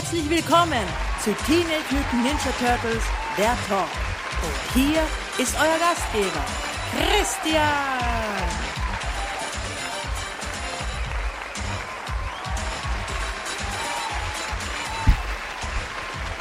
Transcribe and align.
Herzlich 0.00 0.30
willkommen 0.30 0.86
zu 1.22 1.30
Teenage 1.44 1.90
Mutant 1.90 2.24
Ninja 2.24 2.50
Turtles, 2.58 3.04
der 3.36 3.54
Talk. 3.68 3.86
Und 4.42 4.72
hier 4.72 5.02
ist 5.36 5.54
euer 5.60 5.78
Gastgeber, 5.78 6.42
Christian. 6.96 7.60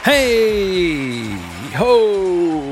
Hey, 0.04 1.26
ho, 1.78 2.64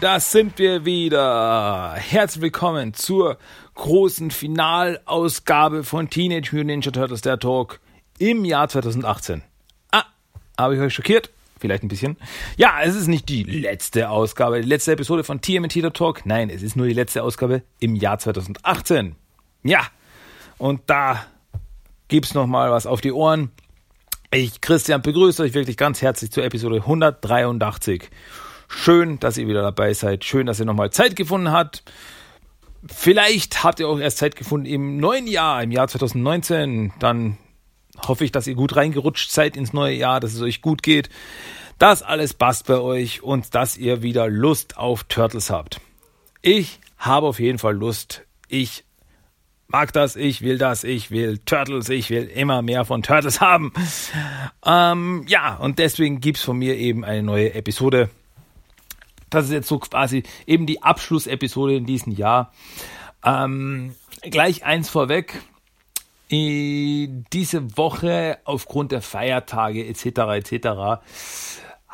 das 0.00 0.30
sind 0.30 0.56
wir 0.60 0.84
wieder. 0.84 1.94
Herzlich 1.96 2.42
willkommen 2.42 2.94
zur 2.94 3.36
großen 3.74 4.30
Finalausgabe 4.30 5.82
von 5.82 6.08
Teenage 6.08 6.50
Mutant 6.52 6.66
Ninja 6.66 6.92
Turtles, 6.92 7.22
der 7.22 7.40
Talk 7.40 7.80
im 8.20 8.44
Jahr 8.44 8.68
2018. 8.68 9.42
Habe 10.58 10.76
ich 10.76 10.80
euch 10.80 10.94
schockiert? 10.94 11.30
Vielleicht 11.58 11.82
ein 11.82 11.88
bisschen. 11.88 12.16
Ja, 12.56 12.80
es 12.82 12.94
ist 12.94 13.06
nicht 13.06 13.28
die 13.28 13.42
letzte 13.42 14.10
Ausgabe, 14.10 14.60
die 14.60 14.68
letzte 14.68 14.92
Episode 14.92 15.24
von 15.24 15.40
TMT 15.40 15.94
Talk. 15.94 16.26
Nein, 16.26 16.50
es 16.50 16.62
ist 16.62 16.76
nur 16.76 16.86
die 16.86 16.92
letzte 16.92 17.22
Ausgabe 17.22 17.62
im 17.80 17.94
Jahr 17.94 18.18
2018. 18.18 19.16
Ja, 19.62 19.86
und 20.58 20.82
da 20.86 21.24
gibt's 22.08 22.34
noch 22.34 22.46
mal 22.46 22.70
was 22.70 22.86
auf 22.86 23.00
die 23.00 23.12
Ohren. 23.12 23.50
Ich, 24.30 24.60
Christian, 24.60 25.00
begrüße 25.00 25.42
euch 25.42 25.54
wirklich 25.54 25.76
ganz 25.76 26.02
herzlich 26.02 26.32
zur 26.32 26.44
Episode 26.44 26.76
183. 26.76 28.10
Schön, 28.68 29.20
dass 29.20 29.38
ihr 29.38 29.46
wieder 29.46 29.62
dabei 29.62 29.94
seid. 29.94 30.24
Schön, 30.24 30.46
dass 30.46 30.58
ihr 30.58 30.66
nochmal 30.66 30.90
Zeit 30.90 31.16
gefunden 31.16 31.52
habt. 31.52 31.84
Vielleicht 32.86 33.64
habt 33.64 33.80
ihr 33.80 33.88
auch 33.88 33.98
erst 33.98 34.18
Zeit 34.18 34.36
gefunden 34.36 34.66
im 34.66 34.98
neuen 34.98 35.26
Jahr, 35.26 35.62
im 35.62 35.70
Jahr 35.70 35.88
2019. 35.88 36.92
Dann 36.98 37.38
hoffe 38.06 38.24
ich, 38.24 38.32
dass 38.32 38.46
ihr 38.46 38.54
gut 38.54 38.76
reingerutscht 38.76 39.30
seid 39.30 39.56
ins 39.56 39.72
neue 39.72 39.94
Jahr, 39.94 40.20
dass 40.20 40.34
es 40.34 40.42
euch 40.42 40.60
gut 40.60 40.82
geht, 40.82 41.10
dass 41.78 42.02
alles 42.02 42.34
passt 42.34 42.66
bei 42.66 42.78
euch 42.78 43.22
und 43.22 43.54
dass 43.54 43.76
ihr 43.76 44.02
wieder 44.02 44.28
Lust 44.28 44.76
auf 44.76 45.04
Turtles 45.04 45.50
habt. 45.50 45.80
Ich 46.42 46.80
habe 46.98 47.26
auf 47.26 47.40
jeden 47.40 47.58
Fall 47.58 47.74
Lust. 47.74 48.22
Ich 48.48 48.84
mag 49.66 49.92
das, 49.92 50.16
ich 50.16 50.42
will 50.42 50.58
das, 50.58 50.84
ich 50.84 51.10
will 51.10 51.38
Turtles, 51.38 51.88
ich 51.88 52.10
will 52.10 52.24
immer 52.24 52.62
mehr 52.62 52.84
von 52.84 53.02
Turtles 53.02 53.40
haben. 53.40 53.72
Ähm, 54.64 55.24
ja, 55.26 55.56
und 55.56 55.78
deswegen 55.78 56.20
gibt 56.20 56.38
es 56.38 56.44
von 56.44 56.58
mir 56.58 56.76
eben 56.76 57.04
eine 57.04 57.22
neue 57.22 57.54
Episode. 57.54 58.10
Das 59.30 59.46
ist 59.46 59.52
jetzt 59.52 59.68
so 59.68 59.78
quasi 59.78 60.22
eben 60.46 60.66
die 60.66 60.82
Abschlussepisode 60.82 61.74
in 61.74 61.86
diesem 61.86 62.12
Jahr. 62.12 62.52
Ähm, 63.24 63.94
gleich 64.22 64.64
eins 64.64 64.88
vorweg. 64.88 65.40
Diese 67.32 67.76
Woche 67.76 68.38
aufgrund 68.44 68.92
der 68.92 69.02
Feiertage 69.02 69.86
etc. 69.86 70.06
etc 70.36 71.00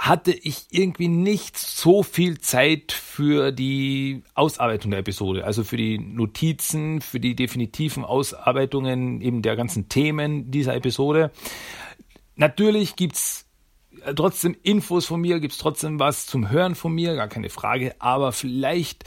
hatte 0.01 0.33
ich 0.33 0.69
irgendwie 0.71 1.09
nicht 1.09 1.59
so 1.59 2.03
viel 2.03 2.39
Zeit 2.39 2.91
für 2.91 3.53
die 3.53 4.23
Ausarbeitung 4.33 4.93
der 4.93 5.01
Episode, 5.01 5.45
also 5.45 5.63
für 5.63 5.77
die 5.77 5.99
Notizen, 5.99 7.03
für 7.03 7.21
die 7.21 7.35
definitiven 7.35 8.07
Ausarbeitungen 8.07 9.21
eben 9.21 9.43
der 9.43 9.57
ganzen 9.57 9.91
Themen 9.91 10.51
dieser 10.51 10.75
Episode. 10.75 11.31
Natürlich 12.35 12.97
gibt's 12.97 13.45
trotzdem 14.17 14.57
Infos 14.63 15.05
von 15.05 15.21
mir, 15.21 15.39
gibt's 15.39 15.59
trotzdem 15.59 16.01
was 16.01 16.25
zum 16.25 16.49
Hören 16.49 16.77
von 16.77 16.95
mir, 16.95 17.15
gar 17.15 17.29
keine 17.29 17.51
Frage, 17.51 17.95
aber 17.99 18.33
vielleicht 18.33 19.05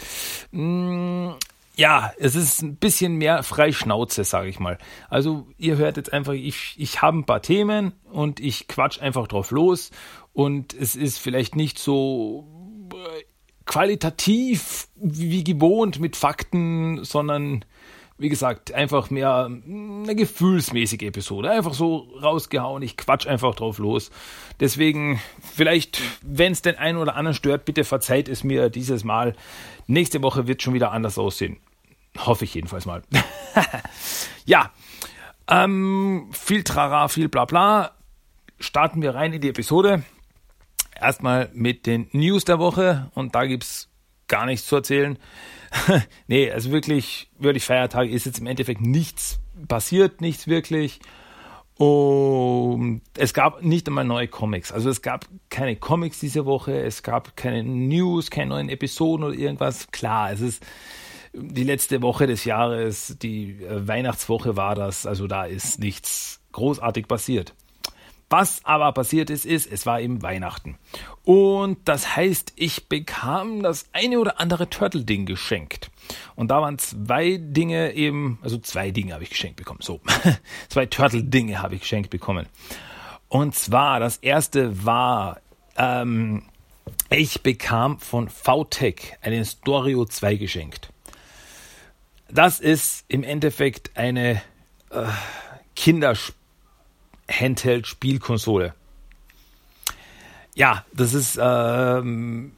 mh, 0.52 1.32
mm, 1.32 1.36
ja, 1.76 2.14
es 2.18 2.36
ist 2.36 2.62
ein 2.62 2.76
bisschen 2.76 3.16
mehr 3.16 3.44
Freischnauze, 3.44 4.24
sage 4.24 4.50
ich 4.50 4.60
mal. 4.60 4.78
Also 5.10 5.48
ihr 5.58 5.78
hört 5.78 5.98
jetzt 5.98 6.14
einfach, 6.14 6.34
ich, 6.34 6.76
ich 6.78 7.02
habe 7.02 7.18
ein 7.18 7.26
paar 7.26 7.42
Themen 7.42 7.94
und 8.12 8.40
ich 8.40 8.68
quatsch 8.68 9.02
einfach 9.02 9.28
drauf 9.28 9.52
los 9.52 9.92
und 10.34 10.74
es 10.74 10.96
ist 10.96 11.18
vielleicht 11.18 11.56
nicht 11.56 11.80
so 11.80 12.48
äh, 12.94 13.24
qualitativ 13.66 14.88
wie 14.96 15.44
gewohnt 15.44 16.00
mit 16.00 16.16
Fakten, 16.16 17.04
sondern 17.04 17.66
wie 18.18 18.30
gesagt, 18.30 18.74
einfach 18.74 19.10
mehr 19.10 19.46
eine 19.46 20.16
gefühlsmäßige 20.16 21.02
Episode. 21.02 21.50
Einfach 21.50 21.74
so 21.74 22.08
rausgehauen, 22.22 22.84
ich 22.84 22.96
quatsch 22.96 23.28
einfach 23.28 23.56
drauf 23.56 23.80
los. 23.80 24.12
Deswegen, 24.60 25.20
vielleicht, 25.42 26.02
wenn 26.22 26.52
es 26.52 26.62
den 26.62 26.78
einen 26.78 26.98
oder 26.98 27.16
anderen 27.16 27.36
stört, 27.36 27.66
bitte 27.66 27.84
verzeiht 27.84 28.30
es 28.30 28.44
mir 28.44 28.70
dieses 28.70 29.04
Mal. 29.04 29.36
Nächste 29.88 30.22
Woche 30.22 30.48
wird 30.48 30.62
schon 30.62 30.74
wieder 30.74 30.92
anders 30.92 31.18
aussehen. 31.18 31.58
Hoffe 32.18 32.46
ich 32.46 32.54
jedenfalls 32.54 32.86
mal. 32.86 33.02
ja, 34.46 34.72
ähm, 35.50 36.30
viel 36.32 36.64
Trara, 36.64 37.08
viel 37.08 37.30
Blabla. 37.30 37.92
Starten 38.60 39.02
wir 39.02 39.16
rein 39.16 39.34
in 39.34 39.42
die 39.42 39.50
Episode. 39.50 40.04
Erstmal 41.00 41.50
mit 41.54 41.88
den 41.88 42.08
News 42.12 42.46
der 42.46 42.60
Woche 42.60 43.12
und 43.16 43.34
da 43.36 43.46
gibt 43.46 43.64
es 43.64 43.90
gar 44.28 44.46
nichts 44.46 44.68
zu 44.68 44.78
erzählen. 44.78 45.18
nee, 46.28 46.52
also 46.52 46.72
wirklich, 46.72 47.30
wirklich 47.38 47.66
Feiertag 47.66 48.10
ist 48.10 48.26
jetzt 48.26 48.40
im 48.40 48.48
Endeffekt 48.48 48.82
nichts 48.82 49.40
passiert, 49.68 50.22
nichts 50.22 50.48
wirklich. 50.48 51.00
Und 51.76 53.02
es 53.18 53.34
gab 53.34 53.64
nicht 53.64 53.88
einmal 53.88 54.06
neue 54.06 54.28
Comics. 54.28 54.72
Also 54.72 54.90
es 54.90 55.02
gab 55.02 55.26
keine 55.50 55.76
Comics 55.76 56.20
diese 56.20 56.46
Woche, 56.46 56.80
es 56.80 57.02
gab 57.02 57.36
keine 57.36 57.64
News, 57.64 58.30
keine 58.30 58.50
neuen 58.50 58.70
Episoden 58.70 59.26
oder 59.26 59.36
irgendwas. 59.36 59.92
Klar, 59.92 60.32
es 60.32 60.42
ist 60.42 60.64
die 61.34 61.64
letzte 61.64 62.02
Woche 62.04 62.28
des 62.28 62.46
Jahres, 62.46 63.18
die 63.22 63.60
Weihnachtswoche 63.68 64.56
war 64.56 64.76
das, 64.76 65.08
also 65.08 65.26
da 65.26 65.46
ist 65.46 65.80
nichts 65.80 66.42
großartig 66.52 67.08
passiert. 67.08 67.56
Was 68.36 68.66
aber 68.66 68.92
passiert 68.94 69.30
ist, 69.30 69.46
ist, 69.46 69.72
es 69.72 69.86
war 69.86 70.02
eben 70.02 70.24
Weihnachten. 70.24 70.80
Und 71.24 71.78
das 71.88 72.16
heißt, 72.16 72.54
ich 72.56 72.90
bekam 72.90 73.62
das 73.62 73.86
eine 73.94 74.18
oder 74.18 74.40
andere 74.40 74.72
Turtle-Ding 74.72 75.28
geschenkt. 75.28 75.92
Und 76.34 76.48
da 76.50 76.60
waren 76.60 76.80
zwei 76.80 77.38
Dinge 77.40 77.94
eben, 77.94 78.40
also 78.42 78.58
zwei 78.58 78.90
Dinge 78.90 79.14
habe 79.14 79.22
ich 79.24 79.30
geschenkt 79.30 79.58
bekommen. 79.58 79.82
So, 79.84 80.02
zwei 80.70 80.88
Turtle-Dinge 80.88 81.62
habe 81.62 81.76
ich 81.76 81.82
geschenkt 81.82 82.10
bekommen. 82.10 82.48
Und 83.28 83.54
zwar, 83.54 84.00
das 84.00 84.18
erste 84.18 84.84
war, 84.84 85.40
ähm, 85.78 86.42
ich 87.12 87.44
bekam 87.44 88.00
von 88.00 88.30
VTech 88.30 89.14
einen 89.22 89.46
Storio 89.46 90.06
2 90.06 90.38
geschenkt. 90.38 90.90
Das 92.30 92.60
ist 92.60 93.06
im 93.10 93.24
Endeffekt 93.24 93.96
eine 93.96 94.42
äh, 94.90 95.06
Kinder-Handheld-Spielkonsole. 97.28 98.74
Ja, 100.56 100.86
das 100.94 101.14
ist 101.14 101.40
ähm, 101.42 102.52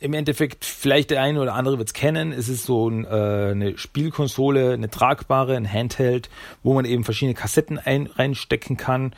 im 0.00 0.14
Endeffekt, 0.14 0.64
vielleicht 0.64 1.10
der 1.10 1.22
eine 1.22 1.40
oder 1.40 1.54
andere 1.54 1.78
wird 1.78 1.88
es 1.88 1.94
kennen, 1.94 2.32
es 2.32 2.48
ist 2.48 2.64
so 2.64 2.88
ein, 2.88 3.04
äh, 3.04 3.50
eine 3.50 3.78
Spielkonsole, 3.78 4.74
eine 4.74 4.90
tragbare, 4.90 5.56
ein 5.56 5.70
Handheld, 5.70 6.28
wo 6.62 6.74
man 6.74 6.84
eben 6.84 7.04
verschiedene 7.04 7.34
Kassetten 7.34 7.78
ein, 7.78 8.06
reinstecken 8.06 8.76
kann, 8.76 9.12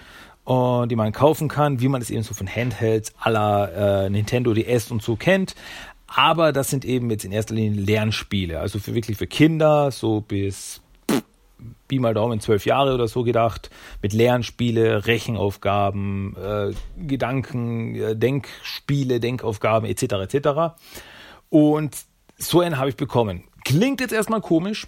uh, 0.46 0.86
die 0.86 0.96
man 0.96 1.12
kaufen 1.12 1.48
kann, 1.48 1.80
wie 1.80 1.88
man 1.88 2.00
es 2.00 2.08
eben 2.08 2.22
so 2.22 2.32
von 2.32 2.48
Handhelds 2.48 3.12
aller 3.20 4.04
äh, 4.06 4.10
Nintendo 4.10 4.54
DS 4.54 4.90
und 4.90 5.02
so 5.02 5.16
kennt. 5.16 5.54
Aber 6.06 6.52
das 6.52 6.70
sind 6.70 6.86
eben 6.86 7.10
jetzt 7.10 7.26
in 7.26 7.32
erster 7.32 7.54
Linie 7.54 7.82
Lernspiele, 7.82 8.58
also 8.58 8.78
für 8.78 8.94
wirklich 8.94 9.18
für 9.18 9.26
Kinder, 9.26 9.90
so 9.90 10.22
bis 10.22 10.80
Pi 11.88 11.98
mal 11.98 12.14
Daumen 12.14 12.40
zwölf 12.40 12.66
Jahre 12.66 12.94
oder 12.94 13.08
so 13.08 13.22
gedacht, 13.24 13.70
mit 14.02 14.12
Lernspiele, 14.12 15.06
Rechenaufgaben, 15.06 16.36
äh, 16.36 16.72
Gedanken, 16.98 17.94
äh, 17.96 18.16
Denkspiele, 18.16 19.20
Denkaufgaben 19.20 19.88
etc. 19.88 20.32
etc. 20.32 20.48
Und 21.48 21.96
so 22.36 22.60
einen 22.60 22.78
habe 22.78 22.90
ich 22.90 22.96
bekommen. 22.96 23.44
Klingt 23.64 24.00
jetzt 24.00 24.12
erstmal 24.12 24.40
komisch, 24.40 24.86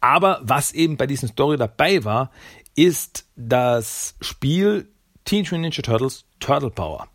aber 0.00 0.40
was 0.42 0.72
eben 0.72 0.96
bei 0.96 1.06
diesem 1.06 1.28
Story 1.28 1.56
dabei 1.56 2.04
war, 2.04 2.30
ist 2.74 3.26
das 3.34 4.14
Spiel 4.20 4.88
Teenage 5.24 5.56
Mutant 5.56 5.62
Ninja 5.62 5.82
Turtles 5.82 6.24
Turtle 6.38 6.70
Power. 6.70 7.08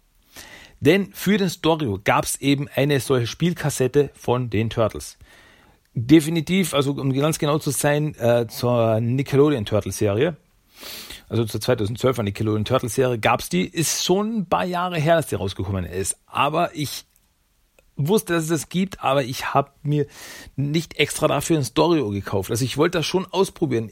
Denn 0.81 1.13
für 1.13 1.37
den 1.37 1.49
Storio 1.49 1.99
gab 2.03 2.25
es 2.25 2.41
eben 2.41 2.67
eine 2.75 2.99
solche 2.99 3.27
Spielkassette 3.27 4.09
von 4.15 4.49
den 4.49 4.71
Turtles. 4.71 5.17
Definitiv, 5.93 6.73
also 6.73 6.91
um 6.91 7.11
ganz 7.13 7.37
genau 7.37 7.59
zu 7.59 7.71
sein, 7.71 8.15
äh, 8.15 8.47
zur 8.47 8.99
Nickelodeon 9.01 9.65
Turtle 9.65 9.91
Serie, 9.91 10.37
also 11.27 11.45
zur 11.45 11.59
2012er 11.61 12.23
Nickelodeon 12.23 12.65
Turtle 12.65 12.89
Serie 12.89 13.19
gab 13.19 13.41
es 13.41 13.49
die, 13.49 13.65
ist 13.65 14.05
schon 14.05 14.39
ein 14.39 14.45
paar 14.47 14.65
Jahre 14.65 14.99
her, 14.99 15.15
dass 15.15 15.27
die 15.27 15.35
rausgekommen 15.35 15.85
ist. 15.85 16.17
Aber 16.25 16.75
ich 16.75 17.05
wusste, 17.95 18.33
dass 18.33 18.43
es 18.43 18.49
das 18.49 18.69
gibt, 18.69 19.03
aber 19.03 19.23
ich 19.23 19.53
habe 19.53 19.71
mir 19.83 20.07
nicht 20.55 20.97
extra 20.97 21.27
dafür 21.27 21.57
ein 21.57 21.65
Storio 21.65 22.09
gekauft. 22.09 22.51
Also 22.51 22.65
ich 22.65 22.77
wollte 22.77 22.97
das 22.97 23.05
schon 23.05 23.25
ausprobieren 23.25 23.91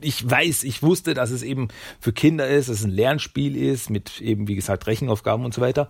ich 0.00 0.28
weiß, 0.28 0.64
ich 0.64 0.82
wusste, 0.82 1.14
dass 1.14 1.30
es 1.30 1.42
eben 1.42 1.68
für 2.00 2.12
Kinder 2.12 2.48
ist, 2.48 2.68
dass 2.68 2.80
es 2.80 2.84
ein 2.84 2.90
Lernspiel 2.90 3.56
ist, 3.56 3.90
mit 3.90 4.20
eben, 4.20 4.48
wie 4.48 4.54
gesagt, 4.54 4.86
Rechenaufgaben 4.86 5.44
und 5.44 5.54
so 5.54 5.60
weiter. 5.60 5.88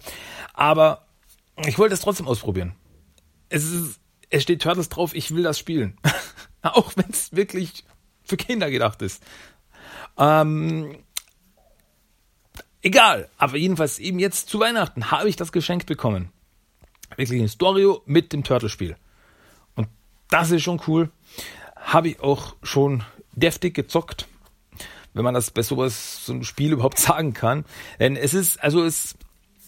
Aber 0.53 1.07
ich 1.67 1.79
wollte 1.79 1.95
es 1.95 2.01
trotzdem 2.01 2.29
ausprobieren. 2.29 2.75
Es, 3.49 3.65
ist, 3.65 4.01
es 4.31 4.43
steht 4.43 4.63
Turtles 4.63 4.89
drauf, 4.89 5.15
ich 5.15 5.35
will 5.35 5.43
das 5.43 5.59
spielen. 5.59 5.97
Auch 6.63 6.93
wenn 6.97 7.11
es 7.11 7.35
wirklich 7.35 7.85
für 8.23 8.37
Kinder 8.37 8.71
gedacht 8.71 9.01
ist. 9.03 9.23
Ähm, 10.19 10.99
Egal, 12.81 13.29
aber 13.39 13.57
jedenfalls 13.57 13.99
eben 13.99 14.19
jetzt 14.19 14.49
zu 14.49 14.61
Weihnachten 14.61 15.11
habe 15.11 15.29
ich 15.29 15.37
das 15.37 15.51
geschenkt 15.51 15.87
bekommen. 15.87 16.31
Wirklich 17.17 17.43
ein 17.43 17.49
Storio 17.49 18.03
mit 18.07 18.33
dem 18.33 18.45
Turtle-Spiel. 18.45 18.97
Und 19.75 19.89
das 20.31 20.51
ist 20.51 20.63
schon 20.63 20.81
cool. 20.87 21.11
Habe 21.75 22.09
ich 22.09 22.21
auch 22.21 22.55
schon 22.63 23.03
deftig 23.33 23.75
gezockt, 23.75 24.29
wenn 25.13 25.25
man 25.25 25.35
das 25.35 25.51
bei 25.51 25.63
sowas, 25.63 26.25
so 26.25 26.33
einem 26.33 26.45
Spiel 26.45 26.73
überhaupt 26.75 26.99
sagen 26.99 27.35
kann. 27.35 27.65
Denn 27.99 28.15
es 28.15 28.33
ist, 28.33 28.63
also 28.63 28.85
es 28.85 29.17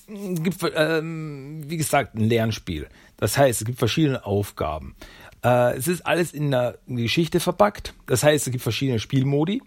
gibt, 0.06 0.58
ähm, 0.74 1.62
wie 1.66 1.76
gesagt, 1.78 2.14
ein 2.14 2.28
Lernspiel. 2.28 2.88
Das 3.20 3.38
heißt, 3.38 3.60
es 3.60 3.66
gibt 3.66 3.78
verschiedene 3.78 4.24
Aufgaben. 4.24 4.96
Äh, 5.44 5.76
es 5.76 5.86
ist 5.88 6.06
alles 6.06 6.32
in 6.32 6.50
der 6.50 6.78
Geschichte 6.88 7.38
verpackt. 7.38 7.94
Das 8.06 8.24
heißt, 8.24 8.46
es 8.46 8.50
gibt 8.50 8.62
verschiedene 8.62 8.98
Spielmodi. 8.98 9.62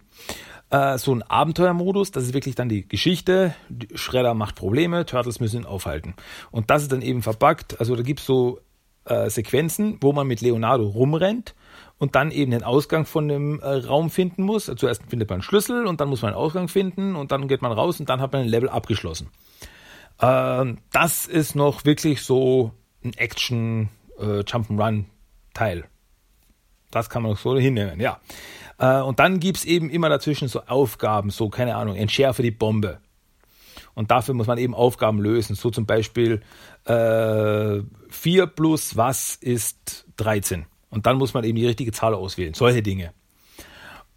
Äh, 0.71 0.97
so 0.97 1.13
ein 1.13 1.21
Abenteuermodus, 1.21 2.11
das 2.11 2.23
ist 2.25 2.33
wirklich 2.33 2.55
dann 2.55 2.67
die 2.67 2.87
Geschichte. 2.87 3.53
Shredder 3.93 4.33
macht 4.33 4.55
Probleme, 4.55 5.05
Turtles 5.05 5.39
müssen 5.39 5.61
ihn 5.61 5.65
aufhalten. 5.65 6.15
Und 6.51 6.71
das 6.71 6.81
ist 6.81 6.91
dann 6.91 7.03
eben 7.03 7.21
verpackt. 7.21 7.79
Also 7.79 7.95
da 7.95 8.01
gibt 8.01 8.21
es 8.21 8.25
so 8.25 8.59
äh, 9.05 9.29
Sequenzen, 9.29 9.97
wo 10.01 10.13
man 10.13 10.25
mit 10.25 10.41
Leonardo 10.41 10.85
rumrennt 10.85 11.53
und 11.99 12.15
dann 12.15 12.31
eben 12.31 12.51
den 12.51 12.63
Ausgang 12.63 13.05
von 13.05 13.27
dem 13.27 13.59
äh, 13.59 13.67
Raum 13.67 14.09
finden 14.09 14.43
muss. 14.43 14.65
Zuerst 14.65 15.03
findet 15.07 15.29
man 15.29 15.35
einen 15.35 15.43
Schlüssel 15.43 15.85
und 15.85 16.01
dann 16.01 16.09
muss 16.09 16.23
man 16.23 16.33
einen 16.33 16.41
Ausgang 16.41 16.67
finden 16.67 17.15
und 17.15 17.31
dann 17.31 17.47
geht 17.47 17.61
man 17.61 17.71
raus 17.71 17.99
und 17.99 18.09
dann 18.09 18.19
hat 18.19 18.33
man 18.33 18.41
ein 18.41 18.47
Level 18.47 18.69
abgeschlossen. 18.69 19.29
Ähm, 20.19 20.79
das 20.91 21.27
ist 21.27 21.55
noch 21.55 21.85
wirklich 21.85 22.21
so 22.23 22.71
ein 23.05 23.13
Action 23.13 23.89
äh, 24.19 24.39
Jump'n'Run 24.41 25.05
Teil. 25.53 25.85
Das 26.91 27.09
kann 27.09 27.23
man 27.23 27.35
so 27.35 27.57
hinnehmen, 27.57 27.99
ja. 27.99 28.19
Äh, 28.77 29.01
und 29.01 29.19
dann 29.19 29.39
gibt 29.39 29.59
es 29.59 29.65
eben 29.65 29.89
immer 29.89 30.09
dazwischen 30.09 30.47
so 30.47 30.61
Aufgaben, 30.65 31.29
so, 31.29 31.49
keine 31.49 31.75
Ahnung, 31.75 31.95
entschärfe 31.95 32.43
die 32.43 32.51
Bombe. 32.51 32.99
Und 33.95 34.11
dafür 34.11 34.33
muss 34.33 34.47
man 34.47 34.57
eben 34.57 34.73
Aufgaben 34.73 35.19
lösen. 35.19 35.55
So 35.55 35.69
zum 35.69 35.85
Beispiel 35.85 36.41
äh, 36.85 37.79
4 38.09 38.47
plus 38.47 38.97
was 38.97 39.35
ist 39.35 40.05
13. 40.17 40.65
Und 40.89 41.05
dann 41.05 41.17
muss 41.17 41.33
man 41.33 41.43
eben 41.43 41.57
die 41.57 41.65
richtige 41.65 41.91
Zahl 41.91 42.13
auswählen. 42.13 42.53
Solche 42.53 42.81
Dinge. 42.81 43.13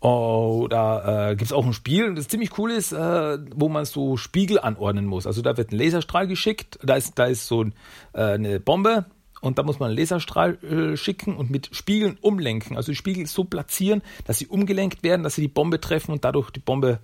Oder 0.06 1.31
äh, 1.31 1.35
gibt 1.35 1.50
es 1.50 1.53
auch 1.53 1.67
ein 1.67 1.73
Spiel, 1.73 2.14
das 2.14 2.29
ziemlich 2.29 2.56
cool 2.58 2.70
ist, 2.70 2.93
äh, 2.93 3.38
wo 3.56 3.69
man 3.69 3.85
so 3.87 4.17
Spiegel 4.17 4.61
anordnen 4.61 5.05
muss. 5.05 5.26
Also 5.26 5.43
da 5.43 5.56
wird 5.56 5.73
ein 5.73 5.79
Laserstrahl 5.79 6.29
geschickt, 6.29 6.79
da 6.81 6.94
ist, 6.94 7.19
da 7.19 7.25
ist 7.25 7.49
so 7.49 7.64
äh, 7.64 7.70
eine 8.12 8.61
Bombe 8.61 9.06
und 9.41 9.58
da 9.58 9.64
muss 9.64 9.81
man 9.81 9.88
einen 9.88 9.99
Laserstrahl 9.99 10.62
äh, 10.62 10.97
schicken 10.97 11.37
und 11.37 11.50
mit 11.50 11.75
Spiegeln 11.75 12.19
umlenken. 12.20 12.76
Also 12.76 12.93
die 12.93 12.97
Spiegel 12.97 13.26
so 13.26 13.43
platzieren, 13.43 14.00
dass 14.25 14.38
sie 14.38 14.47
umgelenkt 14.47 15.03
werden, 15.03 15.25
dass 15.25 15.35
sie 15.35 15.43
die 15.43 15.49
Bombe 15.49 15.81
treffen 15.81 16.12
und 16.12 16.25
dadurch 16.25 16.53
die 16.53 16.61
Bombe 16.61 17.00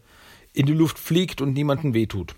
in 0.53 0.67
die 0.67 0.73
Luft 0.73 0.97
fliegt 0.97 1.41
und 1.41 1.55
niemandem 1.55 1.95
wehtut. 1.95 2.37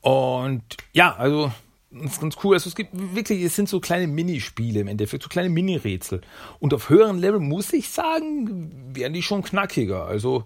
Und 0.00 0.64
ja, 0.92 1.14
also 1.14 1.52
ist 1.90 2.20
ganz 2.20 2.36
cool. 2.44 2.54
Also 2.54 2.68
es 2.68 2.76
gibt 2.76 2.90
wirklich, 2.92 3.42
es 3.42 3.56
sind 3.56 3.68
so 3.68 3.80
kleine 3.80 4.06
Minispiele 4.06 4.80
im 4.80 4.88
Endeffekt, 4.88 5.22
so 5.22 5.28
kleine 5.28 5.48
Mini-Rätsel. 5.48 6.20
Und 6.58 6.72
auf 6.72 6.88
höheren 6.88 7.18
Level 7.18 7.40
muss 7.40 7.72
ich 7.72 7.90
sagen, 7.90 8.94
werden 8.94 9.12
die 9.12 9.22
schon 9.22 9.42
knackiger. 9.42 10.06
Also 10.06 10.44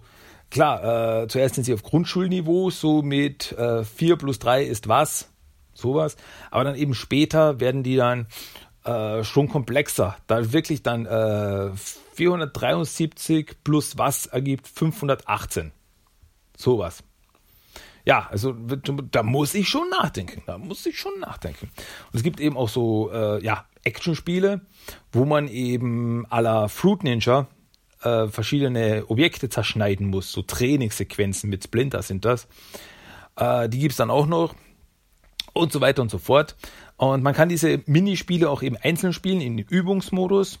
klar, 0.49 1.23
äh, 1.23 1.27
zuerst 1.27 1.55
sind 1.55 1.65
sie 1.65 1.73
auf 1.73 1.83
Grundschulniveau, 1.83 2.71
so 2.71 3.01
mit 3.01 3.51
äh, 3.53 3.83
4 3.83 4.15
plus 4.17 4.39
3 4.39 4.63
ist 4.63 4.87
was 4.87 5.29
sowas. 5.75 6.15
Aber 6.49 6.63
dann 6.63 6.75
eben 6.75 6.95
später 6.95 7.59
werden 7.59 7.83
die 7.83 7.95
dann 7.95 8.27
äh, 8.83 9.23
schon 9.23 9.49
komplexer. 9.49 10.17
Da 10.25 10.51
wirklich 10.53 10.81
dann 10.81 11.05
äh, 11.05 11.71
473 12.13 13.57
plus 13.63 13.97
was 13.97 14.25
ergibt 14.25 14.67
518. 14.67 15.71
Sowas. 16.57 17.03
Ja, 18.05 18.27
also 18.29 18.53
da 18.53 19.23
muss 19.23 19.55
ich 19.55 19.67
schon 19.67 19.89
nachdenken. 19.89 20.43
Da 20.45 20.57
muss 20.57 20.85
ich 20.85 20.99
schon 20.99 21.19
nachdenken. 21.19 21.71
Und 22.11 22.15
es 22.15 22.23
gibt 22.23 22.39
eben 22.39 22.55
auch 22.55 22.69
so 22.69 23.11
äh, 23.11 23.43
ja, 23.43 23.65
Actionspiele, 23.83 24.61
wo 25.11 25.25
man 25.25 25.47
eben 25.47 26.25
à 26.27 26.41
la 26.41 26.67
Fruit 26.67 27.03
Ninja 27.03 27.47
äh, 28.03 28.27
verschiedene 28.27 29.05
Objekte 29.07 29.49
zerschneiden 29.49 30.07
muss. 30.07 30.31
So 30.31 30.43
Trainingssequenzen 30.43 31.49
mit 31.49 31.63
Splinter 31.63 32.03
sind 32.03 32.25
das. 32.25 32.47
Äh, 33.37 33.69
die 33.69 33.79
gibt 33.79 33.91
es 33.91 33.97
dann 33.97 34.11
auch 34.11 34.27
noch 34.27 34.53
und 35.53 35.71
so 35.71 35.81
weiter 35.81 36.03
und 36.03 36.11
so 36.11 36.19
fort. 36.19 36.55
Und 36.97 37.23
man 37.23 37.33
kann 37.33 37.49
diese 37.49 37.81
Minispiele 37.87 38.49
auch 38.49 38.61
eben 38.61 38.77
einzeln 38.77 39.13
spielen 39.13 39.41
in 39.41 39.57
Übungsmodus. 39.57 40.59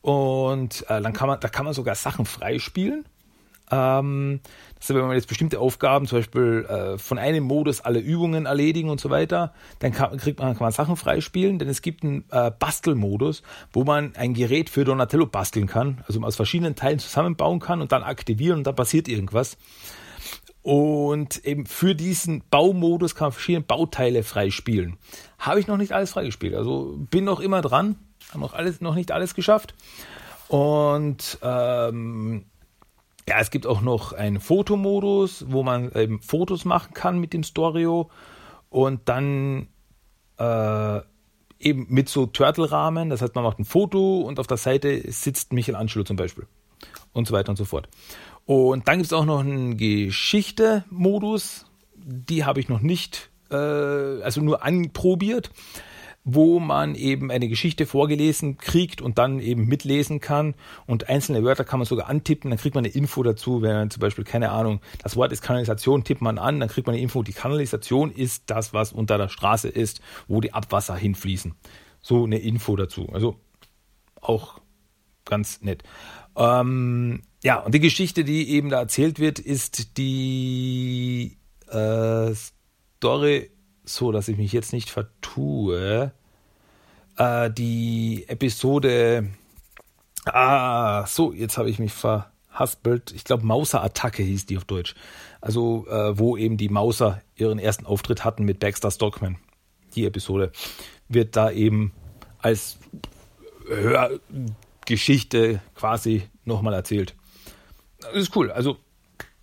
Und 0.00 0.82
äh, 0.88 1.00
dann 1.00 1.12
kann 1.12 1.28
man, 1.28 1.38
da 1.38 1.48
kann 1.48 1.66
man 1.66 1.74
sogar 1.74 1.94
Sachen 1.94 2.26
freispielen. 2.26 3.04
Ähm, 3.70 4.40
das 4.76 4.90
ist, 4.90 4.96
wenn 4.96 5.06
man 5.06 5.14
jetzt 5.14 5.28
bestimmte 5.28 5.60
Aufgaben, 5.60 6.06
zum 6.06 6.18
Beispiel 6.18 6.66
äh, 6.68 6.98
von 6.98 7.18
einem 7.18 7.44
Modus 7.44 7.80
alle 7.80 8.00
Übungen 8.00 8.46
erledigen 8.46 8.88
und 8.88 9.00
so 9.00 9.10
weiter, 9.10 9.52
dann 9.78 9.92
kann, 9.92 10.16
kriegt 10.16 10.38
man, 10.38 10.54
kann 10.54 10.64
man 10.64 10.72
Sachen 10.72 10.96
freispielen, 10.96 11.58
denn 11.58 11.68
es 11.68 11.82
gibt 11.82 12.02
einen 12.02 12.24
äh, 12.30 12.50
Bastelmodus, 12.50 13.42
wo 13.72 13.84
man 13.84 14.14
ein 14.16 14.34
Gerät 14.34 14.70
für 14.70 14.84
Donatello 14.84 15.26
basteln 15.26 15.66
kann, 15.66 16.02
also 16.08 16.20
aus 16.22 16.36
verschiedenen 16.36 16.76
Teilen 16.76 16.98
zusammenbauen 16.98 17.60
kann 17.60 17.80
und 17.80 17.92
dann 17.92 18.02
aktivieren 18.02 18.58
und 18.58 18.66
dann 18.66 18.74
passiert 18.74 19.08
irgendwas. 19.08 19.56
Und 20.62 21.44
eben 21.46 21.64
für 21.66 21.94
diesen 21.94 22.42
Baumodus 22.50 23.14
kann 23.14 23.26
man 23.26 23.32
verschiedene 23.32 23.64
Bauteile 23.64 24.22
freispielen. 24.22 24.98
Habe 25.38 25.60
ich 25.60 25.66
noch 25.66 25.78
nicht 25.78 25.92
alles 25.92 26.12
freigespielt. 26.12 26.54
Also 26.54 26.96
bin 27.10 27.24
noch 27.24 27.40
immer 27.40 27.62
dran. 27.62 27.96
Habe 28.28 28.40
noch, 28.40 28.52
alles, 28.52 28.80
noch 28.80 28.94
nicht 28.94 29.10
alles 29.10 29.34
geschafft. 29.34 29.74
Und 30.48 31.38
ähm, 31.42 32.44
ja, 33.30 33.38
es 33.38 33.50
gibt 33.50 33.64
auch 33.64 33.80
noch 33.80 34.12
einen 34.12 34.40
Fotomodus, 34.40 35.44
wo 35.48 35.62
man 35.62 35.92
eben 35.92 36.20
Fotos 36.20 36.64
machen 36.64 36.94
kann 36.94 37.20
mit 37.20 37.32
dem 37.32 37.44
Storio. 37.44 38.10
Und 38.70 39.08
dann 39.08 39.68
äh, 40.36 41.00
eben 41.60 41.86
mit 41.88 42.08
so 42.08 42.26
Turtle-Rahmen. 42.26 43.08
Das 43.08 43.22
heißt, 43.22 43.36
man 43.36 43.44
macht 43.44 43.60
ein 43.60 43.64
Foto 43.64 44.22
und 44.22 44.40
auf 44.40 44.48
der 44.48 44.56
Seite 44.56 45.12
sitzt 45.12 45.52
Michelangelo 45.52 46.02
zum 46.02 46.16
Beispiel. 46.16 46.48
Und 47.12 47.28
so 47.28 47.34
weiter 47.34 47.50
und 47.50 47.56
so 47.56 47.64
fort. 47.64 47.88
Und 48.46 48.88
dann 48.88 48.96
gibt 48.96 49.06
es 49.06 49.12
auch 49.12 49.24
noch 49.24 49.38
einen 49.38 49.76
Geschichte-Modus. 49.76 51.66
Die 51.94 52.44
habe 52.44 52.58
ich 52.58 52.68
noch 52.68 52.80
nicht, 52.80 53.30
äh, 53.52 53.54
also 53.54 54.40
nur 54.40 54.64
anprobiert, 54.64 55.52
wo 56.24 56.60
man 56.60 56.94
eben 56.94 57.30
eine 57.30 57.48
Geschichte 57.48 57.86
vorgelesen 57.86 58.58
kriegt 58.58 59.00
und 59.00 59.18
dann 59.18 59.40
eben 59.40 59.66
mitlesen 59.66 60.20
kann. 60.20 60.54
Und 60.86 61.08
einzelne 61.08 61.42
Wörter 61.44 61.64
kann 61.64 61.78
man 61.78 61.86
sogar 61.86 62.08
antippen, 62.08 62.50
dann 62.50 62.58
kriegt 62.58 62.74
man 62.74 62.84
eine 62.84 62.92
Info 62.92 63.22
dazu. 63.22 63.62
Wenn 63.62 63.72
man 63.72 63.90
zum 63.90 64.00
Beispiel, 64.00 64.24
keine 64.24 64.50
Ahnung, 64.50 64.80
das 65.02 65.16
Wort 65.16 65.32
ist 65.32 65.42
Kanalisation, 65.42 66.04
tippt 66.04 66.20
man 66.20 66.38
an, 66.38 66.60
dann 66.60 66.68
kriegt 66.68 66.86
man 66.86 66.94
eine 66.94 67.02
Info. 67.02 67.22
Die 67.22 67.32
Kanalisation 67.32 68.12
ist 68.12 68.44
das, 68.46 68.74
was 68.74 68.92
unter 68.92 69.16
der 69.16 69.28
Straße 69.28 69.68
ist, 69.68 70.00
wo 70.28 70.40
die 70.40 70.52
Abwasser 70.52 70.94
hinfließen. 70.94 71.54
So 72.02 72.24
eine 72.24 72.38
Info 72.38 72.76
dazu. 72.76 73.08
Also 73.12 73.36
auch 74.20 74.60
ganz 75.24 75.62
nett. 75.62 75.82
Ähm, 76.36 77.22
ja, 77.42 77.60
und 77.60 77.74
die 77.74 77.80
Geschichte, 77.80 78.24
die 78.24 78.50
eben 78.50 78.68
da 78.68 78.80
erzählt 78.80 79.18
wird, 79.18 79.38
ist 79.38 79.96
die 79.96 81.38
äh, 81.68 82.34
Story, 82.34 83.50
so 83.84 84.12
dass 84.12 84.28
ich 84.28 84.36
mich 84.36 84.52
jetzt 84.52 84.72
nicht 84.72 84.90
vertue, 84.90 86.12
äh, 87.16 87.50
die 87.50 88.24
Episode, 88.28 89.30
ah, 90.26 91.06
so, 91.06 91.32
jetzt 91.32 91.58
habe 91.58 91.70
ich 91.70 91.78
mich 91.78 91.92
verhaspelt, 91.92 93.12
ich 93.12 93.24
glaube 93.24 93.46
Mauser-Attacke 93.46 94.22
hieß 94.22 94.46
die 94.46 94.56
auf 94.56 94.64
Deutsch, 94.64 94.94
also 95.40 95.86
äh, 95.88 96.18
wo 96.18 96.36
eben 96.36 96.56
die 96.56 96.68
Mauser 96.68 97.22
ihren 97.36 97.58
ersten 97.58 97.86
Auftritt 97.86 98.24
hatten 98.24 98.44
mit 98.44 98.58
Baxter 98.58 98.90
Stockman. 98.90 99.36
Die 99.94 100.06
Episode 100.06 100.52
wird 101.08 101.36
da 101.36 101.50
eben 101.50 101.92
als 102.38 102.78
Hörgeschichte 103.66 105.60
quasi 105.74 106.22
nochmal 106.44 106.74
erzählt. 106.74 107.14
Das 108.00 108.14
ist 108.14 108.36
cool. 108.36 108.50
Also 108.50 108.78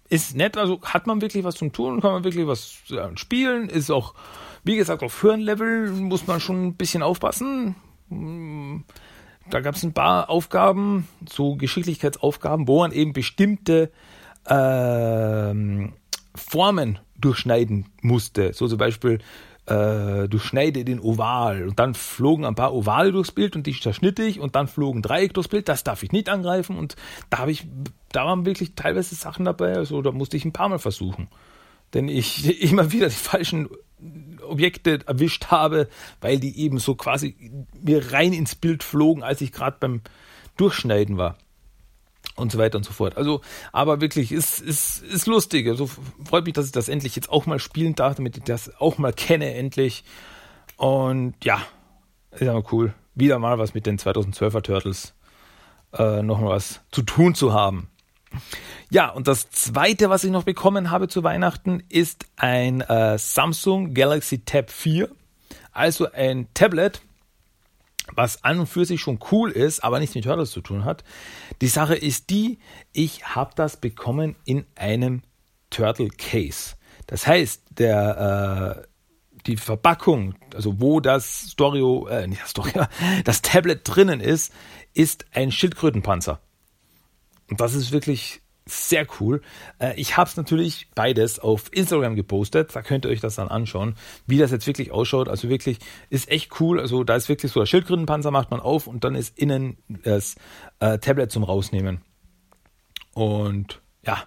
ist 0.09 0.35
nett, 0.35 0.57
also 0.57 0.81
hat 0.81 1.07
man 1.07 1.21
wirklich 1.21 1.43
was 1.43 1.55
zum 1.55 1.71
Tun, 1.71 2.01
kann 2.01 2.11
man 2.11 2.23
wirklich 2.23 2.47
was 2.47 2.77
spielen, 3.15 3.69
ist 3.69 3.91
auch, 3.91 4.13
wie 4.63 4.75
gesagt, 4.75 5.03
auf 5.03 5.23
höheren 5.23 5.41
Level 5.41 5.91
muss 5.91 6.27
man 6.27 6.39
schon 6.39 6.67
ein 6.67 6.75
bisschen 6.75 7.03
aufpassen. 7.03 7.75
Da 9.49 9.59
gab 9.61 9.75
es 9.75 9.83
ein 9.83 9.93
paar 9.93 10.29
Aufgaben, 10.29 11.07
so 11.29 11.55
Geschicklichkeitsaufgaben, 11.55 12.67
wo 12.67 12.79
man 12.79 12.91
eben 12.91 13.13
bestimmte 13.13 13.91
äh, 14.45 15.53
Formen 16.35 16.99
durchschneiden 17.19 17.85
musste. 18.01 18.53
So 18.53 18.67
zum 18.67 18.77
Beispiel 18.77 19.19
äh, 19.67 20.27
durchschneide 20.29 20.85
den 20.85 20.99
Oval 20.99 21.67
und 21.67 21.77
dann 21.77 21.93
flogen 21.93 22.45
ein 22.45 22.55
paar 22.55 22.73
Ovale 22.73 23.11
durchs 23.11 23.31
Bild 23.31 23.55
und 23.55 23.67
die 23.67 23.79
zerschnitt 23.79 24.17
ich 24.19 24.39
und 24.39 24.55
dann 24.55 24.67
flogen 24.67 25.01
Dreieck 25.01 25.33
durchs 25.33 25.49
Bild, 25.49 25.67
das 25.67 25.83
darf 25.83 26.03
ich 26.03 26.11
nicht 26.11 26.29
angreifen 26.29 26.77
und 26.77 26.95
da 27.29 27.39
habe 27.39 27.51
ich, 27.51 27.67
da 28.11 28.25
waren 28.25 28.45
wirklich 28.45 28.75
teilweise 28.75 29.15
Sachen 29.15 29.45
dabei, 29.45 29.75
also 29.75 30.01
da 30.01 30.11
musste 30.11 30.37
ich 30.37 30.45
ein 30.45 30.53
paar 30.53 30.69
Mal 30.69 30.79
versuchen. 30.79 31.27
Denn 31.93 32.07
ich 32.07 32.61
immer 32.71 32.91
wieder 32.91 33.09
die 33.09 33.15
falschen 33.15 33.69
Objekte 34.41 34.99
erwischt 35.05 35.47
habe, 35.47 35.89
weil 36.21 36.39
die 36.39 36.59
eben 36.59 36.79
so 36.79 36.95
quasi 36.95 37.35
mir 37.81 38.13
rein 38.13 38.31
ins 38.31 38.55
Bild 38.55 38.83
flogen, 38.83 39.23
als 39.23 39.41
ich 39.41 39.51
gerade 39.51 39.77
beim 39.79 40.01
Durchschneiden 40.55 41.17
war. 41.17 41.37
Und 42.37 42.51
so 42.51 42.57
weiter 42.57 42.77
und 42.77 42.83
so 42.83 42.93
fort. 42.93 43.17
Also, 43.17 43.41
aber 43.73 43.99
wirklich, 43.99 44.31
ist, 44.31 44.61
ist, 44.61 45.03
ist 45.03 45.27
lustig. 45.27 45.67
Also 45.67 45.89
freut 46.23 46.45
mich, 46.45 46.53
dass 46.53 46.67
ich 46.67 46.71
das 46.71 46.87
endlich 46.87 47.15
jetzt 47.15 47.29
auch 47.29 47.45
mal 47.45 47.59
spielen 47.59 47.95
darf, 47.95 48.15
damit 48.15 48.37
ich 48.37 48.43
das 48.43 48.79
auch 48.79 48.97
mal 48.97 49.11
kenne, 49.11 49.53
endlich. 49.53 50.03
Und 50.77 51.33
ja, 51.43 51.61
ist 52.31 52.47
aber 52.47 52.63
cool. 52.71 52.93
Wieder 53.15 53.39
mal 53.39 53.57
was 53.57 53.73
mit 53.73 53.85
den 53.85 53.97
2012er 53.97 54.61
Turtles 54.61 55.13
äh, 55.93 56.21
noch 56.21 56.39
mal 56.39 56.49
was 56.49 56.81
zu 56.91 57.01
tun 57.01 57.35
zu 57.35 57.53
haben. 57.53 57.89
Ja, 58.89 59.09
und 59.09 59.27
das 59.27 59.49
zweite, 59.49 60.09
was 60.09 60.23
ich 60.23 60.31
noch 60.31 60.43
bekommen 60.43 60.91
habe 60.91 61.07
zu 61.07 61.23
Weihnachten, 61.23 61.83
ist 61.89 62.25
ein 62.35 62.81
äh, 62.81 63.17
Samsung 63.17 63.93
Galaxy 63.93 64.39
Tab 64.39 64.69
4. 64.69 65.09
Also 65.71 66.11
ein 66.11 66.47
Tablet, 66.53 67.01
was 68.13 68.43
an 68.43 68.59
und 68.59 68.67
für 68.67 68.85
sich 68.85 69.01
schon 69.01 69.19
cool 69.31 69.51
ist, 69.51 69.83
aber 69.83 69.99
nichts 69.99 70.15
mit 70.15 70.23
Turtles 70.23 70.51
zu 70.51 70.61
tun 70.61 70.85
hat. 70.85 71.03
Die 71.61 71.67
Sache 71.67 71.95
ist 71.95 72.29
die, 72.29 72.59
ich 72.93 73.35
habe 73.35 73.51
das 73.55 73.77
bekommen 73.77 74.35
in 74.45 74.65
einem 74.75 75.23
Turtle 75.69 76.09
Case. 76.09 76.75
Das 77.07 77.25
heißt, 77.25 77.63
der 77.71 78.85
äh, 78.85 78.87
die 79.47 79.57
Verpackung, 79.57 80.35
also 80.53 80.79
wo 80.79 80.99
das 80.99 81.51
Storio, 81.51 82.07
äh, 82.07 82.27
nicht 82.27 82.41
das 82.41 82.51
Storio, 82.51 82.85
das 83.23 83.41
Tablet 83.41 83.81
drinnen 83.83 84.19
ist, 84.19 84.53
ist 84.93 85.25
ein 85.31 85.51
Schildkrötenpanzer. 85.51 86.39
Und 87.49 87.61
das 87.61 87.73
ist 87.73 87.91
wirklich 87.91 88.41
sehr 88.67 89.07
cool. 89.19 89.41
Äh, 89.79 89.99
ich 89.99 90.17
habe 90.17 90.29
es 90.29 90.37
natürlich 90.37 90.89
beides 90.95 91.39
auf 91.39 91.73
Instagram 91.73 92.15
gepostet. 92.15 92.75
Da 92.75 92.81
könnt 92.81 93.05
ihr 93.05 93.11
euch 93.11 93.21
das 93.21 93.35
dann 93.35 93.47
anschauen, 93.47 93.95
wie 94.25 94.37
das 94.37 94.51
jetzt 94.51 94.67
wirklich 94.67 94.91
ausschaut. 94.91 95.29
Also 95.29 95.49
wirklich 95.49 95.79
ist 96.09 96.29
echt 96.29 96.59
cool. 96.59 96.79
Also 96.79 97.03
da 97.03 97.15
ist 97.15 97.29
wirklich 97.29 97.51
so 97.51 97.59
der 97.59 97.67
Schildkrötenpanzer 97.67 98.31
macht 98.31 98.51
man 98.51 98.59
auf 98.59 98.87
und 98.87 99.03
dann 99.03 99.15
ist 99.15 99.37
innen 99.37 99.77
das 99.87 100.35
äh, 100.79 100.99
Tablet 100.99 101.31
zum 101.31 101.43
rausnehmen. 101.43 102.01
Und 103.13 103.81
ja, 104.05 104.23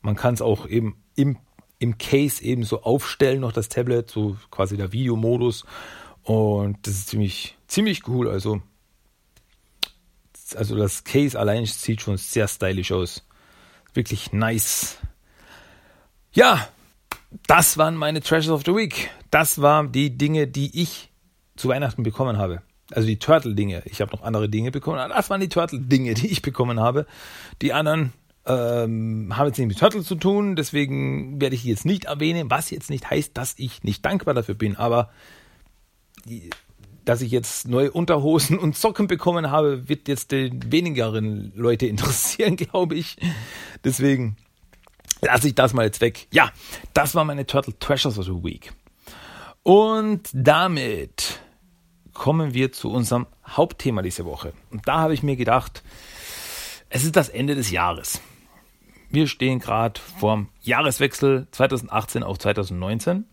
man 0.00 0.16
kann 0.16 0.34
es 0.34 0.42
auch 0.42 0.66
eben 0.66 1.02
im 1.14 1.38
im 1.82 1.98
Case 1.98 2.42
eben 2.42 2.62
so 2.62 2.82
aufstellen, 2.82 3.40
noch 3.40 3.50
das 3.50 3.68
Tablet, 3.68 4.08
so 4.08 4.36
quasi 4.50 4.76
der 4.76 4.92
Videomodus. 4.92 5.64
Und 6.22 6.86
das 6.86 6.94
ist 6.94 7.08
ziemlich, 7.08 7.58
ziemlich 7.66 8.06
cool. 8.06 8.28
Also, 8.28 8.62
also 10.54 10.76
das 10.76 11.02
Case 11.02 11.38
allein 11.38 11.66
sieht 11.66 12.00
schon 12.00 12.16
sehr 12.16 12.46
stylisch 12.46 12.92
aus. 12.92 13.26
Wirklich 13.94 14.32
nice. 14.32 14.98
Ja, 16.32 16.68
das 17.46 17.78
waren 17.78 17.96
meine 17.96 18.20
Treasures 18.20 18.60
of 18.60 18.62
the 18.64 18.74
Week. 18.74 19.10
Das 19.30 19.60
waren 19.60 19.92
die 19.92 20.16
Dinge, 20.16 20.46
die 20.46 20.80
ich 20.80 21.10
zu 21.56 21.68
Weihnachten 21.68 22.02
bekommen 22.02 22.38
habe. 22.38 22.62
Also 22.90 23.06
die 23.06 23.18
Turtle-Dinge. 23.18 23.82
Ich 23.86 24.00
habe 24.00 24.12
noch 24.12 24.22
andere 24.22 24.48
Dinge 24.48 24.70
bekommen. 24.70 24.98
Das 25.08 25.30
waren 25.30 25.40
die 25.40 25.48
Turtle-Dinge, 25.48 26.14
die 26.14 26.28
ich 26.28 26.42
bekommen 26.42 26.80
habe. 26.80 27.06
Die 27.60 27.72
anderen 27.72 28.12
ähm, 28.46 29.32
haben 29.36 29.46
jetzt 29.46 29.58
nicht 29.58 29.68
mit 29.68 29.78
Turtle 29.78 30.02
zu 30.02 30.16
tun, 30.16 30.56
deswegen 30.56 31.40
werde 31.40 31.54
ich 31.54 31.62
die 31.62 31.68
jetzt 31.68 31.86
nicht 31.86 32.06
erwähnen, 32.06 32.50
was 32.50 32.70
jetzt 32.70 32.90
nicht 32.90 33.08
heißt, 33.08 33.36
dass 33.36 33.54
ich 33.56 33.84
nicht 33.84 34.04
dankbar 34.04 34.34
dafür 34.34 34.54
bin, 34.54 34.76
aber 34.76 35.10
dass 37.04 37.20
ich 37.20 37.32
jetzt 37.32 37.68
neue 37.68 37.90
Unterhosen 37.90 38.58
und 38.58 38.76
Socken 38.76 39.06
bekommen 39.06 39.50
habe, 39.50 39.88
wird 39.88 40.08
jetzt 40.08 40.32
den 40.32 40.70
wenigeren 40.70 41.52
Leute 41.54 41.86
interessieren, 41.86 42.56
glaube 42.56 42.94
ich. 42.94 43.16
Deswegen 43.84 44.36
lasse 45.20 45.48
ich 45.48 45.54
das 45.54 45.72
mal 45.72 45.84
jetzt 45.84 46.00
weg. 46.00 46.26
Ja, 46.30 46.50
das 46.94 47.14
war 47.14 47.24
meine 47.24 47.46
Turtle 47.46 47.78
Treasures 47.78 48.18
of 48.18 48.26
the 48.26 48.44
Week. 48.44 48.72
Und 49.62 50.28
damit 50.32 51.40
kommen 52.12 52.54
wir 52.54 52.72
zu 52.72 52.90
unserem 52.90 53.26
Hauptthema 53.46 54.02
diese 54.02 54.24
Woche. 54.24 54.52
Und 54.70 54.86
da 54.86 54.98
habe 54.98 55.14
ich 55.14 55.22
mir 55.22 55.36
gedacht, 55.36 55.82
es 56.88 57.04
ist 57.04 57.16
das 57.16 57.28
Ende 57.28 57.54
des 57.54 57.70
Jahres. 57.70 58.20
Wir 59.08 59.26
stehen 59.26 59.58
gerade 59.58 60.00
vorm 60.18 60.48
Jahreswechsel 60.60 61.46
2018 61.50 62.22
auf 62.22 62.38
2019. 62.38 63.26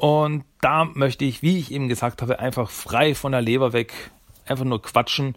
Und 0.00 0.44
da 0.62 0.86
möchte 0.86 1.26
ich, 1.26 1.42
wie 1.42 1.58
ich 1.58 1.72
eben 1.72 1.86
gesagt 1.86 2.22
habe, 2.22 2.38
einfach 2.38 2.70
frei 2.70 3.14
von 3.14 3.32
der 3.32 3.42
Leber 3.42 3.74
weg, 3.74 3.92
einfach 4.46 4.64
nur 4.64 4.80
quatschen. 4.80 5.36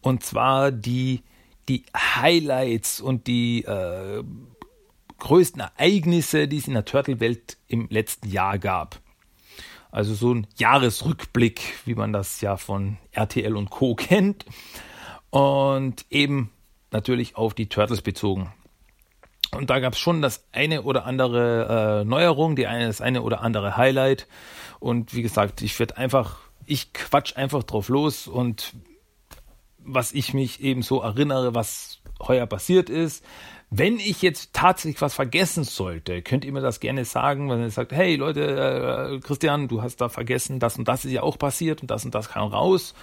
Und 0.00 0.24
zwar 0.24 0.72
die, 0.72 1.22
die 1.68 1.84
Highlights 1.96 3.00
und 3.00 3.28
die 3.28 3.62
äh, 3.62 4.24
größten 5.20 5.60
Ereignisse, 5.60 6.48
die 6.48 6.56
es 6.56 6.66
in 6.66 6.74
der 6.74 6.84
Turtle-Welt 6.84 7.56
im 7.68 7.86
letzten 7.88 8.28
Jahr 8.28 8.58
gab. 8.58 9.00
Also 9.92 10.14
so 10.14 10.34
ein 10.34 10.48
Jahresrückblick, 10.56 11.60
wie 11.84 11.94
man 11.94 12.12
das 12.12 12.40
ja 12.40 12.56
von 12.56 12.96
RTL 13.12 13.54
und 13.54 13.70
Co. 13.70 13.94
kennt. 13.94 14.44
Und 15.30 16.04
eben 16.10 16.50
natürlich 16.90 17.36
auf 17.36 17.54
die 17.54 17.68
Turtles 17.68 18.02
bezogen. 18.02 18.52
Und 19.52 19.70
da 19.70 19.80
gab 19.80 19.94
es 19.94 19.98
schon 19.98 20.22
das 20.22 20.46
eine 20.52 20.82
oder 20.82 21.06
andere 21.06 22.02
äh, 22.02 22.04
Neuerung, 22.04 22.54
die 22.54 22.66
eine, 22.66 22.86
das 22.86 23.00
eine 23.00 23.22
oder 23.22 23.42
andere 23.42 23.76
Highlight. 23.76 24.26
Und 24.78 25.14
wie 25.14 25.22
gesagt, 25.22 25.60
ich 25.62 25.78
werde 25.78 25.96
einfach, 25.96 26.38
ich 26.66 26.92
quatsch 26.92 27.36
einfach 27.36 27.64
drauf 27.64 27.88
los 27.88 28.28
und 28.28 28.74
was 29.78 30.12
ich 30.12 30.34
mich 30.34 30.60
eben 30.60 30.82
so 30.82 31.00
erinnere, 31.00 31.54
was 31.54 32.00
heuer 32.20 32.46
passiert 32.46 32.90
ist. 32.90 33.24
Wenn 33.70 33.98
ich 33.98 34.20
jetzt 34.22 34.52
tatsächlich 34.52 35.00
was 35.00 35.14
vergessen 35.14 35.64
sollte, 35.64 36.22
könnt 36.22 36.44
ihr 36.44 36.52
mir 36.52 36.60
das 36.60 36.80
gerne 36.80 37.04
sagen, 37.04 37.48
wenn 37.50 37.60
ihr 37.60 37.70
sagt, 37.70 37.92
hey 37.92 38.16
Leute, 38.16 39.14
äh, 39.14 39.20
Christian, 39.20 39.68
du 39.68 39.82
hast 39.82 40.00
da 40.00 40.08
vergessen, 40.08 40.58
das 40.58 40.76
und 40.76 40.88
das 40.88 41.04
ist 41.04 41.12
ja 41.12 41.22
auch 41.22 41.38
passiert 41.38 41.80
und 41.80 41.90
das 41.90 42.04
und 42.04 42.14
das 42.14 42.30
kam 42.30 42.48
raus. 42.48 42.94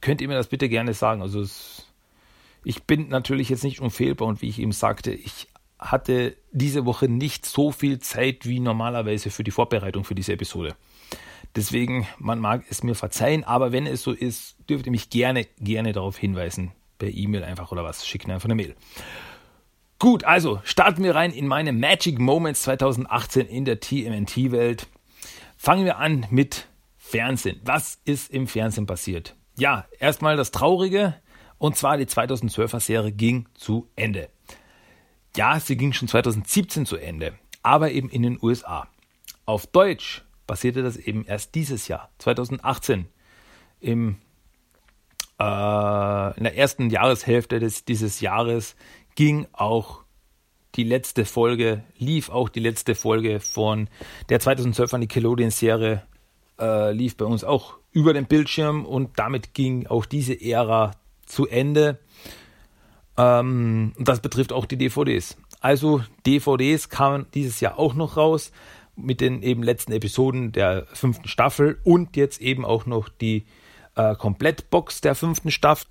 Könnt 0.00 0.20
ihr 0.20 0.28
mir 0.28 0.36
das 0.36 0.48
bitte 0.48 0.68
gerne 0.68 0.94
sagen? 0.94 1.22
Also 1.22 1.40
es 1.40 1.87
ich 2.68 2.84
bin 2.84 3.08
natürlich 3.08 3.48
jetzt 3.48 3.64
nicht 3.64 3.80
unfehlbar 3.80 4.28
und 4.28 4.42
wie 4.42 4.48
ich 4.50 4.58
eben 4.58 4.72
sagte, 4.72 5.10
ich 5.10 5.48
hatte 5.78 6.36
diese 6.52 6.84
Woche 6.84 7.08
nicht 7.08 7.46
so 7.46 7.72
viel 7.72 7.98
Zeit 7.98 8.44
wie 8.44 8.60
normalerweise 8.60 9.30
für 9.30 9.42
die 9.42 9.50
Vorbereitung 9.50 10.04
für 10.04 10.14
diese 10.14 10.34
Episode. 10.34 10.76
Deswegen, 11.56 12.06
man 12.18 12.40
mag 12.40 12.66
es 12.68 12.82
mir 12.82 12.94
verzeihen, 12.94 13.42
aber 13.42 13.72
wenn 13.72 13.86
es 13.86 14.02
so 14.02 14.12
ist, 14.12 14.56
dürft 14.68 14.84
ihr 14.84 14.92
mich 14.92 15.08
gerne, 15.08 15.46
gerne 15.58 15.94
darauf 15.94 16.18
hinweisen. 16.18 16.72
Per 16.98 17.08
E-Mail 17.08 17.42
einfach 17.42 17.72
oder 17.72 17.84
was. 17.84 18.06
Schickt 18.06 18.26
mir 18.26 18.34
einfach 18.34 18.48
eine 18.48 18.54
Mail. 18.54 18.76
Gut, 19.98 20.24
also 20.24 20.60
starten 20.62 21.02
wir 21.02 21.14
rein 21.14 21.32
in 21.32 21.46
meine 21.46 21.72
Magic 21.72 22.18
Moments 22.18 22.64
2018 22.64 23.46
in 23.46 23.64
der 23.64 23.80
TMNT-Welt. 23.80 24.88
Fangen 25.56 25.86
wir 25.86 25.96
an 25.96 26.26
mit 26.28 26.68
Fernsehen. 26.98 27.62
Was 27.64 27.98
ist 28.04 28.30
im 28.30 28.46
Fernsehen 28.46 28.84
passiert? 28.84 29.36
Ja, 29.56 29.86
erstmal 29.98 30.36
das 30.36 30.50
Traurige. 30.50 31.14
Und 31.58 31.76
zwar 31.76 31.96
die 31.96 32.06
2012er 32.06 32.80
Serie 32.80 33.12
ging 33.12 33.48
zu 33.54 33.88
Ende. 33.96 34.30
Ja, 35.36 35.60
sie 35.60 35.76
ging 35.76 35.92
schon 35.92 36.08
2017 36.08 36.86
zu 36.86 36.96
Ende, 36.96 37.34
aber 37.62 37.90
eben 37.90 38.08
in 38.08 38.22
den 38.22 38.38
USA. 38.40 38.88
Auf 39.44 39.66
Deutsch 39.66 40.24
passierte 40.46 40.82
das 40.82 40.96
eben 40.96 41.24
erst 41.24 41.54
dieses 41.54 41.88
Jahr, 41.88 42.10
2018, 42.18 43.06
im, 43.80 44.16
äh, 45.38 46.36
in 46.36 46.44
der 46.44 46.56
ersten 46.56 46.90
Jahreshälfte 46.90 47.60
des, 47.60 47.84
dieses 47.84 48.20
Jahres 48.20 48.74
ging 49.14 49.46
auch 49.52 50.04
die 50.74 50.84
letzte 50.84 51.24
Folge, 51.24 51.84
lief 51.96 52.30
auch 52.30 52.48
die 52.48 52.60
letzte 52.60 52.94
Folge 52.94 53.40
von 53.40 53.88
der 54.28 54.40
2012er 54.40 54.98
Nickelodeon-Serie, 54.98 56.02
äh, 56.58 56.92
lief 56.92 57.16
bei 57.16 57.24
uns 57.24 57.44
auch 57.44 57.78
über 57.90 58.12
den 58.12 58.26
Bildschirm 58.26 58.84
und 58.84 59.18
damit 59.18 59.54
ging 59.54 59.86
auch 59.86 60.06
diese 60.06 60.40
Ära 60.40 60.92
zu 61.28 61.46
Ende. 61.46 61.98
Ähm, 63.16 63.92
das 63.98 64.20
betrifft 64.20 64.52
auch 64.52 64.66
die 64.66 64.78
DVDs. 64.78 65.36
Also 65.60 66.02
DVDs 66.26 66.88
kamen 66.88 67.26
dieses 67.34 67.60
Jahr 67.60 67.78
auch 67.78 67.94
noch 67.94 68.16
raus 68.16 68.52
mit 68.96 69.20
den 69.20 69.42
eben 69.42 69.62
letzten 69.62 69.92
Episoden 69.92 70.52
der 70.52 70.86
fünften 70.92 71.28
Staffel 71.28 71.78
und 71.84 72.16
jetzt 72.16 72.40
eben 72.40 72.64
auch 72.64 72.86
noch 72.86 73.08
die 73.08 73.46
äh, 73.94 74.14
Komplettbox 74.14 75.00
der 75.00 75.14
fünften 75.14 75.50
Staffel. 75.50 75.86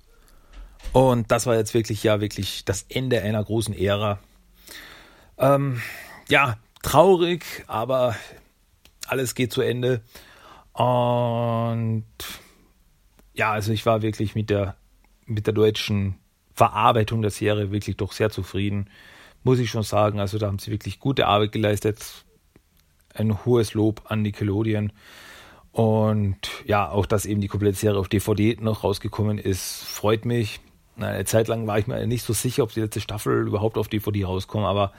Und 0.92 1.30
das 1.30 1.46
war 1.46 1.56
jetzt 1.56 1.74
wirklich 1.74 2.02
ja 2.02 2.20
wirklich 2.20 2.64
das 2.64 2.86
Ende 2.88 3.22
einer 3.22 3.42
großen 3.42 3.74
Ära. 3.74 4.18
Ähm, 5.38 5.80
ja, 6.28 6.58
traurig, 6.82 7.44
aber 7.66 8.16
alles 9.06 9.34
geht 9.34 9.52
zu 9.52 9.60
Ende. 9.60 10.02
Und 10.72 12.04
ja, 13.34 13.52
also 13.52 13.72
ich 13.72 13.84
war 13.86 14.02
wirklich 14.02 14.34
mit 14.34 14.50
der 14.50 14.76
mit 15.28 15.46
der 15.46 15.54
deutschen 15.54 16.16
Verarbeitung 16.54 17.22
der 17.22 17.30
Serie 17.30 17.70
wirklich 17.70 17.96
doch 17.96 18.12
sehr 18.12 18.30
zufrieden, 18.30 18.90
muss 19.44 19.60
ich 19.60 19.70
schon 19.70 19.84
sagen. 19.84 20.18
Also 20.18 20.38
da 20.38 20.48
haben 20.48 20.58
sie 20.58 20.70
wirklich 20.70 20.98
gute 20.98 21.26
Arbeit 21.26 21.52
geleistet. 21.52 22.24
Ein 23.14 23.44
hohes 23.44 23.74
Lob 23.74 24.02
an 24.06 24.22
Nickelodeon. 24.22 24.92
Und 25.70 26.38
ja, 26.66 26.90
auch 26.90 27.06
dass 27.06 27.26
eben 27.26 27.40
die 27.40 27.48
komplette 27.48 27.78
Serie 27.78 28.00
auf 28.00 28.08
DVD 28.08 28.56
noch 28.60 28.82
rausgekommen 28.82 29.38
ist, 29.38 29.84
freut 29.84 30.24
mich. 30.24 30.60
Eine 30.96 31.24
Zeit 31.24 31.46
lang 31.46 31.68
war 31.68 31.78
ich 31.78 31.86
mir 31.86 32.04
nicht 32.08 32.24
so 32.24 32.32
sicher, 32.32 32.64
ob 32.64 32.72
die 32.72 32.80
letzte 32.80 33.00
Staffel 33.00 33.46
überhaupt 33.46 33.78
auf 33.78 33.86
DVD 33.86 34.24
rauskommt, 34.24 34.66
aber 34.66 34.92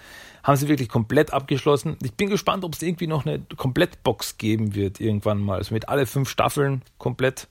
haben 0.44 0.56
sie 0.56 0.70
wirklich 0.70 0.88
komplett 0.88 1.34
abgeschlossen. 1.34 1.98
Ich 2.02 2.14
bin 2.14 2.30
gespannt, 2.30 2.64
ob 2.64 2.74
es 2.74 2.82
irgendwie 2.82 3.08
noch 3.08 3.26
eine 3.26 3.40
Komplettbox 3.58 4.38
geben 4.38 4.76
wird 4.76 5.02
irgendwann 5.02 5.42
mal. 5.42 5.58
Also 5.58 5.74
mit 5.74 5.90
alle 5.90 6.06
fünf 6.06 6.30
Staffeln 6.30 6.84
komplett. 6.98 7.50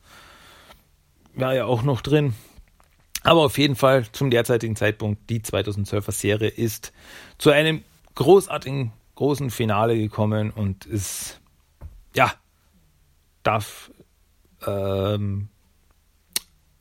Wäre 1.34 1.56
ja 1.56 1.64
auch 1.66 1.82
noch 1.82 2.00
drin. 2.00 2.32
Aber 3.28 3.42
auf 3.42 3.58
jeden 3.58 3.76
Fall 3.76 4.06
zum 4.12 4.30
derzeitigen 4.30 4.74
Zeitpunkt, 4.74 5.28
die 5.28 5.40
2012er 5.40 6.12
Serie 6.12 6.48
ist 6.48 6.94
zu 7.36 7.50
einem 7.50 7.84
großartigen, 8.14 8.90
großen 9.16 9.50
Finale 9.50 9.98
gekommen 9.98 10.50
und 10.50 10.86
ist, 10.86 11.38
ja, 12.16 12.32
darf, 13.42 13.90
ähm, 14.66 15.50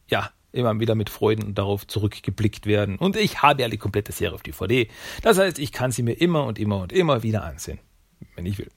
ja, 0.10 0.30
immer 0.54 0.80
wieder 0.80 0.96
mit 0.96 1.10
Freuden 1.10 1.54
darauf 1.54 1.86
zurückgeblickt 1.86 2.66
werden. 2.66 2.96
Und 2.96 3.18
ich 3.18 3.42
habe 3.42 3.64
ja 3.64 3.68
die 3.68 3.78
komplette 3.78 4.14
Serie 4.14 4.36
auf 4.36 4.42
DVD. 4.42 4.88
Das 5.24 5.38
heißt, 5.38 5.60
ich 5.60 5.74
kann 5.74 5.92
sie 5.92 6.02
mir 6.02 6.14
immer 6.14 6.46
und 6.46 6.60
immer 6.60 6.78
und 6.78 6.94
immer 6.94 7.24
wieder 7.24 7.44
ansehen, 7.44 7.80
wenn 8.38 8.46
ich 8.46 8.58
will. 8.58 8.72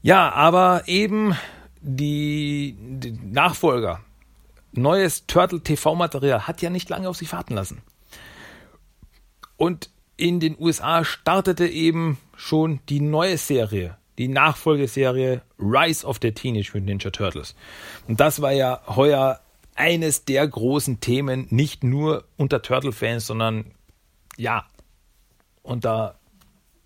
Ja, 0.00 0.32
aber 0.32 0.84
eben 0.86 1.36
die, 1.82 2.78
die 2.80 3.12
Nachfolger, 3.12 4.00
neues 4.72 5.26
Turtle 5.26 5.60
TV-Material 5.60 6.46
hat 6.46 6.62
ja 6.62 6.70
nicht 6.70 6.88
lange 6.88 7.08
auf 7.08 7.16
sich 7.16 7.32
warten 7.32 7.54
lassen. 7.54 7.82
Und 9.56 9.90
in 10.16 10.40
den 10.40 10.56
USA 10.58 11.04
startete 11.04 11.66
eben 11.66 12.18
schon 12.36 12.80
die 12.88 13.00
neue 13.00 13.38
Serie, 13.38 13.96
die 14.18 14.28
Nachfolgeserie 14.28 15.42
Rise 15.58 16.06
of 16.06 16.18
the 16.22 16.32
Teenage 16.32 16.70
Mutant 16.72 16.86
Ninja 16.86 17.10
Turtles. 17.10 17.54
Und 18.08 18.20
das 18.20 18.40
war 18.40 18.52
ja 18.52 18.82
heuer 18.86 19.40
eines 19.74 20.24
der 20.24 20.46
großen 20.48 21.00
Themen, 21.00 21.46
nicht 21.50 21.84
nur 21.84 22.24
unter 22.36 22.62
Turtle-Fans, 22.62 23.26
sondern 23.26 23.72
ja, 24.36 24.64
unter 25.62 26.18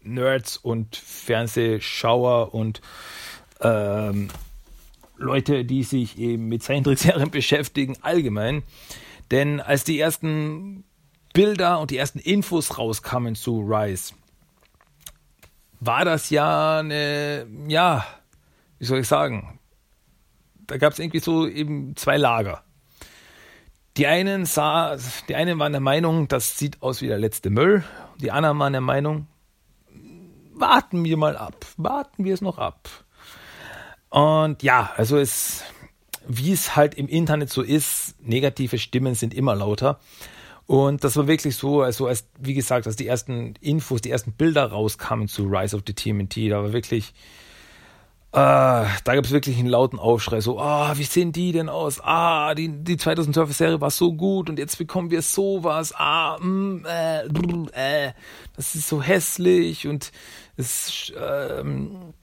Nerds 0.03 0.57
und 0.57 0.97
Fernsehschauer 0.97 2.55
und 2.55 2.81
ähm, 3.61 4.29
Leute, 5.21 5.65
die 5.65 5.85
sich 5.85 6.19
eben 6.19 6.49
mit 6.49 6.63
Zeichentrickserien 6.63 7.31
beschäftigen, 7.31 7.97
allgemein. 8.01 8.63
Denn 9.31 9.61
als 9.61 9.85
die 9.85 10.01
ersten 10.01 10.85
Bilder 11.33 11.79
und 11.79 11.91
die 11.91 11.99
ersten 11.99 12.19
Infos 12.19 12.79
rauskamen 12.79 13.35
zu 13.37 13.61
Rise, 13.61 14.15
war 15.79 16.05
das 16.05 16.31
ja 16.31 16.81
eine, 16.81 17.47
ja, 17.69 18.05
wie 18.79 18.85
soll 18.85 19.01
ich 19.01 19.09
sagen, 19.09 19.59
da 20.67 20.79
gab 20.79 20.93
es 20.93 20.99
irgendwie 20.99 21.21
so 21.21 21.47
eben 21.47 21.97
zwei 21.97 22.17
Lager. 22.17 22.65
Die 23.97 24.07
einen 24.07 24.47
sah, 24.47 24.97
die 25.29 25.35
einen 25.35 25.59
waren 25.59 25.73
der 25.73 25.81
Meinung, 25.81 26.29
das 26.29 26.59
sieht 26.59 26.81
aus 26.81 27.03
wie 27.03 27.09
der 27.09 27.19
letzte 27.19 27.51
Müll. 27.51 27.85
Die 28.21 28.31
anderen 28.31 28.59
waren 28.59 28.73
der 28.73 28.81
Meinung, 28.81 29.27
warten 30.55 31.05
wir 31.05 31.17
mal 31.17 31.37
ab, 31.37 31.67
warten 31.77 32.25
wir 32.25 32.35
es 32.35 32.41
noch 32.41 32.59
ab. 32.59 32.89
Und 34.11 34.63
ja, 34.63 34.93
also 34.97 35.17
es, 35.17 35.63
wie 36.27 36.53
es 36.53 36.77
halt 36.77 36.95
im 36.95 37.09
Internet 37.09 37.51
so 37.51 37.63
ist, 37.63 38.15
negative 38.21 38.79
Stimmen 38.79 39.15
sind 39.15 39.33
immer 39.33 39.55
lauter. 39.55 39.99
Und 40.67 41.03
das 41.03 41.17
war 41.17 41.27
wirklich 41.27 41.57
so, 41.57 41.83
also 41.83 42.07
als, 42.07 42.29
wie 42.39 42.55
gesagt, 42.55 42.87
als 42.87 42.97
die 42.97 43.07
ersten 43.07 43.55
Infos, 43.61 44.03
die 44.03 44.11
ersten 44.11 44.33
Bilder 44.33 44.67
rauskamen 44.67 45.27
zu 45.27 45.47
Rise 45.47 45.77
of 45.77 45.83
the 45.87 45.95
TMNT, 45.95 46.37
da 46.51 46.63
war 46.63 46.73
wirklich, 46.73 47.13
äh, 48.33 48.37
da 48.37 48.87
gab 49.05 49.25
es 49.25 49.33
wirklich 49.33 49.59
einen 49.59 49.69
lauten 49.69 49.99
Aufschrei, 49.99 50.41
so, 50.41 50.61
ah, 50.61 50.97
wie 50.97 51.03
sehen 51.03 51.33
die 51.33 51.51
denn 51.51 51.69
aus? 51.69 52.01
Ah, 52.01 52.55
die, 52.55 52.69
die 52.69 52.97
2012 52.97 53.53
Serie 53.53 53.81
war 53.81 53.91
so 53.91 54.13
gut 54.13 54.49
und 54.49 54.61
jetzt 54.61 54.79
bekommen 54.79 55.11
wir 55.11 55.23
sowas. 55.23 55.93
Ah, 55.97 56.39
mm, 56.39 56.85
äh, 56.87 57.29
brr, 57.29 57.67
äh, 57.75 58.13
das 58.55 58.77
ist 58.77 58.89
so 58.89 59.03
hässlich 59.03 59.89
und 59.89 60.13
es, 60.57 61.13
ähm, 61.21 62.15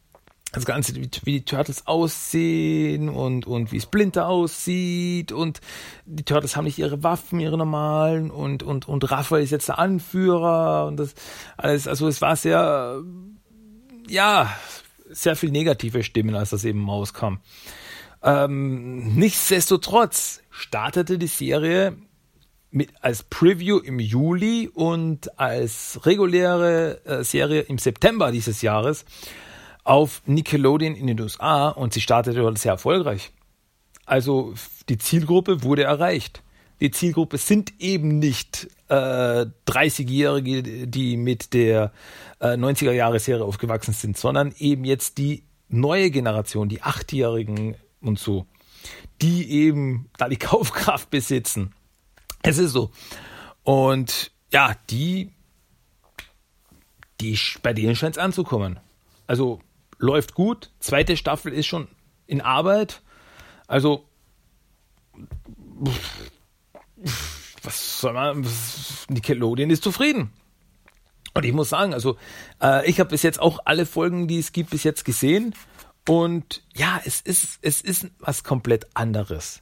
das 0.51 0.65
Ganze, 0.65 0.95
wie, 0.95 1.07
die 1.07 1.45
Turtles 1.45 1.87
aussehen 1.87 3.09
und, 3.09 3.45
und 3.47 3.71
wie 3.71 3.81
Splinter 3.81 4.27
aussieht. 4.27 5.31
Und 5.31 5.59
die 6.05 6.23
Turtles 6.23 6.55
haben 6.55 6.65
nicht 6.65 6.79
ihre 6.79 7.03
Waffen, 7.03 7.39
ihre 7.39 7.57
normalen. 7.57 8.31
Und, 8.31 8.63
und, 8.63 8.87
und 8.87 9.11
Raphael 9.11 9.43
ist 9.43 9.51
jetzt 9.51 9.67
der 9.67 9.79
Anführer. 9.79 10.87
Und 10.87 10.97
das 10.97 11.15
alles, 11.57 11.87
also 11.87 12.07
es 12.07 12.21
war 12.21 12.35
sehr, 12.35 13.01
ja, 14.07 14.55
sehr 15.09 15.35
viel 15.35 15.51
negative 15.51 16.03
Stimmen, 16.03 16.35
als 16.35 16.51
das 16.51 16.63
eben 16.63 16.89
rauskam. 16.89 17.35
Ähm, 18.23 19.15
nichtsdestotrotz 19.15 20.41
startete 20.49 21.17
die 21.17 21.27
Serie 21.27 21.97
mit, 22.71 22.89
als 23.01 23.23
Preview 23.23 23.79
im 23.79 23.99
Juli 23.99 24.69
und 24.73 25.39
als 25.39 25.99
reguläre 26.05 27.05
äh, 27.05 27.23
Serie 27.23 27.61
im 27.61 27.77
September 27.77 28.31
dieses 28.31 28.61
Jahres 28.61 29.05
auf 29.87 30.21
Nickelodeon 30.25 30.95
in 30.95 31.07
den 31.07 31.19
USA 31.21 31.69
und 31.69 31.93
sie 31.93 32.01
startete 32.01 32.39
dort 32.39 32.57
sehr 32.57 32.73
erfolgreich. 32.73 33.31
Also 34.05 34.53
die 34.89 34.97
Zielgruppe 34.97 35.63
wurde 35.63 35.83
erreicht. 35.83 36.43
Die 36.81 36.91
Zielgruppe 36.91 37.37
sind 37.37 37.73
eben 37.79 38.19
nicht 38.19 38.67
äh, 38.89 39.45
30-Jährige, 39.67 40.87
die 40.87 41.17
mit 41.17 41.53
der 41.53 41.93
äh, 42.39 42.49
90er-Jahre-Serie 42.49 43.43
aufgewachsen 43.43 43.93
sind, 43.93 44.17
sondern 44.17 44.53
eben 44.59 44.83
jetzt 44.83 45.17
die 45.17 45.43
neue 45.69 46.11
Generation, 46.11 46.69
die 46.69 46.83
Achtjährigen 46.83 47.75
und 48.01 48.19
so, 48.19 48.45
die 49.21 49.49
eben 49.49 50.09
da 50.17 50.27
die 50.27 50.35
Kaufkraft 50.37 51.09
besitzen. 51.09 51.73
Es 52.43 52.57
ist 52.57 52.73
so. 52.73 52.91
Und 53.63 54.31
ja, 54.51 54.75
die, 54.89 55.31
die 57.21 57.39
bei 57.63 57.73
denen 57.73 57.95
scheint 57.95 58.17
es 58.17 58.21
anzukommen. 58.21 58.79
Also 59.25 59.59
läuft 59.97 60.33
gut. 60.33 60.71
Zweite 60.79 61.17
Staffel 61.17 61.53
ist 61.53 61.67
schon 61.67 61.87
in 62.25 62.41
Arbeit. 62.41 63.01
Also, 63.67 64.07
was 67.63 68.01
soll 68.01 68.13
man, 68.13 68.47
Nickelodeon 69.09 69.69
ist 69.69 69.83
zufrieden. 69.83 70.31
Und 71.33 71.45
ich 71.45 71.53
muss 71.53 71.69
sagen, 71.69 71.93
also, 71.93 72.17
äh, 72.61 72.89
ich 72.89 72.99
habe 72.99 73.11
bis 73.11 73.23
jetzt 73.23 73.39
auch 73.39 73.59
alle 73.65 73.85
Folgen, 73.85 74.27
die 74.27 74.39
es 74.39 74.51
gibt, 74.51 74.71
bis 74.71 74.83
jetzt 74.83 75.05
gesehen. 75.05 75.53
Und 76.07 76.63
ja, 76.75 77.01
es 77.05 77.21
ist, 77.21 77.59
es 77.61 77.81
ist 77.81 78.07
was 78.19 78.43
komplett 78.43 78.87
anderes. 78.95 79.61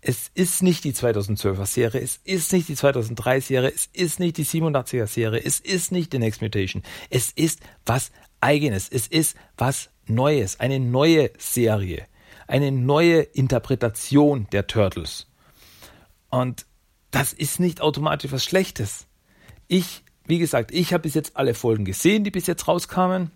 Es 0.00 0.30
ist 0.34 0.62
nicht 0.62 0.84
die 0.84 0.92
2012er 0.92 1.66
Serie, 1.66 2.00
es 2.00 2.20
ist 2.22 2.52
nicht 2.52 2.68
die 2.68 2.76
2003 2.76 3.40
Serie, 3.40 3.72
es 3.74 3.86
ist 3.92 4.20
nicht 4.20 4.36
die 4.36 4.46
87er 4.46 5.08
Serie, 5.08 5.42
es 5.44 5.58
ist 5.58 5.90
nicht 5.90 6.12
The 6.12 6.20
Next 6.20 6.40
Mutation. 6.40 6.84
Es 7.10 7.32
ist 7.32 7.60
was 7.84 8.12
eigenes. 8.40 8.88
Es 8.88 9.06
ist 9.06 9.36
was 9.56 9.90
Neues, 10.06 10.60
eine 10.60 10.80
neue 10.80 11.30
Serie, 11.38 12.06
eine 12.46 12.72
neue 12.72 13.20
Interpretation 13.20 14.46
der 14.52 14.66
Turtles. 14.66 15.26
Und 16.30 16.66
das 17.10 17.32
ist 17.32 17.60
nicht 17.60 17.80
automatisch 17.80 18.32
was 18.32 18.44
Schlechtes. 18.44 19.06
Ich, 19.66 20.02
wie 20.24 20.38
gesagt, 20.38 20.72
ich 20.72 20.92
habe 20.92 21.02
bis 21.02 21.14
jetzt 21.14 21.36
alle 21.36 21.54
Folgen 21.54 21.84
gesehen, 21.84 22.24
die 22.24 22.30
bis 22.30 22.46
jetzt 22.46 22.68
rauskamen. 22.68 23.30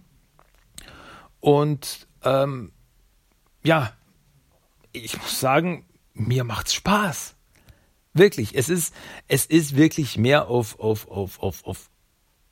Und 1.41 2.07
ähm, 2.23 2.73
ja, 3.65 3.93
ich 4.93 5.17
muss 5.21 5.41
sagen, 5.41 5.87
mir 6.15 6.45
macht's 6.45 6.75
Spaß. 6.75 7.35
Wirklich, 8.15 8.55
es 8.55 8.69
ist, 8.69 8.95
es 9.27 9.47
ist 9.47 9.75
wirklich 9.75 10.19
mehr 10.19 10.49
auf, 10.49 10.79
auf, 10.79 11.09
auf, 11.09 11.43
auf, 11.43 11.65
auf 11.65 11.91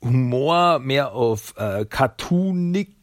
Humor, 0.01 0.79
mehr 0.79 1.13
auf 1.13 1.53
äh, 1.57 1.85
Cartoonik 1.85 2.95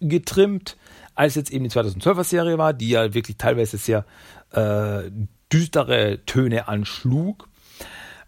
getrimmt, 0.00 0.76
als 1.14 1.34
jetzt 1.34 1.50
eben 1.50 1.64
die 1.64 1.70
2012er 1.70 2.24
Serie 2.24 2.58
war, 2.58 2.72
die 2.72 2.90
ja 2.90 3.14
wirklich 3.14 3.36
teilweise 3.36 3.78
sehr 3.78 4.04
äh, 4.50 5.10
düstere 5.52 6.24
Töne 6.26 6.68
anschlug. 6.68 7.48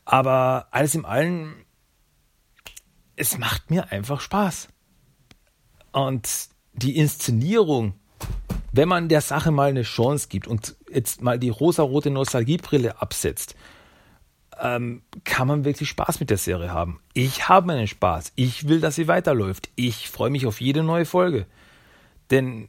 Aber 0.04 0.68
alles 0.70 0.94
im 0.94 1.04
Allen, 1.04 1.54
es 3.16 3.38
macht 3.38 3.70
mir 3.70 3.92
einfach 3.92 4.20
Spaß. 4.20 4.68
Und 5.92 6.28
die 6.72 6.96
Inszenierung, 6.96 7.94
wenn 8.72 8.88
man 8.88 9.08
der 9.08 9.20
Sache 9.20 9.50
mal 9.50 9.68
eine 9.68 9.82
Chance 9.82 10.28
gibt 10.28 10.46
und 10.46 10.76
jetzt 10.90 11.22
mal 11.22 11.38
die 11.38 11.48
rosarote 11.48 12.10
Nostalgiebrille 12.10 13.00
absetzt, 13.00 13.54
ähm, 14.60 15.02
kann 15.24 15.48
man 15.48 15.64
wirklich 15.64 15.88
Spaß 15.88 16.20
mit 16.20 16.30
der 16.30 16.38
Serie 16.38 16.72
haben. 16.72 17.00
Ich 17.14 17.48
habe 17.48 17.66
meinen 17.66 17.86
Spaß. 17.86 18.32
Ich 18.34 18.68
will, 18.68 18.80
dass 18.80 18.96
sie 18.96 19.08
weiterläuft. 19.08 19.70
Ich 19.76 20.08
freue 20.08 20.30
mich 20.30 20.46
auf 20.46 20.60
jede 20.60 20.82
neue 20.82 21.04
Folge. 21.04 21.46
Denn 22.30 22.68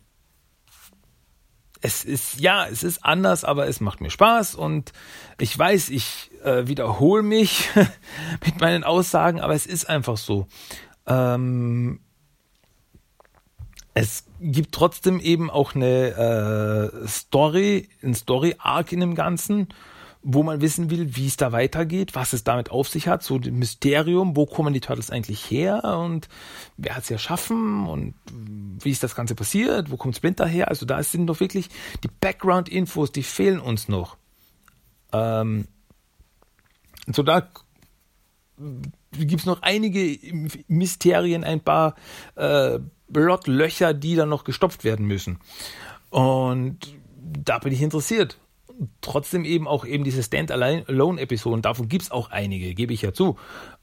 es 1.82 2.04
ist, 2.04 2.39
ja, 2.39 2.67
es 2.67 2.84
ist 2.84 3.06
anders, 3.06 3.43
aber 3.43 3.67
es 3.67 3.80
macht 3.80 4.02
mir 4.02 4.10
Spaß 4.10 4.56
und 4.56 4.91
ich 5.39 5.58
weiß, 5.58 5.89
ich 5.89 6.30
äh, 6.43 6.67
wiederhole 6.67 7.23
mich 7.23 7.69
mit 8.45 8.60
meinen 8.60 8.84
Aussagen, 8.84 9.39
aber 9.39 9.54
es 9.54 9.65
ist 9.65 9.89
einfach 9.89 10.17
so. 10.17 10.47
Ähm, 11.08 12.02
es 13.93 14.25
gibt 14.39 14.73
trotzdem 14.73 15.19
eben 15.19 15.49
auch 15.49 15.73
eine 15.75 16.91
äh, 17.04 17.08
Story, 17.08 17.89
ein 18.04 18.13
Story-Arc 18.13 18.91
in 18.91 18.99
dem 18.99 19.15
Ganzen 19.15 19.69
wo 20.21 20.43
man 20.43 20.62
wissen 20.62 20.89
will, 20.89 21.15
wie 21.15 21.27
es 21.27 21.38
da 21.38 21.51
weitergeht, 21.51 22.13
was 22.13 22.34
es 22.34 22.43
damit 22.43 22.71
auf 22.71 22.89
sich 22.89 23.08
hat, 23.08 23.23
so 23.23 23.36
ein 23.36 23.58
Mysterium, 23.58 24.36
wo 24.36 24.45
kommen 24.45 24.73
die 24.73 24.82
Turtles 24.82 25.12
eigentlich 25.12 25.49
her 25.49 25.84
und 25.84 26.27
wer 26.75 26.95
hat 26.95 27.05
sie 27.05 27.13
erschaffen 27.13 27.88
und 27.88 28.15
wie 28.84 28.91
ist 28.91 29.01
das 29.01 29.15
Ganze 29.15 29.36
passiert, 29.36 29.91
wo 29.91 29.97
kommt 29.97 30.17
Splinter 30.17 30.45
her, 30.45 30.67
also 30.67 30.86
da 30.86 31.01
sind 31.03 31.27
doch 31.27 31.39
wirklich 31.39 31.69
die 32.03 32.10
Background-Infos, 32.19 33.12
die 33.12 33.23
fehlen 33.23 33.60
uns 33.62 33.88
noch. 33.88 34.17
Ähm, 35.13 35.67
So 37.08 37.23
da 37.23 37.47
gibt 39.12 39.41
es 39.41 39.45
noch 39.45 39.62
einige 39.62 40.19
Mysterien, 40.67 41.43
ein 41.43 41.62
paar 41.62 41.95
äh, 42.36 42.79
Blotlöcher, 43.08 43.93
die 43.93 44.15
dann 44.15 44.29
noch 44.29 44.43
gestopft 44.43 44.84
werden 44.84 45.05
müssen. 45.05 45.39
Und 46.10 46.77
da 47.17 47.60
bin 47.60 47.73
ich 47.73 47.82
interessiert. 47.82 48.38
Trotzdem 49.02 49.44
eben 49.46 49.68
auch 49.68 49.86
eben 49.86 50.04
diese 50.04 50.24
Stand-Alone-Episoden, 50.24 51.62
davon 51.62 51.89
gibt 51.89 52.04
es 52.04 52.12
auch 52.12 52.30
einige, 52.30 52.74
gebe 52.74 52.94
ich 52.94 53.02
ja 53.02 53.13
zu, 53.13 53.38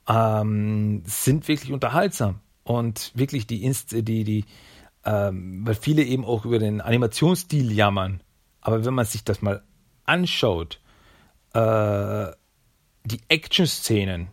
ähm, 0.08 1.02
sind 1.04 1.48
wirklich 1.48 1.72
unterhaltsam. 1.72 2.40
Und 2.62 3.12
wirklich 3.14 3.46
die, 3.46 3.62
Inst 3.62 3.92
die, 3.92 4.24
die 4.24 4.44
ähm, 5.06 5.64
weil 5.64 5.76
viele 5.76 6.02
eben 6.02 6.24
auch 6.24 6.44
über 6.44 6.58
den 6.58 6.80
Animationsstil 6.80 7.72
jammern. 7.72 8.20
Aber 8.60 8.84
wenn 8.84 8.94
man 8.94 9.06
sich 9.06 9.22
das 9.22 9.40
mal 9.40 9.62
anschaut, 10.04 10.80
äh, 11.54 12.26
die 13.04 13.20
Action-Szenen, 13.28 14.28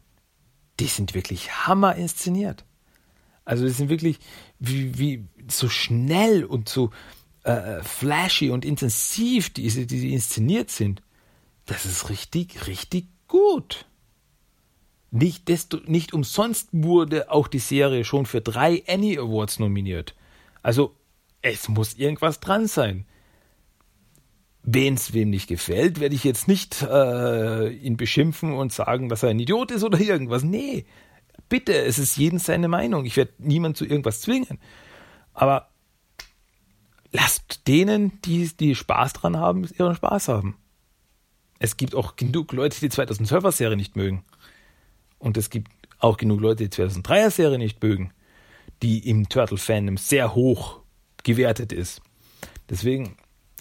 die 0.79 0.87
sind 0.87 1.13
wirklich 1.13 1.67
hammer 1.67 1.95
inszeniert. 1.95 2.65
Also 3.45 3.65
die 3.65 3.71
sind 3.71 3.89
wirklich 3.89 4.19
wie, 4.57 4.97
wie 4.97 5.27
so 5.47 5.69
schnell 5.69 6.43
und 6.43 6.67
so 6.67 6.89
äh, 7.43 7.81
flashy 7.83 8.49
und 8.49 8.65
intensiv, 8.65 9.51
die, 9.51 9.63
die 9.63 9.99
sie 9.99 10.13
inszeniert 10.13 10.69
sind. 10.69 11.01
Das 11.65 11.85
ist 11.85 12.09
richtig, 12.09 12.67
richtig 12.67 13.07
gut. 13.27 13.85
Nicht, 15.11 15.47
desto, 15.47 15.77
nicht 15.85 16.13
umsonst 16.13 16.69
wurde 16.71 17.29
auch 17.31 17.47
die 17.47 17.59
Serie 17.59 18.03
schon 18.03 18.25
für 18.25 18.41
drei 18.41 18.83
Annie 18.87 19.19
Awards 19.19 19.59
nominiert. 19.59 20.15
Also 20.61 20.95
es 21.41 21.67
muss 21.67 21.93
irgendwas 21.95 22.39
dran 22.39 22.67
sein. 22.67 23.05
Wenn 24.63 24.93
es 24.93 25.13
wem 25.13 25.29
nicht 25.29 25.47
gefällt, 25.47 25.99
werde 25.99 26.15
ich 26.15 26.23
jetzt 26.23 26.47
nicht 26.47 26.81
äh, 26.81 27.69
ihn 27.69 27.97
beschimpfen 27.97 28.53
und 28.53 28.71
sagen, 28.71 29.09
dass 29.09 29.21
er 29.21 29.29
ein 29.29 29.39
Idiot 29.39 29.71
ist 29.71 29.83
oder 29.83 29.99
irgendwas. 29.99 30.43
Nee, 30.43 30.85
bitte, 31.49 31.73
es 31.73 31.99
ist 31.99 32.17
jedem 32.17 32.39
seine 32.39 32.69
Meinung. 32.69 33.05
Ich 33.05 33.17
werde 33.17 33.33
niemand 33.39 33.75
zu 33.75 33.85
irgendwas 33.85 34.21
zwingen. 34.21 34.59
Aber 35.33 35.72
lasst 37.13 37.67
denen, 37.67 38.19
die, 38.23 38.49
die 38.59 38.75
Spaß 38.75 39.13
dran 39.13 39.37
haben, 39.37 39.65
ihren 39.77 39.95
Spaß 39.95 40.27
haben. 40.27 40.57
Es 41.59 41.77
gibt 41.77 41.95
auch 41.95 42.17
genug 42.17 42.51
Leute, 42.51 42.77
die 42.77 42.89
die 42.89 42.95
2012er 42.95 43.51
Serie 43.51 43.77
nicht 43.77 43.95
mögen. 43.95 44.25
Und 45.19 45.37
es 45.37 45.49
gibt 45.49 45.71
auch 45.99 46.17
genug 46.17 46.41
Leute, 46.41 46.67
die 46.67 46.69
die 46.69 46.81
2003er 46.83 47.29
Serie 47.29 47.57
nicht 47.57 47.81
mögen, 47.81 48.11
die 48.81 49.07
im 49.07 49.29
Turtle-Fandom 49.29 49.95
sehr 49.95 50.35
hoch 50.35 50.81
gewertet 51.23 51.71
ist. 51.71 52.01
Deswegen, 52.69 53.15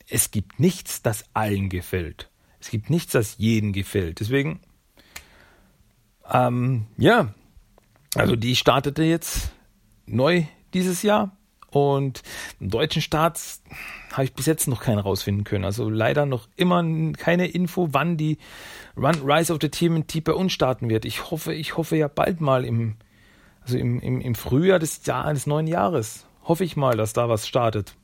es 0.09 0.31
gibt 0.33 0.59
nichts, 0.59 1.03
das 1.03 1.25
allen 1.35 1.69
gefällt. 1.69 2.31
Es 2.59 2.71
gibt 2.71 2.91
nichts, 2.91 3.13
das 3.13 3.37
jedem 3.39 3.73
gefällt. 3.73 4.19
Deswegen, 4.21 4.61
ähm, 6.31 6.87
ja, 6.97 7.35
also 8.15 8.35
die 8.35 8.57
startete 8.57 9.05
jetzt 9.05 9.53
neu 10.07 10.45
dieses 10.75 11.03
Jahr 11.03 11.37
und 11.73 12.23
im 12.61 12.71
deutschen 12.71 13.01
Staat 13.01 13.41
habe 14.13 14.25
ich 14.25 14.35
bis 14.35 14.47
jetzt 14.47 14.69
noch 14.69 14.83
keinen 14.83 14.99
rausfinden 14.99 15.45
können. 15.45 15.65
Also 15.65 15.89
leider 15.89 16.27
noch 16.27 16.49
immer 16.57 16.85
keine 17.15 17.47
Info, 17.47 17.89
wann 17.93 18.17
die 18.17 18.39
Run 18.97 19.23
Rise 19.25 19.53
of 19.53 19.59
the 19.63 19.71
TMNT 19.71 20.23
bei 20.23 20.33
uns 20.33 20.53
starten 20.53 20.91
wird. 20.91 21.07
Ich 21.07 21.31
hoffe, 21.31 21.55
ich 21.55 21.77
hoffe 21.77 21.97
ja 21.97 22.09
bald 22.09 22.43
mal 22.43 22.65
im, 22.65 22.97
also 23.63 23.79
im, 23.79 24.01
im, 24.01 24.21
im 24.21 24.35
Frühjahr 24.35 24.79
des, 24.79 25.05
Jahr, 25.07 25.33
des 25.33 25.47
neuen 25.47 25.67
Jahres. 25.67 26.27
Hoffe 26.45 26.65
ich 26.65 26.77
mal, 26.77 26.97
dass 26.97 27.15
da 27.15 27.29
was 27.29 27.49
startet. 27.49 27.95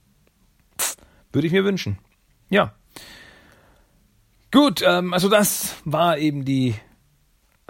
Würde 1.31 1.46
ich 1.46 1.52
mir 1.52 1.64
wünschen. 1.64 1.98
Ja. 2.48 2.72
Gut, 4.50 4.83
ähm, 4.83 5.12
also 5.12 5.28
das 5.28 5.76
war 5.85 6.16
eben 6.16 6.46
die 6.46 6.74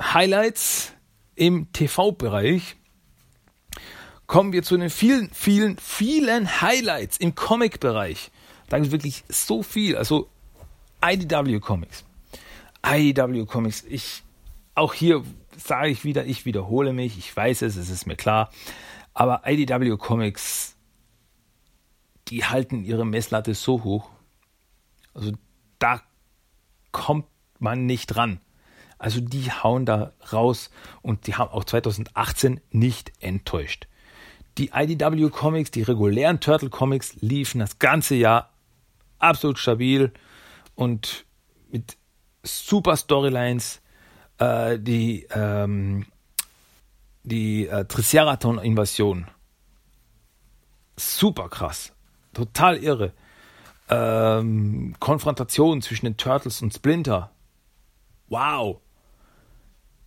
Highlights 0.01 0.93
im 1.35 1.73
TV-Bereich. 1.73 2.78
Kommen 4.29 4.53
wir 4.53 4.63
zu 4.63 4.77
den 4.77 4.91
vielen, 4.91 5.31
vielen, 5.31 5.79
vielen 5.79 6.61
Highlights 6.61 7.17
im 7.17 7.35
Comic-Bereich. 7.35 8.31
Da 8.69 8.77
gibt 8.77 8.89
es 8.89 8.93
wirklich 8.93 9.25
so 9.31 9.63
viel. 9.63 9.97
Also 9.97 10.29
IDW 11.03 11.61
Comics. 11.61 12.05
IDW 12.87 13.47
Comics. 13.47 13.85
Ich, 13.89 14.23
auch 14.75 14.93
hier 14.93 15.25
sage 15.57 15.89
ich 15.89 16.05
wieder, 16.05 16.27
ich 16.27 16.45
wiederhole 16.45 16.93
mich. 16.93 17.17
Ich 17.17 17.35
weiß 17.35 17.63
es, 17.63 17.77
es 17.77 17.89
ist 17.89 18.07
mir 18.07 18.17
klar. 18.17 18.51
Aber 19.15 19.45
IDW 19.47 19.97
Comics, 19.97 20.77
die 22.29 22.45
halten 22.45 22.85
ihre 22.85 23.07
Messlatte 23.07 23.55
so 23.55 23.83
hoch, 23.83 24.11
also 25.15 25.33
da 25.79 26.03
kommt 26.93 27.25
man 27.59 27.87
nicht 27.87 28.09
dran. 28.09 28.43
Also 28.99 29.23
die 29.23 29.51
hauen 29.51 29.87
da 29.87 30.13
raus 30.35 30.69
und 31.01 31.27
die 31.27 31.37
haben 31.37 31.51
auch 31.51 31.65
2018 31.65 32.61
nicht 32.71 33.13
enttäuscht. 33.21 33.88
Die 34.59 34.71
IDW 34.75 35.31
Comics, 35.31 35.71
die 35.71 35.83
regulären 35.83 36.41
Turtle 36.41 36.69
Comics 36.69 37.15
liefen 37.21 37.61
das 37.61 37.79
ganze 37.79 38.17
Jahr 38.17 38.51
absolut 39.19 39.59
stabil 39.59 40.13
und 40.75 41.25
mit 41.71 41.97
super 42.43 42.97
Storylines. 42.97 43.81
Äh, 44.39 44.79
die 44.79 45.27
ähm, 45.31 46.07
die 47.23 47.67
äh, 47.67 47.85
Triceratops-Invasion. 47.85 49.27
Super 50.97 51.49
krass. 51.49 51.93
Total 52.33 52.77
irre 52.79 53.13
ähm, 53.89 54.95
Konfrontation 54.99 55.83
zwischen 55.83 56.07
den 56.07 56.17
Turtles 56.17 56.63
und 56.63 56.75
Splinter. 56.75 57.31
Wow. 58.29 58.81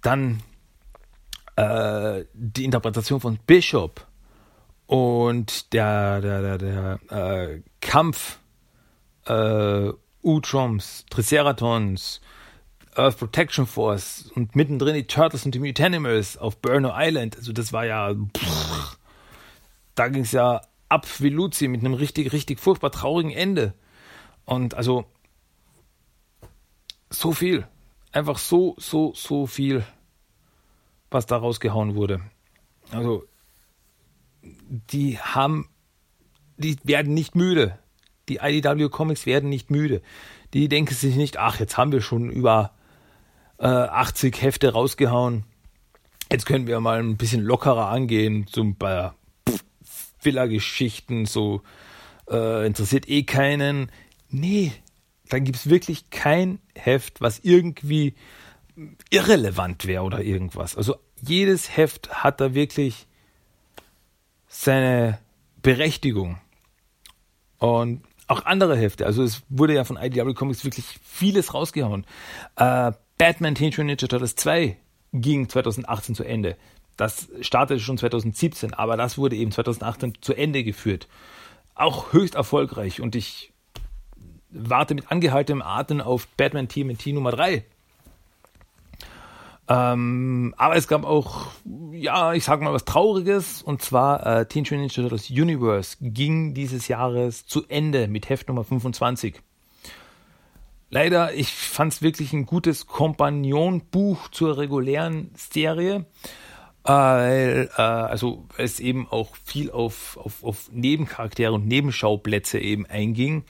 Dann 0.01 0.41
äh, 1.55 2.25
die 2.33 2.65
Interpretation 2.65 3.19
von 3.19 3.39
Bishop 3.45 4.07
und 4.91 5.71
der, 5.71 6.19
der, 6.19 6.57
der, 6.57 6.57
der 6.57 6.99
äh, 7.11 7.61
Kampf 7.79 8.39
äh, 9.25 9.89
Utroms, 10.21 11.05
Triceratons, 11.09 12.19
Earth 12.97 13.17
Protection 13.17 13.65
Force 13.65 14.29
und 14.35 14.53
mittendrin 14.53 14.95
die 14.95 15.07
Turtles 15.07 15.45
und 15.45 15.55
die 15.55 15.59
Mutanimals 15.59 16.37
auf 16.37 16.57
Burno 16.57 16.91
Island. 16.93 17.37
Also 17.37 17.53
das 17.53 17.71
war 17.71 17.85
ja, 17.85 18.13
pff, 18.13 18.97
da 19.95 20.09
ging 20.09 20.23
es 20.23 20.33
ja 20.33 20.59
ab 20.89 21.07
wie 21.19 21.29
Luzi 21.29 21.69
mit 21.69 21.79
einem 21.79 21.93
richtig, 21.93 22.33
richtig 22.33 22.59
furchtbar 22.59 22.91
traurigen 22.91 23.31
Ende. 23.31 23.73
Und 24.43 24.73
also 24.73 25.05
so 27.09 27.31
viel. 27.31 27.65
Einfach 28.11 28.37
so, 28.37 28.75
so, 28.77 29.13
so 29.15 29.47
viel, 29.47 29.85
was 31.09 31.27
da 31.27 31.37
rausgehauen 31.37 31.95
wurde. 31.95 32.19
Also, 32.91 33.23
die 34.41 35.19
haben, 35.19 35.69
die 36.57 36.77
werden 36.83 37.13
nicht 37.13 37.35
müde. 37.35 37.77
Die 38.29 38.39
IDW 38.41 38.89
Comics 38.89 39.25
werden 39.25 39.49
nicht 39.49 39.71
müde. 39.71 40.01
Die 40.53 40.67
denken 40.67 40.93
sich 40.93 41.15
nicht, 41.15 41.37
ach, 41.37 41.59
jetzt 41.59 41.77
haben 41.77 41.91
wir 41.91 42.01
schon 42.01 42.29
über 42.29 42.73
äh, 43.57 43.67
80 43.67 44.41
Hefte 44.41 44.73
rausgehauen. 44.73 45.43
Jetzt 46.31 46.45
können 46.45 46.67
wir 46.67 46.79
mal 46.79 46.99
ein 46.99 47.17
bisschen 47.17 47.41
lockerer 47.41 47.89
angehen, 47.89 48.47
zum 48.47 48.75
bei 48.75 49.11
Villa-Geschichten, 50.21 51.25
so 51.25 51.61
äh, 52.29 52.65
interessiert 52.65 53.09
eh 53.09 53.23
keinen. 53.23 53.91
Nee, 54.29 54.71
dann 55.29 55.43
gibt 55.43 55.57
es 55.57 55.69
wirklich 55.69 56.09
kein 56.09 56.59
Heft, 56.75 57.21
was 57.21 57.39
irgendwie 57.39 58.15
irrelevant 59.09 59.85
wäre 59.87 60.03
oder 60.03 60.21
irgendwas. 60.21 60.77
Also 60.77 60.95
jedes 61.21 61.75
Heft 61.75 62.23
hat 62.23 62.39
da 62.41 62.53
wirklich 62.53 63.07
seine 64.51 65.17
Berechtigung. 65.61 66.37
Und 67.57 68.03
auch 68.27 68.45
andere 68.45 68.77
Hefte. 68.77 69.05
Also 69.05 69.23
es 69.23 69.43
wurde 69.49 69.73
ja 69.73 69.83
von 69.83 69.97
IDW 69.97 70.33
Comics 70.33 70.63
wirklich 70.63 70.85
vieles 71.03 71.53
rausgehauen. 71.53 72.05
Äh, 72.57 72.91
Batman 73.17 73.55
Teenage 73.55 73.81
Ninja 73.81 73.95
Turtles 73.95 74.35
2 74.35 74.77
ging 75.13 75.47
2018 75.47 76.15
zu 76.15 76.23
Ende. 76.23 76.57
Das 76.97 77.29
startete 77.41 77.79
schon 77.79 77.97
2017, 77.97 78.73
aber 78.73 78.97
das 78.97 79.17
wurde 79.17 79.35
eben 79.35 79.51
2018 79.51 80.17
zu 80.21 80.33
Ende 80.33 80.63
geführt. 80.63 81.07
Auch 81.73 82.13
höchst 82.13 82.35
erfolgreich 82.35 83.01
und 83.01 83.15
ich 83.15 83.53
warte 84.49 84.95
mit 84.95 85.11
angehaltenem 85.11 85.61
Atem 85.61 86.01
auf 86.01 86.27
Batman 86.35 86.67
TMNT 86.67 87.07
Nummer 87.07 87.31
3. 87.31 87.63
Ähm, 89.71 90.53
aber 90.57 90.75
es 90.75 90.89
gab 90.89 91.05
auch, 91.05 91.47
ja, 91.93 92.33
ich 92.33 92.43
sag 92.43 92.61
mal 92.61 92.73
was 92.73 92.83
Trauriges, 92.83 93.61
und 93.61 93.81
zwar 93.81 94.25
äh, 94.25 94.45
Teenage 94.45 94.75
Mutant 94.75 94.93
Turtles 94.93 95.29
Universe 95.29 95.95
ging 96.01 96.53
dieses 96.53 96.89
Jahres 96.89 97.45
zu 97.45 97.65
Ende 97.69 98.09
mit 98.09 98.27
Heft 98.27 98.49
Nummer 98.49 98.65
25. 98.65 99.41
Leider, 100.89 101.33
ich 101.33 101.53
fand 101.53 101.93
es 101.93 102.01
wirklich 102.01 102.33
ein 102.33 102.45
gutes 102.45 102.85
Kompagnonbuch 102.85 104.27
zur 104.29 104.57
regulären 104.57 105.31
Serie 105.35 106.05
weil 106.83 107.69
äh, 107.77 107.81
also 107.81 108.47
es 108.57 108.79
eben 108.79 109.07
auch 109.07 109.35
viel 109.43 109.69
auf, 109.69 110.17
auf, 110.17 110.43
auf 110.43 110.71
Nebencharaktere 110.71 111.51
und 111.53 111.67
Nebenschauplätze 111.67 112.59
eben 112.59 112.87
einging, 112.87 113.43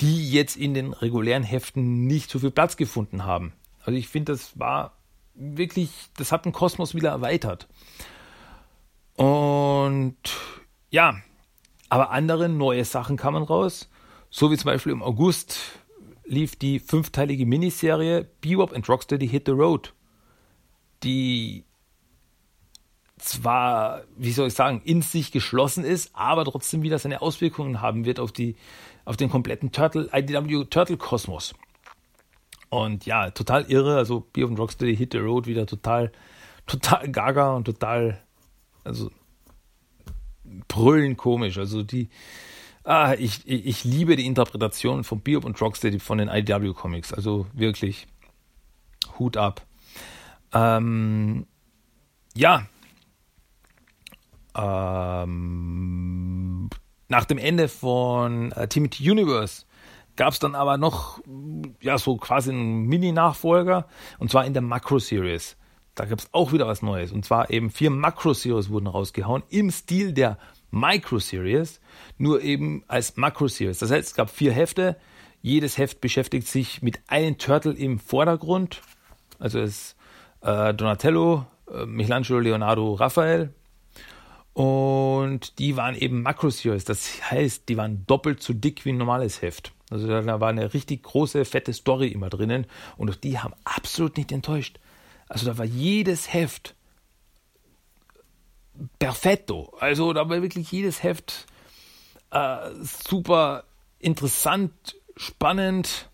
die 0.00 0.30
jetzt 0.30 0.56
in 0.56 0.72
den 0.72 0.94
regulären 0.94 1.42
Heften 1.42 2.06
nicht 2.06 2.30
so 2.30 2.38
viel 2.38 2.50
Platz 2.50 2.78
gefunden 2.78 3.24
haben. 3.24 3.52
Also 3.84 3.98
ich 3.98 4.08
finde, 4.08 4.32
das 4.32 4.58
war 4.58 4.97
wirklich, 5.38 5.90
das 6.16 6.32
hat 6.32 6.44
den 6.44 6.52
Kosmos 6.52 6.94
wieder 6.94 7.10
erweitert. 7.10 7.68
Und 9.16 10.16
ja, 10.90 11.16
aber 11.88 12.10
andere 12.10 12.48
neue 12.48 12.84
Sachen 12.84 13.16
kamen 13.16 13.42
raus. 13.42 13.88
So 14.30 14.50
wie 14.50 14.56
zum 14.56 14.66
Beispiel 14.66 14.92
im 14.92 15.02
August 15.02 15.58
lief 16.24 16.56
die 16.56 16.78
fünfteilige 16.78 17.46
Miniserie 17.46 18.28
Bebop 18.40 18.74
and 18.74 18.88
Rocksteady 18.88 19.26
Hit 19.26 19.46
the 19.46 19.52
Road, 19.52 19.94
die 21.02 21.64
zwar, 23.16 24.02
wie 24.16 24.32
soll 24.32 24.48
ich 24.48 24.54
sagen, 24.54 24.82
in 24.84 25.02
sich 25.02 25.32
geschlossen 25.32 25.84
ist, 25.84 26.14
aber 26.14 26.44
trotzdem 26.44 26.82
wieder 26.82 26.98
seine 26.98 27.22
Auswirkungen 27.22 27.80
haben 27.80 28.04
wird 28.04 28.20
auf 28.20 28.32
die, 28.32 28.56
auf 29.04 29.16
den 29.16 29.30
kompletten 29.30 29.72
Turtle, 29.72 30.08
IDW 30.12 30.64
Turtle 30.66 30.96
Kosmos. 30.96 31.54
Und 32.70 33.06
ja, 33.06 33.30
total 33.30 33.64
irre, 33.70 33.96
also 33.96 34.20
Bebop 34.32 34.50
and 34.50 34.58
Rocksteady 34.58 34.96
Hit 34.96 35.12
the 35.12 35.18
Road 35.18 35.46
wieder 35.46 35.66
total, 35.66 36.12
total 36.66 37.08
gaga 37.10 37.54
und 37.54 37.64
total, 37.64 38.20
also 38.84 39.10
brüllen 40.68 41.16
komisch. 41.16 41.56
Also 41.58 41.82
die, 41.82 42.08
ah, 42.84 43.14
ich, 43.18 43.48
ich 43.48 43.84
liebe 43.84 44.16
die 44.16 44.26
Interpretation 44.26 45.04
von 45.04 45.20
Bebop 45.20 45.44
und 45.44 45.60
Rocksteady 45.60 45.98
von 45.98 46.18
den 46.18 46.28
IDW 46.28 46.74
Comics. 46.74 47.12
Also 47.12 47.46
wirklich 47.54 48.06
Hut 49.18 49.36
ab. 49.36 49.64
Ähm, 50.52 51.46
ja. 52.34 52.66
Ähm, 54.54 55.28
nach 57.08 57.24
dem 57.24 57.38
Ende 57.38 57.68
von 57.68 58.52
äh, 58.52 58.68
Timothy 58.68 59.10
Universe 59.10 59.64
gab 60.18 60.32
es 60.32 60.40
dann 60.40 60.56
aber 60.56 60.76
noch, 60.76 61.20
ja, 61.80 61.96
so 61.96 62.16
quasi 62.16 62.50
einen 62.50 62.82
Mini-Nachfolger, 62.86 63.86
und 64.18 64.30
zwar 64.30 64.44
in 64.44 64.52
der 64.52 64.62
Macro-Series. 64.62 65.56
Da 65.94 66.04
gab 66.04 66.18
es 66.18 66.28
auch 66.32 66.52
wieder 66.52 66.66
was 66.66 66.82
Neues. 66.82 67.12
Und 67.12 67.24
zwar 67.24 67.50
eben 67.50 67.70
vier 67.70 67.90
Macro-Series 67.90 68.68
wurden 68.68 68.88
rausgehauen 68.88 69.44
im 69.48 69.70
Stil 69.70 70.12
der 70.12 70.36
Micro-Series, 70.72 71.80
nur 72.18 72.42
eben 72.42 72.84
als 72.88 73.16
Macro-Series. 73.16 73.78
Das 73.78 73.90
heißt, 73.92 74.08
es 74.08 74.14
gab 74.14 74.28
vier 74.28 74.52
Hefte. 74.52 74.96
Jedes 75.40 75.78
Heft 75.78 76.00
beschäftigt 76.00 76.48
sich 76.48 76.82
mit 76.82 77.00
einem 77.06 77.38
Turtle 77.38 77.72
im 77.72 78.00
Vordergrund. 78.00 78.82
Also 79.38 79.60
es 79.60 79.94
äh, 80.40 80.74
Donatello, 80.74 81.46
äh, 81.72 81.86
Michelangelo, 81.86 82.40
Leonardo, 82.40 82.94
Raphael. 82.94 83.54
Und 84.58 85.60
die 85.60 85.76
waren 85.76 85.94
eben 85.94 86.22
Macro-Series. 86.22 86.84
Das 86.84 87.30
heißt, 87.30 87.68
die 87.68 87.76
waren 87.76 88.04
doppelt 88.08 88.42
so 88.42 88.52
dick 88.52 88.84
wie 88.84 88.88
ein 88.88 88.96
normales 88.96 89.40
Heft. 89.40 89.72
Also 89.88 90.08
da 90.08 90.40
war 90.40 90.48
eine 90.48 90.74
richtig 90.74 91.04
große, 91.04 91.44
fette 91.44 91.72
Story 91.72 92.08
immer 92.08 92.28
drinnen. 92.28 92.66
Und 92.96 93.22
die 93.22 93.38
haben 93.38 93.54
absolut 93.62 94.16
nicht 94.16 94.32
enttäuscht. 94.32 94.80
Also 95.28 95.46
da 95.46 95.58
war 95.58 95.64
jedes 95.64 96.32
Heft 96.32 96.74
perfetto. 98.98 99.76
Also 99.78 100.12
da 100.12 100.28
war 100.28 100.42
wirklich 100.42 100.72
jedes 100.72 101.04
Heft 101.04 101.46
äh, 102.32 102.70
super 102.82 103.62
interessant, 104.00 104.72
spannend 105.16 106.10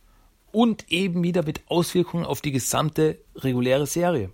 und 0.52 0.92
eben 0.92 1.22
wieder 1.22 1.44
mit 1.44 1.62
Auswirkungen 1.68 2.26
auf 2.26 2.42
die 2.42 2.52
gesamte 2.52 3.18
reguläre 3.36 3.86
Serie. 3.86 4.30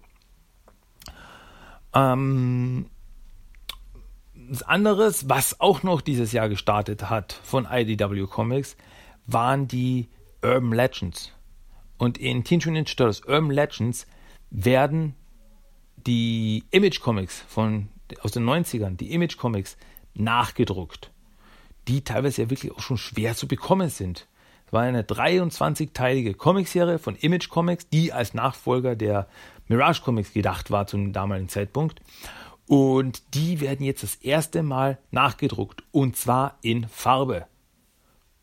Ähm, 1.94 2.89
anderes, 4.62 5.28
was 5.28 5.60
auch 5.60 5.82
noch 5.82 6.00
dieses 6.00 6.32
Jahr 6.32 6.48
gestartet 6.48 7.08
hat 7.08 7.32
von 7.44 7.66
IDW 7.70 8.26
Comics, 8.26 8.76
waren 9.26 9.68
die 9.68 10.08
Urban 10.42 10.72
Legends. 10.72 11.32
Und 11.98 12.18
in 12.18 12.38
Mutant 12.38 12.66
Ninja 12.66 12.84
Turtles 12.84 13.22
Urban 13.26 13.50
Legends 13.50 14.06
werden 14.50 15.14
die 16.06 16.64
Image 16.70 17.00
Comics 17.00 17.44
von, 17.46 17.88
aus 18.22 18.32
den 18.32 18.44
90ern, 18.44 18.96
die 18.96 19.12
Image 19.12 19.36
Comics 19.36 19.76
nachgedruckt, 20.14 21.10
die 21.88 22.02
teilweise 22.02 22.42
ja 22.42 22.50
wirklich 22.50 22.72
auch 22.72 22.80
schon 22.80 22.98
schwer 22.98 23.34
zu 23.34 23.46
bekommen 23.46 23.90
sind. 23.90 24.26
Es 24.66 24.72
war 24.72 24.82
eine 24.82 25.02
23-teilige 25.02 26.34
Comicserie 26.34 26.98
von 26.98 27.16
Image 27.16 27.48
Comics, 27.48 27.88
die 27.88 28.12
als 28.12 28.34
Nachfolger 28.34 28.96
der 28.96 29.28
Mirage 29.68 30.02
Comics 30.02 30.32
gedacht 30.32 30.70
war 30.70 30.86
zum 30.86 31.12
damaligen 31.12 31.48
Zeitpunkt. 31.48 32.00
Und 32.70 33.35
die 33.35 33.61
werden 33.61 33.85
jetzt 33.85 34.04
das 34.04 34.14
erste 34.14 34.62
Mal 34.62 34.98
nachgedruckt 35.11 35.83
und 35.90 36.14
zwar 36.14 36.56
in 36.62 36.87
Farbe. 36.87 37.46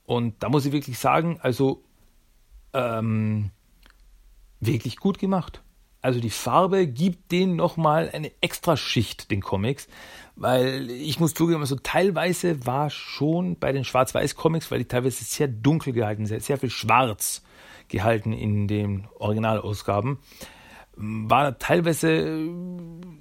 Und 0.03 0.43
da 0.43 0.49
muss 0.49 0.65
ich 0.65 0.73
wirklich 0.73 0.99
sagen, 0.99 1.39
also 1.41 1.81
ähm, 2.73 3.51
wirklich 4.59 4.97
gut 4.97 5.17
gemacht. 5.17 5.63
Also 6.01 6.19
die 6.19 6.29
Farbe 6.29 6.87
gibt 6.87 7.31
denen 7.31 7.55
nochmal 7.55 8.09
eine 8.11 8.33
extra 8.41 8.75
Schicht, 8.75 9.31
den 9.31 9.39
Comics. 9.39 9.87
Weil 10.35 10.91
ich 10.91 11.21
muss 11.21 11.33
zugeben, 11.33 11.61
also 11.61 11.77
teilweise 11.81 12.65
war 12.65 12.89
schon 12.89 13.57
bei 13.57 13.71
den 13.71 13.85
Schwarz-Weiß-Comics, 13.85 14.69
weil 14.69 14.79
die 14.79 14.89
teilweise 14.89 15.23
sehr 15.23 15.47
dunkel 15.47 15.93
gehalten 15.93 16.25
sind, 16.25 16.43
sehr 16.43 16.57
viel 16.57 16.69
schwarz 16.69 17.43
gehalten 17.87 18.33
in 18.33 18.67
den 18.67 19.07
Originalausgaben, 19.19 20.19
war 20.97 21.60
teilweise 21.60 22.25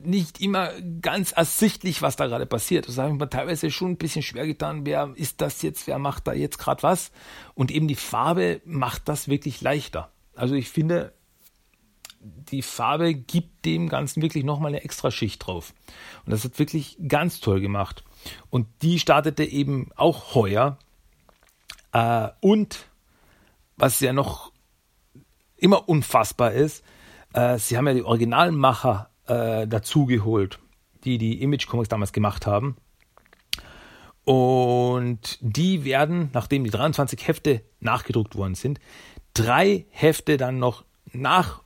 nicht 0.03 0.41
immer 0.41 0.71
ganz 1.03 1.33
ersichtlich, 1.33 2.01
was 2.01 2.17
da 2.17 2.27
gerade 2.27 2.47
passiert. 2.47 2.89
Das 2.89 2.97
habe 2.97 3.11
ich 3.11 3.19
mir 3.19 3.29
teilweise 3.29 3.71
schon 3.71 3.93
ein 3.93 3.97
bisschen 3.97 4.23
schwer 4.23 4.47
getan. 4.47 4.87
Wer 4.87 5.13
ist 5.15 5.41
das 5.41 5.63
jetzt? 5.63 5.87
Wer 5.87 5.99
macht 5.99 6.27
da 6.27 6.33
jetzt 6.33 6.59
gerade 6.59 6.83
was? 6.83 7.13
Und 7.55 7.71
eben 7.71 7.87
die 7.87 7.95
Farbe 7.95 8.63
macht 8.65 9.09
das 9.09 9.29
wirklich 9.29 9.61
leichter. 9.61 10.11
Also 10.35 10.55
ich 10.55 10.71
finde, 10.71 11.13
die 12.21 12.63
Farbe 12.63 13.15
gibt 13.15 13.65
dem 13.65 13.89
Ganzen 13.89 14.23
wirklich 14.23 14.45
nochmal 14.45 14.71
eine 14.71 14.85
extra 14.85 15.11
Schicht 15.11 15.47
drauf. 15.47 15.75
Und 16.25 16.33
das 16.33 16.45
hat 16.45 16.59
wirklich 16.59 16.97
ganz 17.07 17.41
toll 17.41 17.61
gemacht. 17.61 18.05
Und 18.49 18.69
die 18.83 18.99
startete 18.99 19.45
eben 19.45 19.91
auch 19.97 20.35
heuer. 20.35 20.79
Äh, 21.93 22.29
und 22.41 22.87
was 23.77 24.01
ja 24.01 24.13
noch 24.13 24.53
immer 25.57 25.89
unfassbar 25.89 26.53
ist, 26.53 26.83
äh, 27.37 27.59
sie 27.59 27.77
haben 27.77 27.87
ja 27.87 27.95
die 27.95 28.03
Originalmacher 28.03 29.11
äh, 29.27 29.69
dazugeholt, 29.69 30.59
die 31.05 31.19
die 31.19 31.43
Image 31.43 31.69
Comics 31.69 31.89
damals 31.89 32.13
gemacht 32.13 32.47
haben. 32.47 32.77
Und 34.25 35.39
die 35.41 35.85
werden, 35.85 36.31
nachdem 36.33 36.65
die 36.65 36.71
23 36.71 37.29
Hefte 37.29 37.63
nachgedruckt 37.79 38.35
worden 38.35 38.57
sind, 38.57 38.81
drei 39.35 39.87
Hefte 39.91 40.37
dann 40.37 40.59
noch 40.59 40.85
nach 41.13 41.63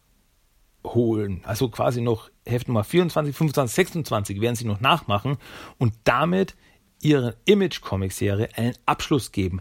holen. 0.85 1.41
Also 1.45 1.69
quasi 1.71 2.03
noch 2.03 2.31
Heft 2.45 2.69
Nummer 2.69 2.85
24, 2.85 3.35
25, 3.35 3.75
26 3.75 4.41
werden 4.41 4.57
sie 4.57 4.67
noch 4.67 4.81
nachmachen 4.81 5.39
und 5.79 5.95
damit 6.05 6.57
ihre 7.01 7.37
Image-Comic-Serie 7.47 8.49
einen 8.57 8.75
Abschluss 8.85 9.33
geben. 9.33 9.61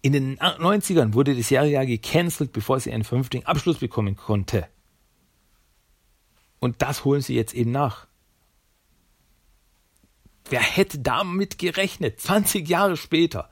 In 0.00 0.12
den 0.12 0.38
90ern 0.38 1.12
wurde 1.12 1.34
die 1.34 1.42
Serie 1.42 1.72
ja 1.72 1.84
gecancelt, 1.84 2.52
bevor 2.52 2.80
sie 2.80 2.92
einen 2.92 3.04
vernünftigen 3.04 3.44
Abschluss 3.44 3.78
bekommen 3.78 4.16
konnte. 4.16 4.66
Und 6.60 6.82
das 6.82 7.04
holen 7.04 7.22
sie 7.22 7.34
jetzt 7.34 7.54
eben 7.54 7.72
nach. 7.72 8.06
Wer 10.48 10.60
hätte 10.60 10.98
damit 10.98 11.58
gerechnet? 11.58 12.20
20 12.20 12.68
Jahre 12.68 12.96
später. 12.96 13.50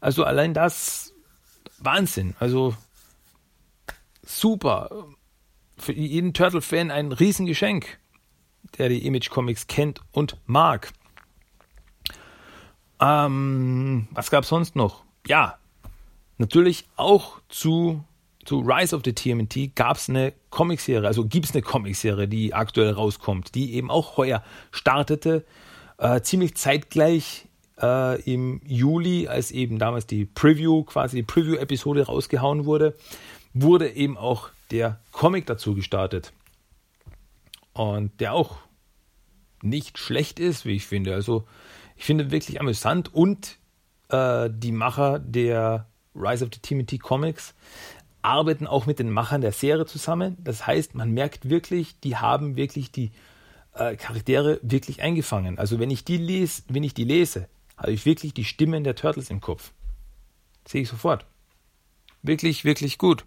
Also 0.00 0.24
allein 0.24 0.54
das 0.54 1.12
Wahnsinn. 1.78 2.34
Also 2.38 2.74
super 4.22 5.08
für 5.76 5.92
jeden 5.92 6.34
Turtle-Fan 6.34 6.90
ein 6.90 7.12
Riesengeschenk, 7.12 7.98
der 8.76 8.88
die 8.88 9.06
Image 9.06 9.30
Comics 9.30 9.66
kennt 9.66 10.02
und 10.12 10.36
mag. 10.46 10.92
Ähm, 13.00 14.08
was 14.10 14.30
gab 14.30 14.42
es 14.42 14.50
sonst 14.50 14.76
noch? 14.76 15.04
Ja, 15.26 15.58
natürlich 16.36 16.88
auch 16.96 17.40
zu, 17.48 18.04
zu 18.48 18.60
Rise 18.60 18.96
of 18.96 19.02
the 19.04 19.12
TMNT 19.12 19.76
gab 19.76 19.98
es 19.98 20.08
eine 20.08 20.32
Comicserie, 20.48 21.06
also 21.06 21.26
gibt 21.26 21.44
es 21.44 21.52
eine 21.52 21.60
Comicserie, 21.60 22.26
die 22.26 22.54
aktuell 22.54 22.92
rauskommt, 22.92 23.54
die 23.54 23.74
eben 23.74 23.90
auch 23.90 24.16
heuer 24.16 24.42
startete, 24.70 25.44
äh, 25.98 26.22
ziemlich 26.22 26.54
zeitgleich 26.54 27.46
äh, 27.78 28.18
im 28.22 28.62
Juli, 28.64 29.28
als 29.28 29.50
eben 29.50 29.78
damals 29.78 30.06
die 30.06 30.24
Preview, 30.24 30.84
quasi 30.84 31.16
die 31.16 31.24
Preview-Episode 31.24 32.06
rausgehauen 32.06 32.64
wurde, 32.64 32.96
wurde 33.52 33.90
eben 33.90 34.16
auch 34.16 34.48
der 34.70 34.98
Comic 35.12 35.44
dazu 35.44 35.74
gestartet. 35.74 36.32
Und 37.74 38.18
der 38.18 38.32
auch 38.32 38.56
nicht 39.60 39.98
schlecht 39.98 40.40
ist, 40.40 40.64
wie 40.64 40.76
ich 40.76 40.86
finde. 40.86 41.12
Also 41.12 41.44
ich 41.96 42.04
finde 42.04 42.30
wirklich 42.30 42.62
amüsant 42.62 43.12
und 43.12 43.58
äh, 44.08 44.48
die 44.50 44.72
Macher 44.72 45.18
der 45.18 45.86
Rise 46.14 46.44
of 46.44 46.50
the 46.52 46.60
TMT 46.60 47.00
Comics 47.00 47.54
arbeiten 48.22 48.66
auch 48.66 48.86
mit 48.86 48.98
den 48.98 49.10
Machern 49.10 49.40
der 49.40 49.52
Serie 49.52 49.86
zusammen. 49.86 50.36
Das 50.42 50.66
heißt, 50.66 50.94
man 50.94 51.12
merkt 51.12 51.48
wirklich, 51.48 52.00
die 52.00 52.16
haben 52.16 52.56
wirklich 52.56 52.90
die 52.90 53.12
äh, 53.74 53.96
Charaktere 53.96 54.58
wirklich 54.62 55.02
eingefangen. 55.02 55.58
Also 55.58 55.78
wenn 55.78 55.90
ich 55.90 56.04
die 56.04 56.16
lese, 56.16 56.62
wenn 56.68 56.82
ich 56.82 56.94
die 56.94 57.04
lese, 57.04 57.48
habe 57.76 57.92
ich 57.92 58.04
wirklich 58.04 58.34
die 58.34 58.44
Stimmen 58.44 58.84
der 58.84 58.96
Turtles 58.96 59.30
im 59.30 59.40
Kopf. 59.40 59.72
Sehe 60.66 60.82
ich 60.82 60.88
sofort. 60.88 61.26
Wirklich, 62.22 62.64
wirklich 62.64 62.98
gut. 62.98 63.24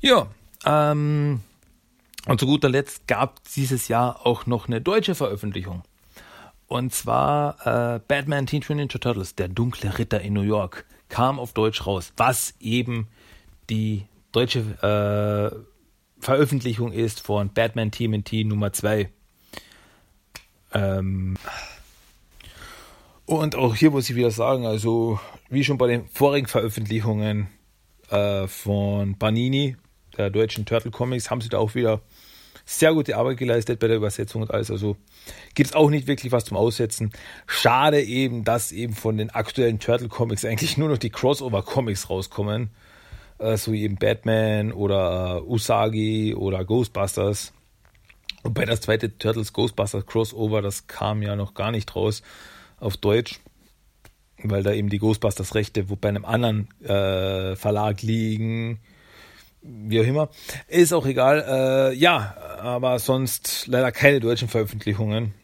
Ja, 0.00 0.28
ähm, 0.64 1.40
Und 2.26 2.38
zu 2.38 2.46
guter 2.46 2.68
Letzt 2.68 3.06
gab 3.06 3.42
dieses 3.54 3.88
Jahr 3.88 4.26
auch 4.26 4.46
noch 4.46 4.68
eine 4.68 4.80
deutsche 4.80 5.14
Veröffentlichung. 5.14 5.82
Und 6.66 6.92
zwar 6.94 7.94
äh, 7.96 8.00
Batman 8.06 8.46
Teen 8.46 8.62
Ninja 8.68 8.86
Turtles, 8.86 9.34
der 9.34 9.48
dunkle 9.48 9.98
Ritter 9.98 10.20
in 10.20 10.34
New 10.34 10.42
York, 10.42 10.84
kam 11.10 11.38
auf 11.38 11.52
Deutsch 11.52 11.86
raus, 11.86 12.12
was 12.16 12.54
eben 12.60 13.08
die 13.68 14.06
deutsche 14.32 14.60
äh, 14.60 16.24
Veröffentlichung 16.24 16.92
ist 16.92 17.20
von 17.20 17.52
Batman 17.52 17.90
TMNT 17.90 18.44
Nummer 18.44 18.72
2. 18.72 19.10
Ähm 20.72 21.36
und 23.26 23.54
auch 23.54 23.74
hier 23.74 23.90
muss 23.90 24.08
ich 24.10 24.16
wieder 24.16 24.30
sagen, 24.30 24.66
also 24.66 25.20
wie 25.48 25.64
schon 25.64 25.78
bei 25.78 25.86
den 25.86 26.08
vorigen 26.08 26.46
Veröffentlichungen 26.46 27.48
äh, 28.10 28.46
von 28.46 29.16
Panini, 29.18 29.76
der 30.16 30.30
deutschen 30.30 30.66
Turtle 30.66 30.90
Comics, 30.90 31.30
haben 31.30 31.40
sie 31.40 31.48
da 31.48 31.58
auch 31.58 31.74
wieder 31.74 32.00
sehr 32.76 32.92
gute 32.94 33.16
Arbeit 33.16 33.38
geleistet 33.38 33.80
bei 33.80 33.88
der 33.88 33.96
Übersetzung 33.96 34.42
und 34.42 34.50
alles. 34.52 34.70
Also 34.70 34.96
gibt 35.54 35.70
es 35.70 35.76
auch 35.76 35.90
nicht 35.90 36.06
wirklich 36.06 36.32
was 36.32 36.44
zum 36.44 36.56
Aussetzen. 36.56 37.10
Schade 37.46 38.02
eben, 38.02 38.44
dass 38.44 38.72
eben 38.72 38.94
von 38.94 39.16
den 39.16 39.30
aktuellen 39.30 39.80
Turtle 39.80 40.08
Comics 40.08 40.44
eigentlich 40.44 40.76
nur 40.78 40.88
noch 40.88 40.98
die 40.98 41.10
Crossover 41.10 41.62
Comics 41.62 42.10
rauskommen 42.10 42.70
äh, 43.40 43.56
so 43.56 43.72
eben 43.72 43.96
Batman 43.96 44.72
oder 44.72 45.38
äh, 45.38 45.50
Usagi 45.50 46.34
oder 46.34 46.64
Ghostbusters. 46.64 47.52
Wobei 48.42 48.64
das 48.64 48.82
zweite 48.82 49.18
Turtles 49.18 49.52
Ghostbusters 49.52 50.06
Crossover, 50.06 50.62
das 50.62 50.86
kam 50.86 51.22
ja 51.22 51.36
noch 51.36 51.54
gar 51.54 51.72
nicht 51.72 51.94
raus 51.96 52.22
auf 52.78 52.96
Deutsch, 52.96 53.40
weil 54.42 54.62
da 54.62 54.72
eben 54.72 54.88
die 54.88 54.98
Ghostbusters 54.98 55.54
Rechte 55.54 55.90
wo 55.90 55.96
bei 55.96 56.08
einem 56.08 56.24
anderen 56.24 56.68
äh, 56.82 57.56
Verlag 57.56 58.02
liegen. 58.02 58.80
Wie 59.62 60.00
auch 60.00 60.04
immer. 60.04 60.30
Ist 60.68 60.92
auch 60.92 61.06
egal. 61.06 61.44
Äh, 61.46 61.94
ja, 61.94 62.36
aber 62.60 62.98
sonst 62.98 63.66
leider 63.66 63.92
keine 63.92 64.20
deutschen 64.20 64.48
Veröffentlichungen 64.48 65.34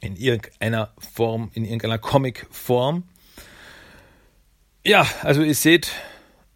in 0.00 0.16
irgendeiner 0.16 0.92
Form, 0.98 1.50
in 1.54 1.64
irgendeiner 1.64 1.98
Comic-Form. 1.98 3.04
Ja, 4.84 5.06
also 5.22 5.42
ihr 5.42 5.54
seht, 5.54 5.92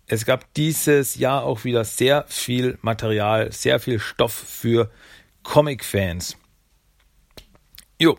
es 0.09 0.27
gab 0.27 0.53
dieses 0.55 1.15
Jahr 1.15 1.45
auch 1.45 1.63
wieder 1.65 1.85
sehr 1.85 2.25
viel 2.27 2.77
Material, 2.83 3.53
sehr 3.53 3.79
viel 3.79 4.01
Stoff 4.01 4.33
für 4.33 4.91
Comic-Fans. 5.45 6.37
Jo. 8.01 8.19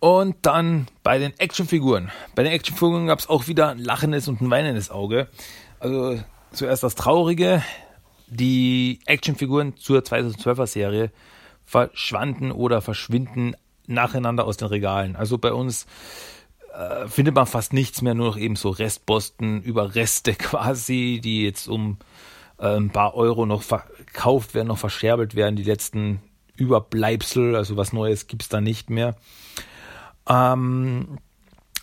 Und 0.00 0.36
dann 0.42 0.88
bei 1.04 1.18
den 1.18 1.38
Actionfiguren. 1.38 2.10
Bei 2.34 2.42
den 2.42 2.52
Actionfiguren 2.52 3.06
gab 3.06 3.20
es 3.20 3.28
auch 3.28 3.46
wieder 3.46 3.68
ein 3.68 3.78
lachendes 3.78 4.26
und 4.26 4.40
ein 4.40 4.50
weinendes 4.50 4.90
Auge. 4.90 5.28
Also 5.78 6.20
zuerst 6.56 6.82
das 6.82 6.94
Traurige. 6.94 7.62
Die 8.28 8.98
Actionfiguren 9.06 9.76
zur 9.76 10.00
2012er 10.00 10.66
Serie 10.66 11.12
verschwanden 11.64 12.50
oder 12.50 12.80
verschwinden 12.80 13.54
nacheinander 13.86 14.44
aus 14.44 14.56
den 14.56 14.68
Regalen. 14.68 15.14
Also 15.14 15.38
bei 15.38 15.52
uns 15.52 15.86
äh, 16.74 17.06
findet 17.06 17.34
man 17.34 17.46
fast 17.46 17.72
nichts 17.72 18.02
mehr, 18.02 18.14
nur 18.14 18.26
noch 18.26 18.36
eben 18.36 18.56
so 18.56 18.70
Restposten, 18.70 19.62
Überreste 19.62 20.34
quasi, 20.38 21.20
die 21.22 21.44
jetzt 21.44 21.68
um 21.68 21.98
äh, 22.58 22.76
ein 22.76 22.90
paar 22.90 23.14
Euro 23.14 23.46
noch 23.46 23.62
verkauft 23.62 24.54
werden, 24.54 24.68
noch 24.68 24.78
verscherbelt 24.78 25.34
werden. 25.34 25.56
Die 25.56 25.62
letzten 25.62 26.20
Überbleibsel, 26.56 27.54
also 27.54 27.76
was 27.76 27.92
Neues 27.92 28.26
gibt 28.26 28.42
es 28.42 28.48
da 28.48 28.60
nicht 28.60 28.90
mehr. 28.90 29.14
Ähm, 30.28 31.18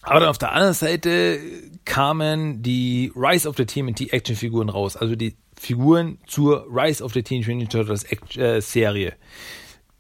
aber 0.04 0.20
dann 0.20 0.30
auf 0.30 0.38
der 0.38 0.52
anderen 0.52 0.74
Seite 0.74 1.40
kamen 1.86 2.62
die 2.62 3.12
Rise 3.16 3.48
of 3.48 3.56
the 3.58 3.66
TMNT 3.66 4.14
Actionfiguren 4.14 4.70
raus, 4.70 4.96
also 4.98 5.16
die 5.16 5.36
Figuren 5.58 6.20
zur 6.28 6.68
Rise 6.70 7.04
of 7.04 7.14
the 7.14 7.24
Teenage 7.24 7.50
Mutant 7.52 7.72
Turtles 7.72 8.06
äh, 8.38 8.62
Serie. 8.62 9.14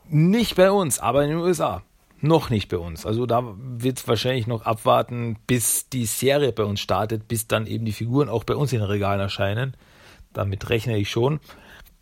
Nicht 0.10 0.56
bei 0.56 0.70
uns, 0.72 1.00
aber 1.00 1.24
in 1.24 1.30
den 1.30 1.40
USA. 1.40 1.84
Noch 2.20 2.50
nicht 2.50 2.70
bei 2.70 2.78
uns. 2.78 3.06
Also 3.06 3.26
da 3.26 3.44
wird 3.58 3.98
es 3.98 4.08
wahrscheinlich 4.08 4.48
noch 4.48 4.66
abwarten, 4.66 5.38
bis 5.48 5.90
die 5.90 6.06
Serie 6.06 6.52
bei 6.52 6.64
uns 6.64 6.80
startet, 6.80 7.28
bis 7.28 7.48
dann 7.48 7.68
eben 7.68 7.86
die 7.86 7.92
Figuren 7.92 8.30
auch 8.30 8.44
bei 8.44 8.56
uns 8.56 8.72
in 8.74 8.80
den 8.80 8.88
Regalen 8.88 9.20
erscheinen. 9.20 9.76
Damit 10.32 10.70
rechne 10.70 10.98
ich 10.98 11.10
schon. 11.10 11.40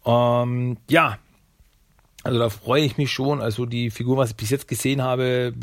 Ähm, 0.05 0.77
ja, 0.89 1.17
also 2.23 2.39
da 2.39 2.49
freue 2.49 2.83
ich 2.83 2.97
mich 2.97 3.11
schon. 3.11 3.41
Also 3.41 3.65
die 3.65 3.89
Figuren, 3.89 4.17
was 4.17 4.31
ich 4.31 4.37
bis 4.37 4.49
jetzt 4.49 4.67
gesehen 4.67 5.01
habe, 5.01 5.53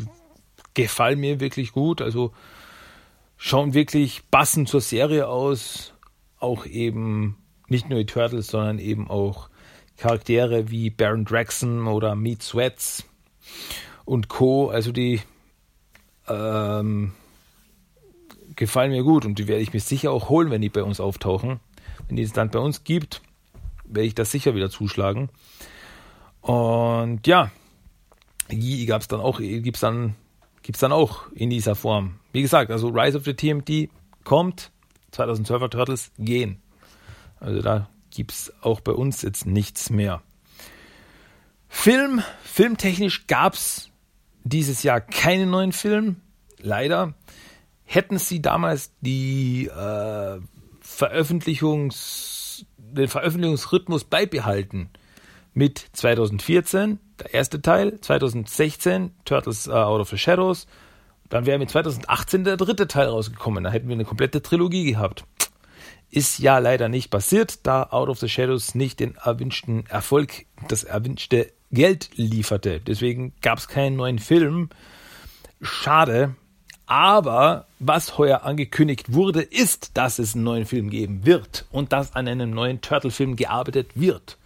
gefallen 0.83 1.19
mir 1.19 1.39
wirklich 1.39 1.71
gut. 1.71 2.01
Also 2.01 2.33
schauen 3.37 3.73
wirklich 3.73 4.23
passend 4.31 4.69
zur 4.69 4.81
Serie 4.81 5.27
aus. 5.27 5.93
Auch 6.39 6.65
eben 6.65 7.37
nicht 7.67 7.89
nur 7.89 7.99
die 7.99 8.05
Turtles, 8.05 8.47
sondern 8.47 8.79
eben 8.79 9.09
auch 9.09 9.49
Charaktere 9.97 10.69
wie 10.69 10.89
Baron 10.89 11.25
Draxon 11.25 11.87
oder 11.87 12.15
Meat 12.15 12.41
Sweats 12.41 13.03
und 14.05 14.29
Co. 14.29 14.69
Also 14.69 14.91
die 14.91 15.21
ähm, 16.27 17.13
gefallen 18.55 18.91
mir 18.91 19.03
gut 19.03 19.25
und 19.25 19.39
die 19.39 19.47
werde 19.47 19.61
ich 19.61 19.73
mir 19.73 19.79
sicher 19.79 20.11
auch 20.11 20.29
holen, 20.29 20.51
wenn 20.51 20.61
die 20.61 20.69
bei 20.69 20.83
uns 20.83 20.99
auftauchen. 20.99 21.59
Wenn 22.07 22.15
die 22.15 22.23
es 22.23 22.33
dann 22.33 22.49
bei 22.49 22.59
uns 22.59 22.83
gibt, 22.83 23.21
werde 23.85 24.07
ich 24.07 24.15
das 24.15 24.31
sicher 24.31 24.55
wieder 24.55 24.69
zuschlagen. 24.69 25.29
Und 26.41 27.27
ja, 27.27 27.51
die 28.51 28.85
gab 28.85 29.01
es 29.01 29.07
dann 29.07 29.19
auch, 29.19 29.39
gibt's 29.39 29.81
dann, 29.81 30.15
gibt's 30.69 30.81
dann 30.81 30.91
auch 30.91 31.31
in 31.31 31.49
dieser 31.49 31.73
Form. 31.73 32.19
Wie 32.31 32.43
gesagt, 32.43 32.69
also 32.69 32.89
Rise 32.89 33.17
of 33.17 33.25
the 33.25 33.33
TMT 33.33 33.89
kommt, 34.23 34.69
2012er 35.11 35.69
Turtles 35.71 36.11
gehen. 36.19 36.61
Also 37.39 37.63
da 37.63 37.89
gibt 38.11 38.33
es 38.33 38.53
auch 38.61 38.79
bei 38.79 38.91
uns 38.91 39.23
jetzt 39.23 39.47
nichts 39.47 39.89
mehr. 39.89 40.21
Film, 41.69 42.21
filmtechnisch 42.43 43.25
gab 43.25 43.55
es 43.55 43.89
dieses 44.43 44.83
Jahr 44.83 45.01
keinen 45.01 45.49
neuen 45.49 45.71
Film, 45.71 46.17
leider. 46.59 47.15
Hätten 47.83 48.19
sie 48.19 48.39
damals 48.39 48.91
die 49.01 49.65
äh, 49.65 50.39
Veröffentlichungs, 50.81 52.67
den 52.77 53.07
Veröffentlichungsrhythmus 53.07 54.03
beibehalten 54.03 54.91
mit 55.53 55.85
2014, 55.93 56.99
der 57.19 57.33
erste 57.33 57.61
Teil, 57.61 57.99
2016 57.99 59.11
Turtles 59.25 59.67
uh, 59.67 59.71
Out 59.71 60.01
of 60.01 60.09
the 60.09 60.17
Shadows, 60.17 60.67
dann 61.29 61.45
wäre 61.45 61.59
mit 61.59 61.69
2018 61.69 62.43
der 62.43 62.57
dritte 62.57 62.87
Teil 62.87 63.07
rausgekommen. 63.07 63.63
Da 63.63 63.71
hätten 63.71 63.87
wir 63.87 63.95
eine 63.95 64.05
komplette 64.05 64.41
Trilogie 64.41 64.91
gehabt. 64.91 65.25
Ist 66.09 66.39
ja 66.39 66.57
leider 66.57 66.89
nicht 66.89 67.11
passiert, 67.11 67.67
da 67.67 67.83
Out 67.83 68.09
of 68.09 68.19
the 68.19 68.29
Shadows 68.29 68.73
nicht 68.73 68.99
den 68.99 69.15
erwünschten 69.15 69.85
Erfolg, 69.87 70.45
das 70.67 70.83
erwünschte 70.83 71.51
Geld 71.71 72.09
lieferte. 72.15 72.79
Deswegen 72.79 73.33
gab 73.41 73.59
es 73.59 73.67
keinen 73.67 73.95
neuen 73.95 74.17
Film. 74.17 74.69
Schade. 75.61 76.35
Aber 76.87 77.67
was 77.77 78.17
heuer 78.17 78.41
angekündigt 78.43 79.13
wurde, 79.13 79.43
ist, 79.43 79.95
dass 79.95 80.17
es 80.17 80.33
einen 80.33 80.43
neuen 80.43 80.65
Film 80.65 80.89
geben 80.89 81.27
wird 81.27 81.67
und 81.69 81.93
dass 81.93 82.15
an 82.15 82.27
einem 82.27 82.49
neuen 82.49 82.81
Turtle-Film 82.81 83.35
gearbeitet 83.35 83.91
wird. 83.93 84.38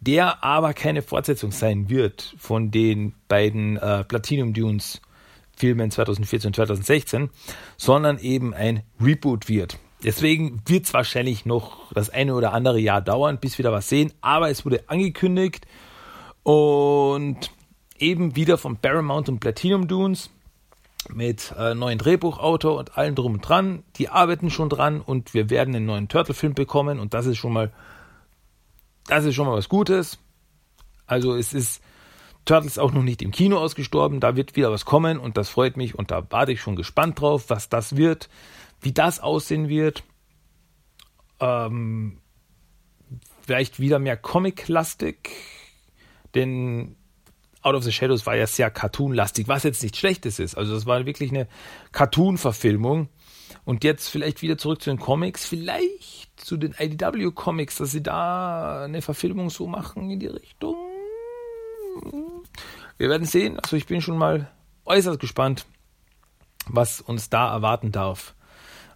Der 0.00 0.44
aber 0.44 0.74
keine 0.74 1.02
Fortsetzung 1.02 1.50
sein 1.50 1.88
wird 1.88 2.34
von 2.38 2.70
den 2.70 3.14
beiden 3.28 3.76
äh, 3.76 4.04
Platinum 4.04 4.52
Dunes 4.52 5.00
Filmen 5.56 5.90
2014 5.90 6.48
und 6.48 6.56
2016, 6.56 7.30
sondern 7.76 8.18
eben 8.18 8.54
ein 8.54 8.82
Reboot 9.00 9.48
wird. 9.48 9.78
Deswegen 10.02 10.60
wird 10.66 10.84
es 10.84 10.92
wahrscheinlich 10.92 11.46
noch 11.46 11.92
das 11.92 12.10
eine 12.10 12.34
oder 12.34 12.52
andere 12.52 12.78
Jahr 12.78 13.00
dauern, 13.00 13.38
bis 13.40 13.56
wir 13.56 13.62
da 13.62 13.72
was 13.72 13.88
sehen. 13.88 14.12
Aber 14.20 14.50
es 14.50 14.64
wurde 14.66 14.84
angekündigt 14.88 15.66
und 16.42 17.50
eben 17.98 18.36
wieder 18.36 18.58
von 18.58 18.76
Paramount 18.76 19.28
und 19.28 19.40
Platinum 19.40 19.88
Dunes 19.88 20.30
mit 21.08 21.54
äh, 21.58 21.74
neuen 21.74 21.98
Drehbuchautor 21.98 22.76
und 22.78 22.98
allem 22.98 23.14
drum 23.14 23.34
und 23.34 23.40
dran. 23.40 23.82
Die 23.96 24.08
arbeiten 24.08 24.50
schon 24.50 24.68
dran 24.68 25.00
und 25.00 25.32
wir 25.32 25.48
werden 25.48 25.74
einen 25.74 25.86
neuen 25.86 26.08
Turtle-Film 26.08 26.54
bekommen 26.54 26.98
und 26.98 27.14
das 27.14 27.26
ist 27.26 27.38
schon 27.38 27.52
mal, 27.52 27.72
das 29.06 29.24
ist 29.24 29.34
schon 29.34 29.46
mal 29.46 29.56
was 29.56 29.68
Gutes. 29.68 30.18
Also 31.06 31.34
es 31.34 31.52
ist 31.52 31.82
Turtles 32.44 32.78
auch 32.78 32.92
noch 32.92 33.02
nicht 33.02 33.22
im 33.22 33.30
Kino 33.30 33.58
ausgestorben, 33.58 34.20
da 34.20 34.36
wird 34.36 34.56
wieder 34.56 34.70
was 34.70 34.84
kommen 34.84 35.18
und 35.18 35.36
das 35.36 35.48
freut 35.48 35.76
mich 35.76 35.94
und 35.94 36.10
da 36.10 36.26
warte 36.30 36.52
ich 36.52 36.60
schon 36.60 36.76
gespannt 36.76 37.20
drauf, 37.20 37.44
was 37.48 37.68
das 37.68 37.96
wird, 37.96 38.28
wie 38.80 38.92
das 38.92 39.20
aussehen 39.20 39.68
wird. 39.68 40.02
Ähm, 41.40 42.18
vielleicht 43.42 43.80
wieder 43.80 43.98
mehr 43.98 44.16
Comic-lastig 44.16 45.30
denn 46.34 46.96
Out 47.62 47.74
of 47.74 47.84
the 47.84 47.92
Shadows 47.92 48.26
war 48.26 48.36
ja 48.36 48.46
sehr 48.46 48.70
cartoonlastig, 48.70 49.48
was 49.48 49.62
jetzt 49.62 49.82
nicht 49.82 49.96
schlechtes 49.96 50.38
ist. 50.38 50.54
Also 50.54 50.74
das 50.74 50.84
war 50.84 51.06
wirklich 51.06 51.30
eine 51.30 51.48
Cartoon-Verfilmung. 51.92 53.08
Und 53.64 53.82
jetzt 53.82 54.08
vielleicht 54.08 54.42
wieder 54.42 54.58
zurück 54.58 54.82
zu 54.82 54.90
den 54.90 54.98
Comics, 54.98 55.46
vielleicht 55.46 56.38
zu 56.38 56.56
den 56.56 56.74
IDW-Comics, 56.78 57.76
dass 57.76 57.92
sie 57.92 58.02
da 58.02 58.84
eine 58.84 59.00
Verfilmung 59.00 59.48
so 59.48 59.66
machen 59.66 60.10
in 60.10 60.20
die 60.20 60.26
Richtung. 60.26 60.76
Wir 62.98 63.08
werden 63.08 63.26
sehen. 63.26 63.58
Also 63.58 63.76
ich 63.76 63.86
bin 63.86 64.02
schon 64.02 64.18
mal 64.18 64.50
äußerst 64.84 65.18
gespannt, 65.18 65.66
was 66.66 67.00
uns 67.00 67.30
da 67.30 67.50
erwarten 67.52 67.90
darf. 67.90 68.34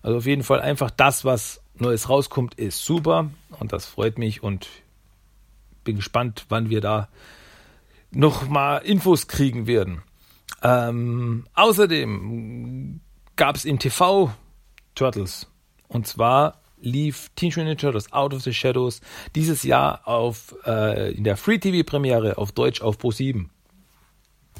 Also 0.02 0.18
auf 0.18 0.26
jeden 0.26 0.42
Fall 0.42 0.60
einfach 0.60 0.90
das, 0.90 1.24
was 1.24 1.62
Neues 1.74 2.08
rauskommt, 2.08 2.54
ist 2.54 2.84
super 2.84 3.30
und 3.58 3.72
das 3.72 3.86
freut 3.86 4.18
mich 4.18 4.42
und 4.42 4.68
bin 5.84 5.96
gespannt, 5.96 6.44
wann 6.48 6.70
wir 6.70 6.80
da 6.80 7.08
noch 8.10 8.48
mal 8.48 8.78
Infos 8.78 9.28
kriegen 9.28 9.66
werden. 9.66 10.02
Ähm, 10.62 11.46
außerdem 11.54 13.00
gab 13.36 13.56
es 13.56 13.64
im 13.64 13.78
TV 13.78 14.32
Turtles. 14.98 15.46
Und 15.86 16.06
zwar 16.06 16.60
lief 16.80 17.30
Teenage 17.36 17.60
Mutant 17.60 17.80
Turtles 17.80 18.12
Out 18.12 18.34
of 18.34 18.42
the 18.42 18.52
Shadows 18.52 19.00
dieses 19.34 19.62
Jahr 19.62 20.06
auf 20.06 20.54
äh, 20.66 21.12
in 21.12 21.24
der 21.24 21.36
Free 21.36 21.58
TV 21.58 21.88
Premiere 21.88 22.36
auf 22.38 22.52
Deutsch 22.52 22.82
auf 22.82 22.98
Pro 22.98 23.10
7. 23.10 23.50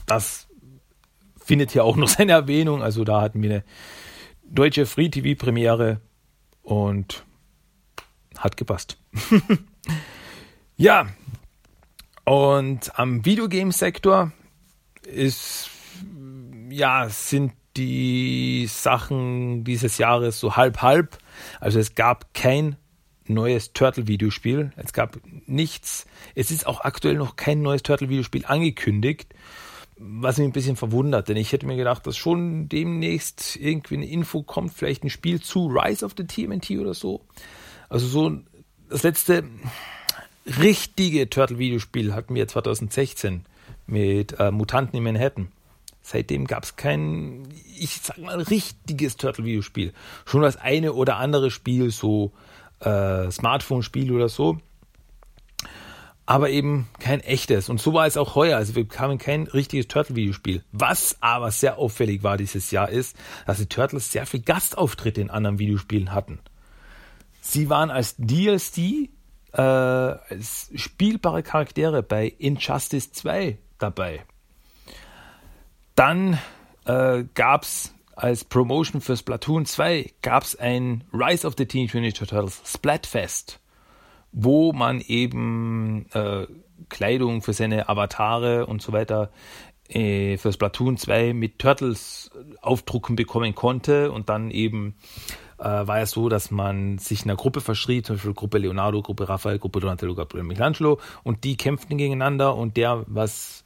Das 0.06 0.48
findet 1.36 1.72
hier 1.72 1.84
auch 1.84 1.96
noch 1.96 2.08
seine 2.16 2.32
Erwähnung. 2.32 2.82
Also 2.82 3.04
da 3.04 3.20
hatten 3.20 3.42
wir 3.42 3.50
eine 3.50 3.64
deutsche 4.44 4.86
Free 4.86 5.08
TV 5.08 5.38
Premiere 5.38 6.00
und 6.62 7.24
hat 8.36 8.56
gepasst. 8.56 8.98
ja, 10.76 11.08
und 12.24 12.98
am 12.98 13.24
Videogame-Sektor 13.24 14.32
ist, 15.04 15.70
ja, 16.68 17.08
sind 17.08 17.52
die 17.78 18.66
Sachen 18.68 19.64
dieses 19.64 19.98
Jahres 19.98 20.38
so 20.38 20.56
halb-halb. 20.56 21.18
Also 21.60 21.78
es 21.78 21.94
gab 21.94 22.34
kein 22.34 22.76
neues 23.28 23.72
Turtle-Videospiel. 23.72 24.72
Es 24.76 24.92
gab 24.92 25.18
nichts. 25.46 26.06
Es 26.34 26.50
ist 26.50 26.66
auch 26.66 26.80
aktuell 26.80 27.14
noch 27.14 27.36
kein 27.36 27.62
neues 27.62 27.82
Turtle-Videospiel 27.82 28.44
angekündigt, 28.46 29.34
was 29.96 30.38
mich 30.38 30.46
ein 30.46 30.52
bisschen 30.52 30.76
verwundert, 30.76 31.28
denn 31.28 31.36
ich 31.36 31.52
hätte 31.52 31.66
mir 31.66 31.76
gedacht, 31.76 32.06
dass 32.06 32.16
schon 32.16 32.68
demnächst 32.68 33.56
irgendwie 33.56 33.96
eine 33.96 34.06
Info 34.06 34.42
kommt, 34.42 34.72
vielleicht 34.72 35.04
ein 35.04 35.10
Spiel 35.10 35.40
zu 35.40 35.66
Rise 35.66 36.04
of 36.04 36.14
the 36.16 36.24
TMNT 36.24 36.70
oder 36.72 36.94
so. 36.94 37.22
Also 37.88 38.06
so 38.06 38.38
das 38.88 39.02
letzte 39.02 39.44
richtige 40.46 41.28
Turtle-Videospiel 41.28 42.14
hatten 42.14 42.34
wir 42.34 42.48
2016 42.48 43.44
mit 43.86 44.38
äh, 44.38 44.50
Mutanten 44.50 44.96
in 44.96 45.04
Manhattan. 45.04 45.48
Seitdem 46.10 46.46
gab 46.46 46.64
es 46.64 46.76
kein, 46.76 47.46
ich 47.78 48.00
sag 48.00 48.16
mal, 48.16 48.40
richtiges 48.40 49.18
Turtle-Videospiel. 49.18 49.92
Schon 50.24 50.40
das 50.40 50.56
eine 50.56 50.94
oder 50.94 51.16
andere 51.16 51.50
Spiel, 51.50 51.90
so 51.90 52.32
äh, 52.80 53.30
Smartphone-Spiel 53.30 54.10
oder 54.12 54.30
so. 54.30 54.56
Aber 56.24 56.48
eben 56.48 56.88
kein 56.98 57.20
echtes. 57.20 57.68
Und 57.68 57.78
so 57.78 57.92
war 57.92 58.06
es 58.06 58.16
auch 58.16 58.34
heuer. 58.36 58.56
Also 58.56 58.74
wir 58.74 58.84
bekamen 58.84 59.18
kein 59.18 59.48
richtiges 59.48 59.86
Turtle-Videospiel. 59.88 60.64
Was 60.72 61.18
aber 61.20 61.50
sehr 61.50 61.76
auffällig 61.76 62.22
war 62.22 62.38
dieses 62.38 62.70
Jahr 62.70 62.88
ist, 62.88 63.14
dass 63.46 63.58
die 63.58 63.66
Turtles 63.66 64.10
sehr 64.10 64.24
viel 64.24 64.40
Gastauftritte 64.40 65.20
in 65.20 65.28
anderen 65.28 65.58
Videospielen 65.58 66.14
hatten. 66.14 66.38
Sie 67.42 67.68
waren 67.68 67.90
als 67.90 68.14
DLC, 68.16 69.10
äh, 69.52 69.60
als 69.60 70.70
spielbare 70.74 71.42
Charaktere 71.42 72.02
bei 72.02 72.28
Injustice 72.38 73.12
2 73.12 73.58
dabei. 73.78 74.24
Dann 75.98 76.38
äh, 76.84 77.24
gab 77.34 77.64
es 77.64 77.92
als 78.14 78.44
Promotion 78.44 79.00
für 79.00 79.16
Splatoon 79.16 79.66
2 79.66 80.12
gab 80.22 80.44
es 80.44 80.54
ein 80.54 81.02
Rise 81.12 81.44
of 81.44 81.54
the 81.58 81.66
Teenage 81.66 81.98
Mutant 81.98 82.16
Turtles 82.16 82.62
Splatfest, 82.64 83.58
wo 84.30 84.72
man 84.72 85.00
eben 85.00 86.06
äh, 86.12 86.46
Kleidung 86.88 87.42
für 87.42 87.52
seine 87.52 87.88
Avatare 87.88 88.66
und 88.66 88.80
so 88.80 88.92
weiter 88.92 89.32
äh, 89.88 90.36
für 90.36 90.52
Splatoon 90.52 90.98
2 90.98 91.32
mit 91.32 91.58
Turtles 91.58 92.30
aufdrucken 92.62 93.16
bekommen 93.16 93.56
konnte. 93.56 94.12
Und 94.12 94.28
dann 94.28 94.52
eben 94.52 94.94
äh, 95.58 95.64
war 95.64 95.98
es 95.98 96.12
so, 96.12 96.28
dass 96.28 96.52
man 96.52 96.98
sich 96.98 97.24
in 97.24 97.30
einer 97.30 97.36
Gruppe 97.36 97.60
verschrieb, 97.60 98.06
zum 98.06 98.14
Beispiel 98.14 98.34
Gruppe 98.34 98.58
Leonardo, 98.58 99.02
Gruppe 99.02 99.28
Raphael, 99.28 99.58
Gruppe 99.58 99.80
Donatello, 99.80 100.14
Gruppe 100.14 100.44
Michelangelo. 100.44 101.00
Und 101.24 101.42
die 101.42 101.56
kämpften 101.56 101.98
gegeneinander. 101.98 102.54
Und 102.54 102.76
der, 102.76 103.02
was 103.08 103.64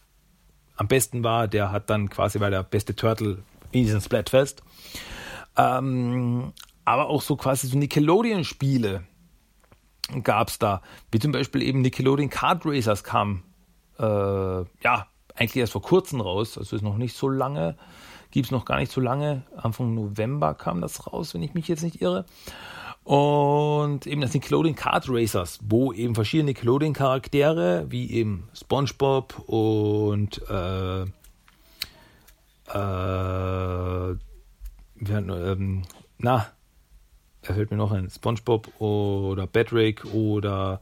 am 0.83 0.89
besten 0.89 1.22
war, 1.22 1.47
der 1.47 1.70
hat 1.70 1.91
dann 1.91 2.11
quasi 2.11 2.41
war 2.41 2.51
der 2.51 2.64
beste 2.64 2.97
Turtle 2.97 3.45
in 3.70 3.85
diesem 3.85 4.01
Splatfest. 4.01 4.64
Ähm, 5.57 6.53
aber 6.85 7.09
auch 7.09 7.22
so 7.22 7.37
quasi 7.37 7.68
so 7.68 7.78
Nickelodeon-Spiele 7.78 9.05
gab 10.24 10.49
es 10.49 10.59
da, 10.59 10.83
wie 11.12 11.20
zum 11.20 11.30
Beispiel 11.30 11.62
eben 11.62 11.83
Nickelodeon 11.83 12.30
Kart 12.30 12.66
Racers 12.66 13.05
kam, 13.05 13.45
äh, 14.01 14.03
ja, 14.03 15.07
eigentlich 15.37 15.57
erst 15.57 15.72
vor 15.72 15.83
kurzem 15.83 16.20
raus, 16.20 16.59
also 16.59 16.74
ist 16.74 16.83
noch 16.83 16.97
nicht 16.97 17.16
so 17.16 17.28
lange, 17.28 17.76
gibt 18.33 18.47
es 18.47 18.51
noch 18.51 18.64
gar 18.64 18.78
nicht 18.78 18.91
so 18.91 19.01
lange, 19.01 19.45
Anfang 19.57 19.95
November 19.95 20.55
kam 20.55 20.80
das 20.80 21.07
raus, 21.07 21.33
wenn 21.33 21.45
ich 21.45 21.55
mich 21.55 21.68
jetzt 21.68 21.85
nicht 21.85 22.03
irre. 22.03 22.24
Und 23.05 24.07
eben 24.07 24.20
das 24.20 24.32
Nickelodeon 24.32 24.76
Kart 24.76 25.07
Racers, 25.09 25.59
wo 25.62 25.92
eben 25.92 26.14
verschiedene 26.14 26.50
Nickelodeon 26.50 26.92
Charaktere, 26.92 27.86
wie 27.88 28.11
eben 28.12 28.48
SpongeBob 28.55 29.40
und 29.48 30.40
äh, 30.48 31.03
äh, 32.72 34.16
ähm, 35.09 35.82
na, 36.18 36.46
er 37.42 37.55
fällt 37.55 37.72
mir 37.72 37.76
noch 37.76 37.90
ein, 37.90 38.09
SpongeBob 38.09 38.80
oder 38.80 39.48
Patrick 39.48 40.05
oder 40.05 40.80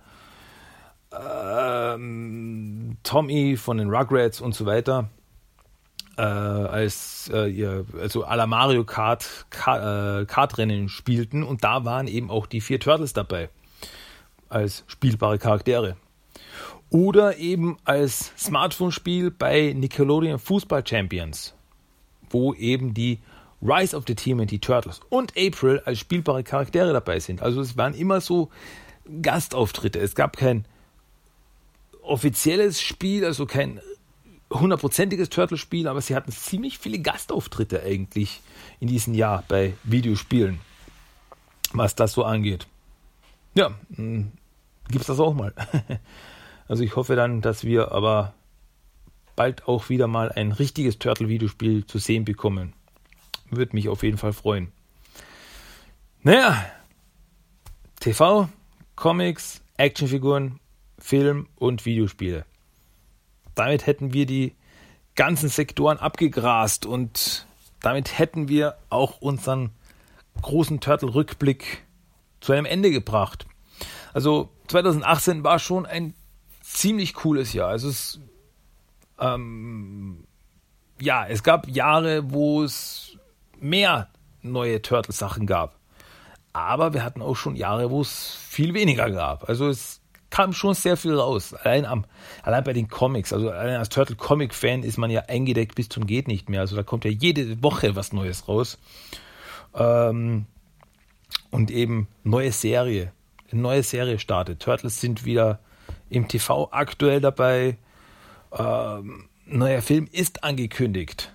ähm, 1.11 2.99
Tommy 3.03 3.57
von 3.57 3.79
den 3.79 3.89
Rugrats 3.89 4.43
und 4.43 4.55
so 4.55 4.67
weiter 4.67 5.09
äh, 6.21 6.23
als 6.23 7.31
äh, 7.33 7.49
ihr, 7.51 7.87
also 7.99 8.27
à 8.27 8.37
la 8.37 8.47
Mario 8.47 8.85
Kart, 8.85 9.47
Kart 9.49 10.23
äh, 10.23 10.27
Kartrennen 10.27 10.89
spielten 10.91 11.43
und 11.43 11.65
da 11.65 11.85
waren 11.87 12.09
eben 12.09 12.31
auch 12.31 12.47
die 12.47 12.61
vier 12.61 12.79
Turtles 12.79 13.15
dabei 13.15 13.49
als 14.51 14.85
spielbare 14.87 15.39
Charaktere. 15.39 15.97
Oder 16.91 17.39
eben 17.39 17.79
als 17.85 18.33
Smartphone-Spiel 18.37 19.31
bei 19.31 19.73
Nickelodeon 19.73 20.39
Fußball 20.39 20.87
Champions, 20.87 21.55
wo 22.29 22.53
eben 22.55 22.93
die 22.93 23.21
Rise 23.63 23.97
of 23.97 24.05
the 24.07 24.15
Team 24.15 24.41
and 24.41 24.51
the 24.51 24.59
Turtles 24.59 25.01
und 25.09 25.33
April 25.39 25.81
als 25.85 26.01
spielbare 26.01 26.43
Charaktere 26.43 26.93
dabei 26.93 27.21
sind. 27.21 27.43
Also 27.43 27.61
es 27.61 27.77
waren 27.77 27.95
immer 27.95 28.21
so 28.21 28.51
Gastauftritte. 29.23 30.01
Es 30.01 30.15
gab 30.15 30.37
kein 30.37 30.65
offizielles 32.03 32.83
Spiel, 32.83 33.25
also 33.25 33.47
kein 33.47 33.81
hundertprozentiges 34.51 35.31
Turtle-Spiel, 35.31 35.89
aber 35.89 36.01
sie 36.01 36.15
hatten 36.15 36.33
ziemlich 36.33 36.79
viele 36.79 36.99
Gastauftritte 36.99 37.83
eigentlich 37.83 38.41
in 38.81 38.89
diesem 38.89 39.15
Jahr 39.15 39.45
bei 39.49 39.75
Videospielen, 39.85 40.61
was 41.73 41.95
das 41.95 42.13
so 42.13 42.25
angeht. 42.25 42.67
Ja, 43.55 43.73
hm, 43.95 44.33
gibt 44.89 45.03
es 45.03 45.07
das 45.07 45.21
auch 45.21 45.35
mal. 45.35 45.55
Also 46.69 46.85
ich 46.85 46.95
hoffe 46.95 47.17
dann, 47.17 47.41
dass 47.41 47.65
wir 47.65 47.91
aber 47.91 48.33
bald 49.35 49.67
auch 49.67 49.89
wieder 49.89 50.07
mal 50.07 50.31
ein 50.31 50.53
richtiges 50.53 51.01
Turtle-Videospiel 51.01 51.85
zu 51.85 51.99
sehen 51.99 52.25
bekommen. 52.25 52.75
Würde 53.51 53.75
mich 53.75 53.89
auf 53.89 54.05
jeden 54.05 54.19
Fall 54.19 54.33
freuen. 54.33 54.71
Naja, 56.23 56.65
TV, 57.99 58.49
Comics, 58.95 59.63
Actionfiguren, 59.79 60.61
Film 60.97 61.49
und 61.57 61.87
Videospiele 61.87 62.47
damit 63.55 63.87
hätten 63.87 64.13
wir 64.13 64.27
die 64.27 64.55
ganzen 65.15 65.49
Sektoren 65.49 65.99
abgegrast 65.99 66.87
und 66.87 67.47
damit 67.81 68.19
hätten 68.19 68.49
wir 68.49 68.77
auch 68.91 69.21
unseren 69.21 69.71
großen 70.41 70.81
Turtle-Rückblick 70.81 71.85
zu 72.41 72.53
einem 72.53 72.67
Ende 72.67 72.91
gebracht. 72.91 73.47
Also 74.13 74.51
2018 74.69 75.45
war 75.45 75.59
schon 75.59 75.87
ein 75.87 76.15
ziemlich 76.63 77.15
cooles 77.15 77.53
Jahr. 77.53 77.69
Also 77.69 77.89
es, 77.89 78.21
ähm, 79.19 80.25
ja, 81.01 81.27
es 81.27 81.43
gab 81.43 81.69
Jahre, 81.69 82.31
wo 82.31 82.63
es 82.63 83.19
mehr 83.59 84.09
neue 84.43 84.81
Turtle-Sachen 84.81 85.47
gab. 85.47 85.77
Aber 86.53 86.93
wir 86.93 87.05
hatten 87.05 87.23
auch 87.23 87.37
schon 87.37 87.57
Jahre, 87.57 87.91
wo 87.91 88.01
es 88.01 88.35
viel 88.35 88.75
weniger 88.75 89.11
gab. 89.11 89.49
Also 89.49 89.69
es 89.69 90.00
kam 90.31 90.53
schon 90.53 90.75
sehr 90.75 90.97
viel 90.97 91.15
raus. 91.15 91.55
Allein, 91.55 91.85
am, 91.85 92.05
allein 92.43 92.65
bei 92.65 92.73
den 92.73 92.89
Comics. 92.89 93.33
Also 93.33 93.51
allein 93.51 93.77
als 93.77 93.89
Turtle 93.89 94.17
Comic 94.17 94.55
Fan 94.55 94.83
ist 94.83 94.97
man 94.97 95.11
ja 95.11 95.23
eingedeckt 95.23 95.75
bis 95.75 95.89
zum 95.89 96.07
geht 96.07 96.29
nicht 96.29 96.49
mehr. 96.49 96.61
Also 96.61 96.77
da 96.77 96.83
kommt 96.83 97.05
ja 97.05 97.11
jede 97.11 97.63
Woche 97.63 97.97
was 97.97 98.13
Neues 98.13 98.49
raus. 98.49 98.79
Ähm, 99.75 100.47
und 101.51 101.71
eben 101.71 102.09
neue 102.23 102.53
Serie. 102.53 103.13
Eine 103.51 103.63
neue 103.63 103.83
Serie 103.83 104.19
startet. 104.19 104.61
Turtles 104.61 105.01
sind 105.01 105.25
wieder 105.25 105.59
im 106.09 106.29
TV 106.29 106.69
aktuell 106.71 107.21
dabei. 107.21 107.77
Ähm, 108.57 109.29
neuer 109.47 109.83
Film 109.83 110.09
ist 110.11 110.45
angekündigt. 110.45 111.33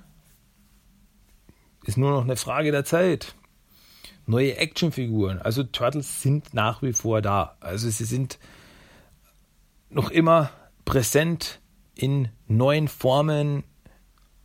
Ist 1.84 1.98
nur 1.98 2.12
noch 2.12 2.24
eine 2.24 2.38
Frage 2.38 2.72
der 2.72 2.86
Zeit. 2.86 3.36
Neue 4.26 4.58
Actionfiguren. 4.58 5.42
Also 5.42 5.64
Turtles 5.64 6.22
sind 6.22 6.54
nach 6.54 6.82
wie 6.82 6.94
vor 6.94 7.22
da. 7.22 7.58
Also 7.60 7.90
sie 7.90 8.06
sind 8.06 8.40
noch 9.90 10.12
immer 10.12 10.50
präsent 10.84 11.60
in 11.96 12.30
neuen 12.48 12.88
Formen 12.88 13.64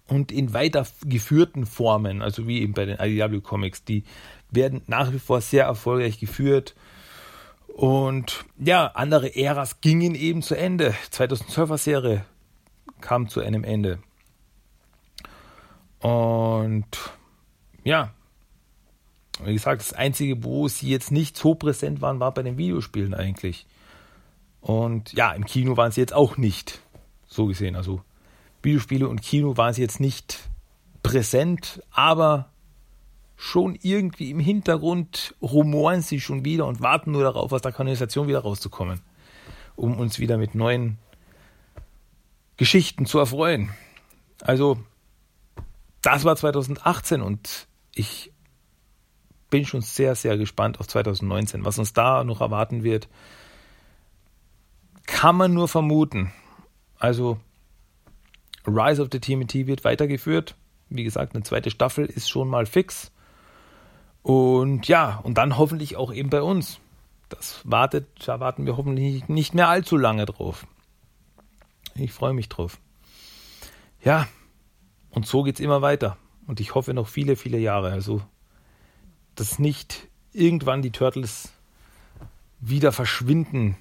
und 0.06 0.32
in 0.32 0.52
weitergeführten 0.52 1.66
Formen, 1.66 2.22
also 2.22 2.46
wie 2.46 2.62
eben 2.62 2.72
bei 2.74 2.84
den 2.84 2.98
IDW 2.98 3.40
Comics, 3.40 3.84
die 3.84 4.04
werden 4.50 4.82
nach 4.86 5.12
wie 5.12 5.18
vor 5.18 5.40
sehr 5.40 5.64
erfolgreich 5.64 6.18
geführt 6.18 6.74
Und 7.80 8.44
ja, 8.58 8.88
andere 8.88 9.34
Äras 9.34 9.80
gingen 9.80 10.14
eben 10.14 10.42
zu 10.42 10.54
Ende. 10.54 10.94
2012er 11.12 11.78
Serie 11.78 12.24
kam 13.00 13.28
zu 13.28 13.40
einem 13.40 13.64
Ende. 13.64 14.00
Und 16.00 16.86
ja, 17.84 18.12
wie 19.42 19.52
gesagt, 19.52 19.80
das 19.80 19.92
Einzige, 19.92 20.44
wo 20.44 20.68
sie 20.68 20.90
jetzt 20.90 21.10
nicht 21.10 21.36
so 21.36 21.54
präsent 21.54 22.00
waren, 22.00 22.20
war 22.20 22.34
bei 22.34 22.42
den 22.42 22.58
Videospielen 22.58 23.14
eigentlich. 23.14 23.66
Und 24.60 25.12
ja, 25.12 25.32
im 25.32 25.44
Kino 25.44 25.76
waren 25.76 25.92
sie 25.92 26.00
jetzt 26.00 26.12
auch 26.12 26.36
nicht. 26.36 26.80
So 27.26 27.46
gesehen. 27.46 27.76
Also 27.76 28.02
Videospiele 28.62 29.08
und 29.08 29.22
Kino 29.22 29.56
waren 29.56 29.72
sie 29.72 29.82
jetzt 29.82 30.00
nicht 30.00 30.48
präsent, 31.02 31.82
aber 31.90 32.50
schon 33.36 33.78
irgendwie 33.80 34.30
im 34.30 34.38
Hintergrund 34.38 35.34
rumoren 35.40 36.02
sie 36.02 36.20
schon 36.20 36.44
wieder 36.44 36.66
und 36.66 36.82
warten 36.82 37.12
nur 37.12 37.22
darauf, 37.22 37.52
aus 37.52 37.62
der 37.62 37.72
Kanalisation 37.72 38.28
wieder 38.28 38.40
rauszukommen, 38.40 39.00
um 39.76 39.98
uns 39.98 40.18
wieder 40.18 40.36
mit 40.36 40.54
neuen 40.54 40.98
Geschichten 42.58 43.06
zu 43.06 43.18
erfreuen. 43.18 43.70
Also, 44.42 44.78
das 46.02 46.24
war 46.24 46.36
2018 46.36 47.22
und 47.22 47.66
ich 47.94 48.30
bin 49.48 49.64
schon 49.64 49.80
sehr, 49.80 50.14
sehr 50.14 50.36
gespannt 50.36 50.78
auf 50.78 50.86
2019. 50.86 51.64
Was 51.64 51.78
uns 51.78 51.94
da 51.94 52.24
noch 52.24 52.42
erwarten 52.42 52.84
wird, 52.84 53.08
kann 55.10 55.36
man 55.36 55.52
nur 55.52 55.68
vermuten. 55.68 56.32
Also 56.98 57.38
Rise 58.66 59.02
of 59.02 59.08
the 59.12 59.20
TMT 59.20 59.66
wird 59.66 59.84
weitergeführt. 59.84 60.56
Wie 60.88 61.04
gesagt, 61.04 61.34
eine 61.34 61.44
zweite 61.44 61.70
Staffel 61.70 62.06
ist 62.06 62.30
schon 62.30 62.48
mal 62.48 62.66
fix. 62.66 63.12
Und 64.22 64.88
ja, 64.88 65.18
und 65.22 65.38
dann 65.38 65.58
hoffentlich 65.58 65.96
auch 65.96 66.12
eben 66.12 66.30
bei 66.30 66.42
uns. 66.42 66.80
Das 67.28 67.60
wartet, 67.64 68.06
da 68.26 68.40
warten 68.40 68.66
wir 68.66 68.76
hoffentlich 68.76 69.28
nicht 69.28 69.54
mehr 69.54 69.68
allzu 69.68 69.96
lange 69.96 70.26
drauf. 70.26 70.66
Ich 71.94 72.12
freue 72.12 72.32
mich 72.32 72.48
drauf. 72.48 72.78
Ja, 74.02 74.26
und 75.10 75.26
so 75.26 75.42
geht 75.42 75.56
es 75.56 75.60
immer 75.60 75.82
weiter. 75.82 76.16
Und 76.46 76.60
ich 76.60 76.74
hoffe 76.74 76.94
noch 76.94 77.08
viele, 77.08 77.36
viele 77.36 77.58
Jahre. 77.58 77.92
Also, 77.92 78.22
dass 79.34 79.58
nicht 79.58 80.08
irgendwann 80.32 80.82
die 80.82 80.92
Turtles 80.92 81.52
wieder 82.60 82.92
verschwinden 82.92 83.76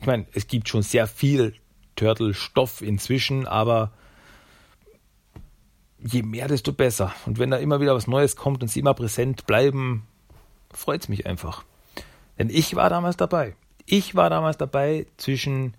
ich 0.00 0.06
meine, 0.06 0.26
es 0.32 0.46
gibt 0.46 0.70
schon 0.70 0.80
sehr 0.80 1.06
viel 1.06 1.54
Turtle-Stoff 1.94 2.80
inzwischen, 2.80 3.46
aber 3.46 3.92
je 5.98 6.22
mehr, 6.22 6.48
desto 6.48 6.72
besser. 6.72 7.12
Und 7.26 7.38
wenn 7.38 7.50
da 7.50 7.58
immer 7.58 7.82
wieder 7.82 7.94
was 7.94 8.06
Neues 8.06 8.34
kommt 8.34 8.62
und 8.62 8.68
sie 8.68 8.80
immer 8.80 8.94
präsent 8.94 9.46
bleiben, 9.46 10.06
freut 10.72 11.02
es 11.02 11.10
mich 11.10 11.26
einfach. 11.26 11.64
Denn 12.38 12.48
ich 12.48 12.76
war 12.76 12.88
damals 12.88 13.18
dabei. 13.18 13.54
Ich 13.84 14.14
war 14.14 14.30
damals 14.30 14.56
dabei 14.56 15.06
zwischen 15.18 15.74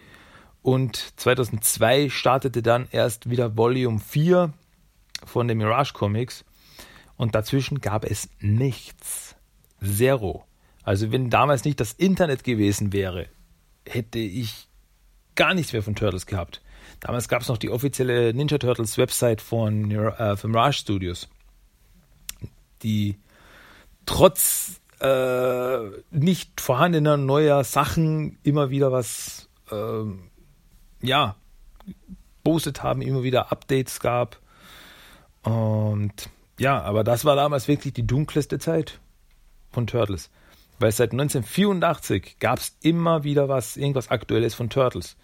und 0.65 1.13
2002 1.17 2.09
startete 2.09 2.63
dann 2.63 2.87
erst 2.89 3.29
wieder 3.29 3.55
Volume 3.55 3.99
4 3.99 4.51
von 5.23 5.47
den 5.47 5.59
Mirage 5.59 5.93
Comics. 5.93 6.43
Und 7.17 7.35
dazwischen 7.35 7.81
gab 7.81 8.03
es 8.03 8.29
nichts. 8.39 9.35
Zero. 9.83 10.43
Also 10.81 11.11
wenn 11.11 11.29
damals 11.29 11.65
nicht 11.65 11.79
das 11.79 11.93
Internet 11.93 12.43
gewesen 12.43 12.93
wäre, 12.93 13.27
hätte 13.87 14.17
ich 14.17 14.67
gar 15.35 15.53
nichts 15.53 15.71
mehr 15.71 15.83
von 15.83 15.93
Turtles 15.93 16.25
gehabt. 16.25 16.63
Damals 16.99 17.29
gab 17.29 17.43
es 17.43 17.47
noch 17.47 17.59
die 17.59 17.69
offizielle 17.69 18.33
Ninja 18.33 18.57
Turtles 18.57 18.97
Website 18.97 19.41
von, 19.41 19.91
äh, 19.91 20.35
Mirage 20.47 20.79
Studios, 20.79 21.29
die 22.81 23.19
trotz 24.07 24.81
äh, 24.99 25.77
nicht 26.09 26.59
vorhandener 26.59 27.17
neuer 27.17 27.63
Sachen 27.63 28.39
immer 28.41 28.71
wieder 28.71 28.91
was 28.91 29.47
äh, 29.69 30.05
ja, 31.05 31.35
postet 32.43 32.83
haben, 32.83 33.01
immer 33.01 33.23
wieder 33.23 33.51
Updates 33.51 33.99
gab. 33.99 34.39
Und 35.43 36.29
ja, 36.59 36.81
aber 36.81 37.03
das 37.03 37.25
war 37.25 37.35
damals 37.35 37.67
wirklich 37.67 37.93
die 37.93 38.07
dunkelste 38.07 38.59
Zeit 38.59 38.99
von 39.71 39.87
Turtles. 39.87 40.29
Weil 40.79 40.91
seit 40.91 41.11
1984 41.11 42.37
gab 42.39 42.59
es 42.59 42.75
immer 42.81 43.23
wieder 43.23 43.47
was, 43.47 43.77
irgendwas 43.77 44.09
Aktuelles 44.09 44.55
von 44.55 44.69
Turtles. 44.69 45.15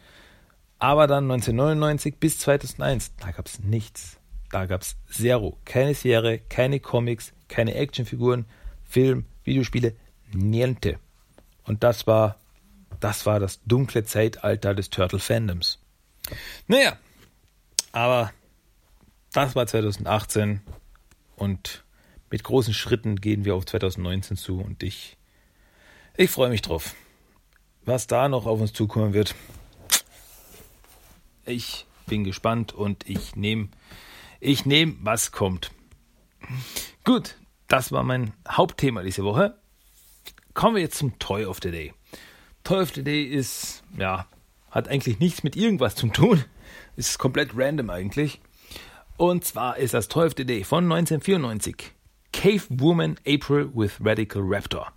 Aber 0.79 1.07
dann 1.07 1.25
1999 1.29 2.17
bis 2.19 2.39
2001, 2.39 3.13
da 3.17 3.31
gab 3.31 3.47
es 3.47 3.59
nichts. 3.59 4.17
Da 4.49 4.65
gab 4.65 4.81
es 4.81 4.97
Zero. 5.09 5.57
Keine 5.63 5.93
Serie, 5.93 6.39
keine 6.49 6.79
Comics, 6.79 7.33
keine 7.47 7.75
Actionfiguren, 7.75 8.45
Film, 8.83 9.25
Videospiele, 9.43 9.95
niente. 10.33 10.99
Und 11.63 11.83
das 11.83 12.07
war 12.07 12.40
das 12.99 13.25
war 13.25 13.39
das 13.39 13.61
dunkle 13.63 14.03
Zeitalter 14.03 14.73
des 14.73 14.89
Turtle-Fandoms. 14.89 15.79
Naja, 16.67 16.97
aber 17.91 18.31
das 19.33 19.55
war 19.55 19.65
2018 19.65 20.61
und 21.35 21.83
mit 22.29 22.43
großen 22.43 22.73
Schritten 22.73 23.17
gehen 23.17 23.45
wir 23.45 23.55
auf 23.55 23.65
2019 23.65 24.37
zu 24.37 24.59
und 24.59 24.83
ich, 24.83 25.17
ich 26.15 26.29
freue 26.29 26.49
mich 26.49 26.61
drauf. 26.61 26.95
Was 27.83 28.07
da 28.07 28.29
noch 28.29 28.45
auf 28.45 28.61
uns 28.61 28.73
zukommen 28.73 29.13
wird. 29.13 29.35
Ich 31.45 31.85
bin 32.05 32.23
gespannt 32.23 32.73
und 32.73 33.09
ich 33.09 33.35
nehme, 33.35 33.69
ich 34.39 34.65
nehme, 34.65 34.95
was 35.01 35.31
kommt. 35.31 35.71
Gut, 37.03 37.35
das 37.67 37.91
war 37.91 38.03
mein 38.03 38.33
Hauptthema 38.47 39.01
diese 39.01 39.23
Woche. 39.23 39.57
Kommen 40.53 40.75
wir 40.75 40.83
jetzt 40.83 40.97
zum 40.97 41.17
Toy 41.19 41.45
of 41.45 41.59
the 41.63 41.71
Day. 41.71 41.93
Toy 42.63 42.81
of 42.81 42.93
the 42.93 43.03
Day 43.03 43.23
ist, 43.23 43.83
ja, 43.97 44.27
hat 44.69 44.87
eigentlich 44.87 45.19
nichts 45.19 45.43
mit 45.43 45.55
irgendwas 45.55 45.95
zu 45.95 46.07
tun. 46.07 46.43
Ist 46.95 47.17
komplett 47.17 47.51
random 47.55 47.89
eigentlich. 47.89 48.41
Und 49.17 49.45
zwar 49.45 49.77
ist 49.77 49.93
das 49.93 50.07
Toy 50.07 50.27
of 50.27 50.33
the 50.37 50.45
Day 50.45 50.63
von 50.63 50.83
1994. 50.91 51.93
Cave 52.31 52.63
Woman 52.69 53.17
April 53.27 53.69
with 53.73 53.93
Radical 53.99 54.41
Raptor. 54.43 54.91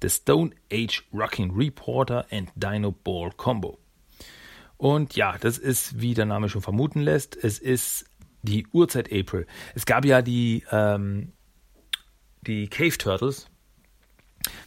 The 0.00 0.08
Stone 0.08 0.54
Age 0.72 1.04
Rocking 1.12 1.52
Reporter 1.54 2.26
and 2.30 2.50
Dino 2.56 2.92
Ball 2.92 3.30
Combo. 3.36 3.78
Und 4.76 5.14
ja, 5.14 5.36
das 5.38 5.58
ist, 5.58 6.00
wie 6.00 6.14
der 6.14 6.26
Name 6.26 6.48
schon 6.48 6.62
vermuten 6.62 7.00
lässt, 7.00 7.36
es 7.36 7.58
ist 7.58 8.06
die 8.42 8.66
Urzeit 8.72 9.12
April. 9.12 9.46
Es 9.74 9.86
gab 9.86 10.04
ja 10.04 10.22
die, 10.22 10.64
ähm, 10.72 11.32
die 12.42 12.66
Cave 12.68 12.98
Turtles, 12.98 13.48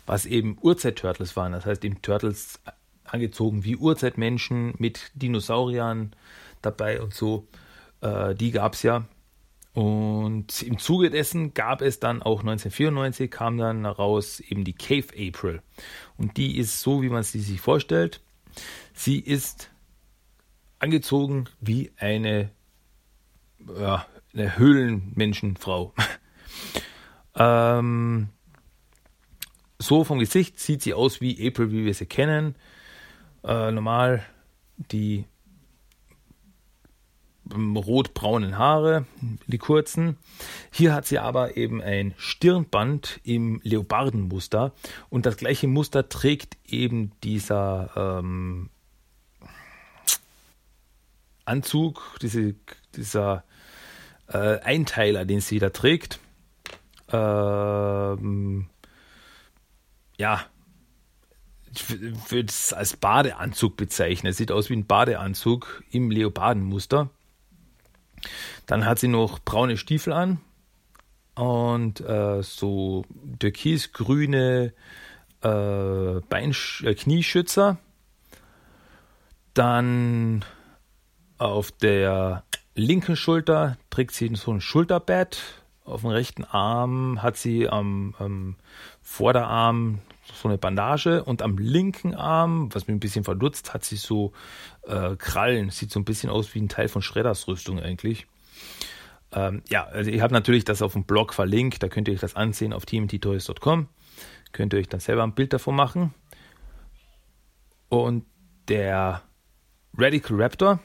was 0.06 0.26
eben 0.26 0.58
Urzeit-Turtles 0.62 1.36
waren. 1.36 1.52
Das 1.52 1.66
heißt, 1.66 1.84
eben 1.86 2.02
Turtles 2.02 2.60
angezogen 3.04 3.64
wie 3.64 3.76
Urzeitmenschen 3.76 4.74
mit 4.78 5.12
Dinosauriern 5.14 6.16
dabei 6.62 7.02
und 7.02 7.14
so. 7.14 7.48
Äh, 8.02 8.36
die 8.36 8.52
gab 8.52 8.74
es 8.74 8.84
ja. 8.84 9.06
Und 9.74 10.62
im 10.64 10.80
Zuge 10.80 11.10
dessen 11.10 11.54
gab 11.54 11.82
es 11.82 12.00
dann 12.00 12.22
auch 12.22 12.40
1994 12.40 13.30
kam 13.30 13.58
dann 13.58 13.84
heraus 13.84 14.40
eben 14.40 14.64
die 14.64 14.74
Cave 14.74 15.08
April. 15.18 15.62
Und 16.18 16.38
die 16.38 16.58
ist 16.58 16.80
so, 16.80 17.02
wie 17.02 17.10
man 17.10 17.24
sie 17.24 17.42
sich 17.42 17.60
vorstellt. 17.60 18.22
Sie 18.94 19.20
ist 19.20 19.70
angezogen 20.80 21.50
wie 21.60 21.92
eine, 21.98 22.52
ja, 23.78 24.06
eine 24.34 24.58
Höhlenmenschenfrau. 24.58 25.94
ähm, 27.36 28.30
so 29.86 30.04
vom 30.04 30.20
Gesicht 30.20 30.60
sieht 30.60 30.82
sie 30.82 30.94
aus 30.94 31.22
wie 31.22 31.48
April, 31.48 31.72
wie 31.72 31.86
wir 31.86 31.94
sie 31.94 32.06
kennen. 32.06 32.56
Äh, 33.44 33.72
normal 33.72 34.26
die 34.92 35.26
rot-braunen 37.54 38.58
Haare, 38.58 39.06
die 39.48 39.58
kurzen. 39.58 40.18
Hier 40.72 40.94
hat 40.94 41.06
sie 41.06 41.20
aber 41.20 41.58
eben 41.58 41.82
ein 41.82 42.14
Stirnband 42.18 43.20
im 43.24 43.62
Leopardenmuster 43.64 44.74
und 45.10 45.26
das 45.26 45.38
gleiche 45.38 45.68
Muster 45.68 46.10
trägt 46.10 46.58
eben 46.66 47.12
dieser 47.24 47.92
ähm, 47.96 48.70
Anzug, 51.46 52.18
diese, 52.22 52.56
dieser 52.96 53.44
äh, 54.28 54.60
Einteiler, 54.62 55.26
den 55.26 55.42
sie 55.42 55.60
da 55.60 55.70
trägt. 55.70 56.20
Ähm, 57.12 58.68
ja, 60.18 60.46
ich 61.72 61.90
würde 62.32 62.50
es 62.50 62.72
als 62.74 62.96
Badeanzug 62.96 63.76
bezeichnen. 63.76 64.30
Es 64.30 64.38
sieht 64.38 64.52
aus 64.52 64.70
wie 64.70 64.76
ein 64.76 64.86
Badeanzug 64.86 65.84
im 65.92 66.10
Leopardenmuster. 66.10 67.10
Dann 68.66 68.86
hat 68.86 69.00
sie 69.00 69.08
noch 69.08 69.40
braune 69.40 69.78
Stiefel 69.78 70.14
an 70.14 70.40
und 71.36 72.00
äh, 72.00 72.42
so 72.42 73.04
türkisgrüne 73.40 74.74
äh, 75.44 76.18
äh, 76.18 76.96
Knieschützer. 76.96 77.78
Dann 79.54 80.46
Auf 81.38 81.72
der 81.72 82.44
linken 82.76 83.16
Schulter 83.16 83.78
trägt 83.90 84.14
sie 84.14 84.34
so 84.36 84.52
ein 84.52 84.62
Schulterbett. 84.62 85.65
Auf 85.86 86.02
dem 86.02 86.10
rechten 86.10 86.44
Arm 86.44 87.22
hat 87.22 87.38
sie 87.38 87.70
am, 87.70 88.16
am 88.18 88.56
Vorderarm 89.04 90.00
so 90.34 90.48
eine 90.48 90.58
Bandage 90.58 91.24
und 91.24 91.44
am 91.44 91.60
linken 91.60 92.16
Arm, 92.16 92.74
was 92.74 92.88
mich 92.88 92.96
ein 92.96 93.00
bisschen 93.00 93.24
verdutzt, 93.24 93.76
hat 93.76 93.86
sie 93.86 93.96
so 93.96 94.34
äh, 94.88 95.16
Krallen. 95.16 95.70
Sieht 95.70 95.92
so 95.92 96.00
ein 96.00 96.06
bisschen 96.06 96.32
aus 96.32 96.56
wie 96.56 96.62
ein 96.62 96.70
Teil 96.70 96.88
von 96.88 97.04
Schredders 97.04 97.48
Rüstung 97.48 97.80
eigentlich. 97.80 98.26
Ähm, 99.32 99.62
ja, 99.70 99.86
also 99.86 100.10
ich 100.10 100.22
habe 100.22 100.34
natürlich 100.34 100.66
das 100.66 100.82
auf 100.82 100.94
dem 100.94 101.04
Blog 101.04 101.34
verlinkt, 101.34 101.84
da 101.84 101.88
könnt 101.88 102.08
ihr 102.08 102.16
euch 102.16 102.20
das 102.22 102.36
ansehen 102.36 102.74
auf 102.74 102.88
teamttoys.com. 102.88 103.88
Könnt 104.54 104.74
ihr 104.74 104.80
euch 104.80 104.90
dann 104.90 105.00
selber 105.00 105.22
ein 105.22 105.36
Bild 105.36 105.54
davon 105.54 105.76
machen. 105.76 106.16
Und 107.90 108.26
der 108.70 109.22
Radical 109.96 110.42
Raptor 110.42 110.80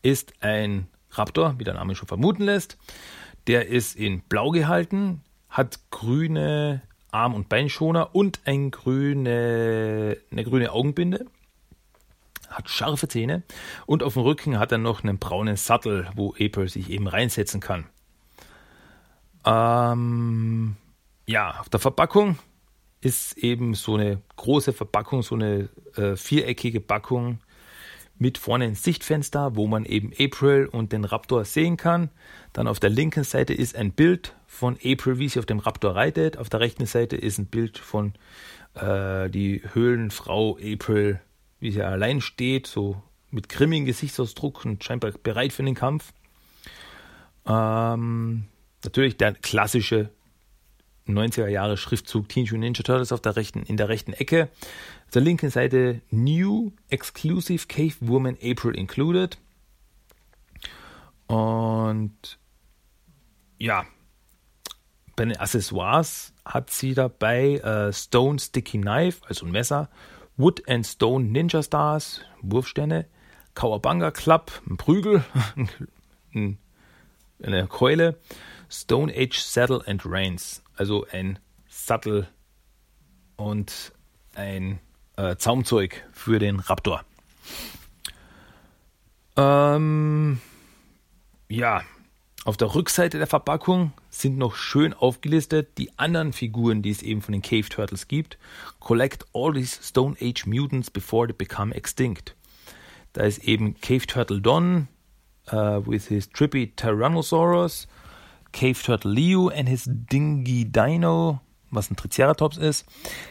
ist 0.00 0.32
ein 0.40 0.88
Raptor, 1.10 1.58
wie 1.58 1.64
der 1.64 1.74
Name 1.74 1.94
schon 1.94 2.08
vermuten 2.08 2.44
lässt. 2.44 2.78
Der 3.46 3.68
ist 3.68 3.96
in 3.96 4.20
Blau 4.22 4.50
gehalten, 4.50 5.22
hat 5.48 5.80
grüne 5.90 6.82
Arm- 7.10 7.34
und 7.34 7.48
Beinschoner 7.48 8.14
und 8.14 8.40
ein 8.44 8.70
grüne, 8.70 10.16
eine 10.30 10.44
grüne 10.44 10.72
Augenbinde. 10.72 11.26
Hat 12.48 12.68
scharfe 12.68 13.08
Zähne 13.08 13.42
und 13.86 14.02
auf 14.02 14.14
dem 14.14 14.22
Rücken 14.22 14.58
hat 14.58 14.72
er 14.72 14.78
noch 14.78 15.02
einen 15.02 15.18
braunen 15.18 15.56
Sattel, 15.56 16.08
wo 16.14 16.34
April 16.38 16.68
sich 16.68 16.90
eben 16.90 17.06
reinsetzen 17.06 17.60
kann. 17.60 17.86
Ähm, 19.44 20.76
ja, 21.26 21.58
auf 21.60 21.68
der 21.68 21.80
Verpackung 21.80 22.38
ist 23.00 23.36
eben 23.38 23.74
so 23.74 23.96
eine 23.96 24.20
große 24.36 24.72
Verpackung, 24.72 25.22
so 25.22 25.34
eine 25.34 25.68
äh, 25.96 26.16
viereckige 26.16 26.80
Packung 26.80 27.40
mit 28.18 28.38
vorne 28.38 28.66
ein 28.66 28.74
Sichtfenster, 28.74 29.56
wo 29.56 29.66
man 29.66 29.84
eben 29.84 30.12
April 30.18 30.66
und 30.66 30.92
den 30.92 31.04
Raptor 31.04 31.44
sehen 31.44 31.76
kann. 31.76 32.10
Dann 32.52 32.68
auf 32.68 32.80
der 32.80 32.90
linken 32.90 33.24
Seite 33.24 33.54
ist 33.54 33.74
ein 33.74 33.92
Bild 33.92 34.34
von 34.46 34.76
April, 34.84 35.18
wie 35.18 35.28
sie 35.28 35.38
auf 35.38 35.46
dem 35.46 35.58
Raptor 35.58 35.94
reitet. 35.96 36.36
Auf 36.38 36.48
der 36.48 36.60
rechten 36.60 36.86
Seite 36.86 37.16
ist 37.16 37.38
ein 37.38 37.46
Bild 37.46 37.78
von 37.78 38.12
äh, 38.74 39.28
die 39.30 39.62
Höhlenfrau 39.72 40.58
April, 40.58 41.20
wie 41.60 41.72
sie 41.72 41.82
allein 41.82 42.20
steht, 42.20 42.66
so 42.66 43.02
mit 43.30 43.48
grimmigem 43.48 43.86
Gesichtsausdruck 43.86 44.64
und 44.64 44.84
scheinbar 44.84 45.12
bereit 45.22 45.52
für 45.52 45.62
den 45.62 45.74
Kampf. 45.74 46.12
Ähm, 47.46 48.44
natürlich 48.84 49.16
der 49.16 49.32
klassische 49.34 50.10
90er 51.08 51.48
Jahre 51.48 51.76
Schriftzug 51.76 52.28
Teenage 52.28 52.52
Mutant 52.54 52.76
Ninja 52.76 52.82
Turtles 52.82 53.12
auf 53.12 53.20
der 53.20 53.36
rechten, 53.36 53.62
in 53.62 53.76
der 53.76 53.88
rechten 53.88 54.12
Ecke. 54.12 54.48
Auf 55.06 55.12
der 55.14 55.22
linken 55.22 55.50
Seite 55.50 56.00
New 56.10 56.72
Exclusive 56.88 57.66
Cave 57.66 57.94
Woman 58.00 58.36
April 58.42 58.74
Included. 58.74 59.38
Und 61.26 62.38
ja, 63.58 63.86
bei 65.16 65.24
den 65.24 65.36
Accessoires 65.36 66.32
hat 66.44 66.70
sie 66.70 66.94
dabei 66.94 67.56
äh, 67.58 67.92
Stone 67.92 68.38
Sticky 68.38 68.80
Knife, 68.80 69.22
also 69.28 69.46
ein 69.46 69.52
Messer, 69.52 69.88
Wood 70.36 70.68
and 70.68 70.86
Stone 70.86 71.26
Ninja 71.26 71.62
Stars, 71.62 72.22
Wurfsterne, 72.40 73.06
Kawabanga 73.54 74.10
Club, 74.10 74.50
ein 74.68 74.76
Prügel, 74.76 75.24
eine 77.42 77.66
Keule, 77.68 78.18
Stone 78.68 79.12
Age 79.14 79.38
Saddle 79.38 79.82
and 79.86 80.02
Reins, 80.04 80.62
also 80.76 81.06
ein 81.10 81.38
Sattel 81.68 82.28
und 83.36 83.92
ein 84.34 84.78
äh, 85.16 85.36
Zaumzeug 85.36 86.04
für 86.12 86.38
den 86.38 86.60
Raptor. 86.60 87.04
Ähm, 89.36 90.40
ja, 91.48 91.82
auf 92.44 92.56
der 92.56 92.74
Rückseite 92.74 93.18
der 93.18 93.26
Verpackung 93.26 93.92
sind 94.10 94.36
noch 94.36 94.56
schön 94.56 94.92
aufgelistet 94.92 95.78
die 95.78 95.96
anderen 95.96 96.32
Figuren, 96.32 96.82
die 96.82 96.90
es 96.90 97.02
eben 97.02 97.22
von 97.22 97.32
den 97.32 97.42
Cave 97.42 97.68
Turtles 97.68 98.08
gibt. 98.08 98.36
Collect 98.80 99.24
all 99.32 99.52
these 99.52 99.78
Stone 99.82 100.16
Age 100.20 100.46
Mutants 100.46 100.90
before 100.90 101.26
they 101.26 101.36
become 101.36 101.74
extinct. 101.74 102.34
Da 103.12 103.22
ist 103.22 103.44
eben 103.44 103.80
Cave 103.80 104.06
Turtle 104.06 104.40
Don 104.40 104.88
uh, 105.52 105.80
with 105.86 106.08
his 106.08 106.28
trippy 106.30 106.72
Tyrannosaurus, 106.74 107.86
Cave 108.52 108.82
Turtle 108.82 109.10
Leo 109.10 109.48
and 109.48 109.68
his 109.68 109.84
dingy 109.86 110.64
dino, 110.64 111.40
was 111.70 111.90
ein 111.90 111.96
Triceratops 111.96 112.56
ist, 112.56 112.86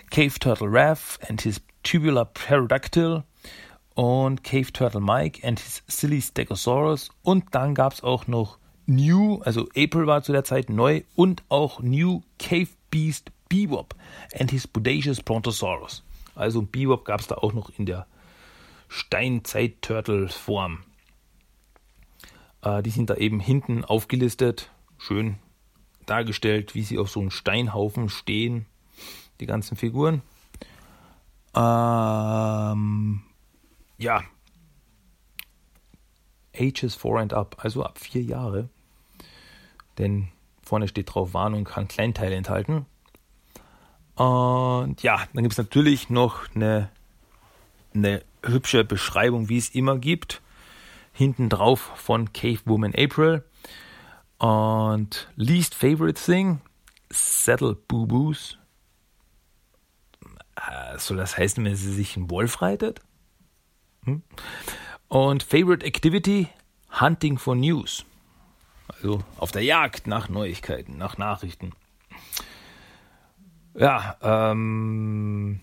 Cave 0.10 0.40
Turtle 0.40 0.68
Raph 0.68 1.20
and 1.28 1.42
his 1.42 1.62
tubular 1.84 2.26
pterodactyl 2.26 3.24
und 3.96 4.44
Cave 4.44 4.74
Turtle 4.74 5.02
Mike 5.02 5.48
and 5.48 5.60
his 5.60 5.84
silly 5.88 6.22
Stegosaurus 6.22 7.10
und 7.24 7.46
dann 7.52 7.76
gab 7.76 7.94
es 7.94 8.04
auch 8.04 8.28
noch 8.28 8.58
New, 8.88 9.42
also 9.44 9.68
April 9.76 10.08
war 10.08 10.24
zu 10.24 10.32
der 10.32 10.44
Zeit 10.44 10.70
neu 10.70 11.04
und 11.16 11.44
auch 11.50 11.82
New 11.82 12.24
Cave 12.40 12.70
Beast 12.90 13.32
Bebop 13.48 13.96
and 14.38 14.52
his 14.52 14.68
Bodacious 14.68 15.22
Brontosaurus. 15.22 16.04
Also 16.36 16.62
Bebop 16.62 17.06
gab 17.06 17.20
es 17.20 17.28
da 17.28 17.36
auch 17.36 17.54
noch 17.54 17.70
in 17.78 17.86
der 17.86 18.08
Steinzeit-Turtle-Form. 18.88 20.84
Äh, 22.62 22.84
die 22.84 22.90
sind 22.90 23.10
da 23.10 23.16
eben 23.16 23.40
hinten 23.40 23.86
aufgelistet 23.86 24.70
schön 25.02 25.38
dargestellt, 26.06 26.76
wie 26.76 26.84
sie 26.84 27.00
auf 27.00 27.10
so 27.10 27.20
einem 27.20 27.32
Steinhaufen 27.32 28.10
stehen, 28.10 28.66
die 29.40 29.46
ganzen 29.46 29.76
Figuren. 29.76 30.22
Ähm, 31.56 33.24
ja. 33.98 34.24
Ages 36.56 36.96
4 36.96 37.16
and 37.16 37.34
up, 37.34 37.58
also 37.60 37.84
ab 37.84 37.98
vier 37.98 38.22
Jahre. 38.22 38.70
Denn 39.98 40.28
vorne 40.64 40.88
steht 40.88 41.14
drauf, 41.14 41.34
Warnung 41.34 41.64
kann 41.64 41.88
Kleinteile 41.88 42.36
enthalten. 42.36 42.86
Und 44.16 45.02
ja, 45.02 45.24
dann 45.34 45.44
gibt 45.44 45.54
es 45.54 45.58
natürlich 45.58 46.10
noch 46.10 46.54
eine, 46.54 46.90
eine 47.94 48.24
hübsche 48.44 48.84
Beschreibung, 48.84 49.50
wie 49.50 49.58
es 49.58 49.70
immer 49.70 49.98
gibt. 49.98 50.42
Hinten 51.14 51.50
drauf 51.50 51.92
von 51.96 52.32
Cave 52.34 52.60
Woman 52.66 52.94
April. 52.96 53.44
Und 54.42 55.30
Least 55.36 55.76
Favorite 55.76 56.20
Thing, 56.20 56.62
Saddle 57.12 57.76
Boo 57.76 58.08
Boos. 58.08 58.58
Äh, 60.56 60.98
soll 60.98 61.18
das 61.18 61.38
heißen, 61.38 61.64
wenn 61.64 61.76
sie 61.76 61.94
sich 61.94 62.18
einen 62.18 62.32
Wolf 62.32 62.64
reitet? 62.64 63.02
Hm? 64.04 64.24
Und 65.10 65.44
Favorite 65.44 65.86
Activity, 65.86 66.48
Hunting 67.00 67.38
for 67.38 67.56
News. 67.56 68.04
Also 68.88 69.24
auf 69.38 69.52
der 69.52 69.62
Jagd 69.62 70.08
nach 70.08 70.28
Neuigkeiten, 70.28 70.98
nach 70.98 71.20
Nachrichten. 71.20 71.74
Ja, 73.76 74.18
ähm, 74.24 75.60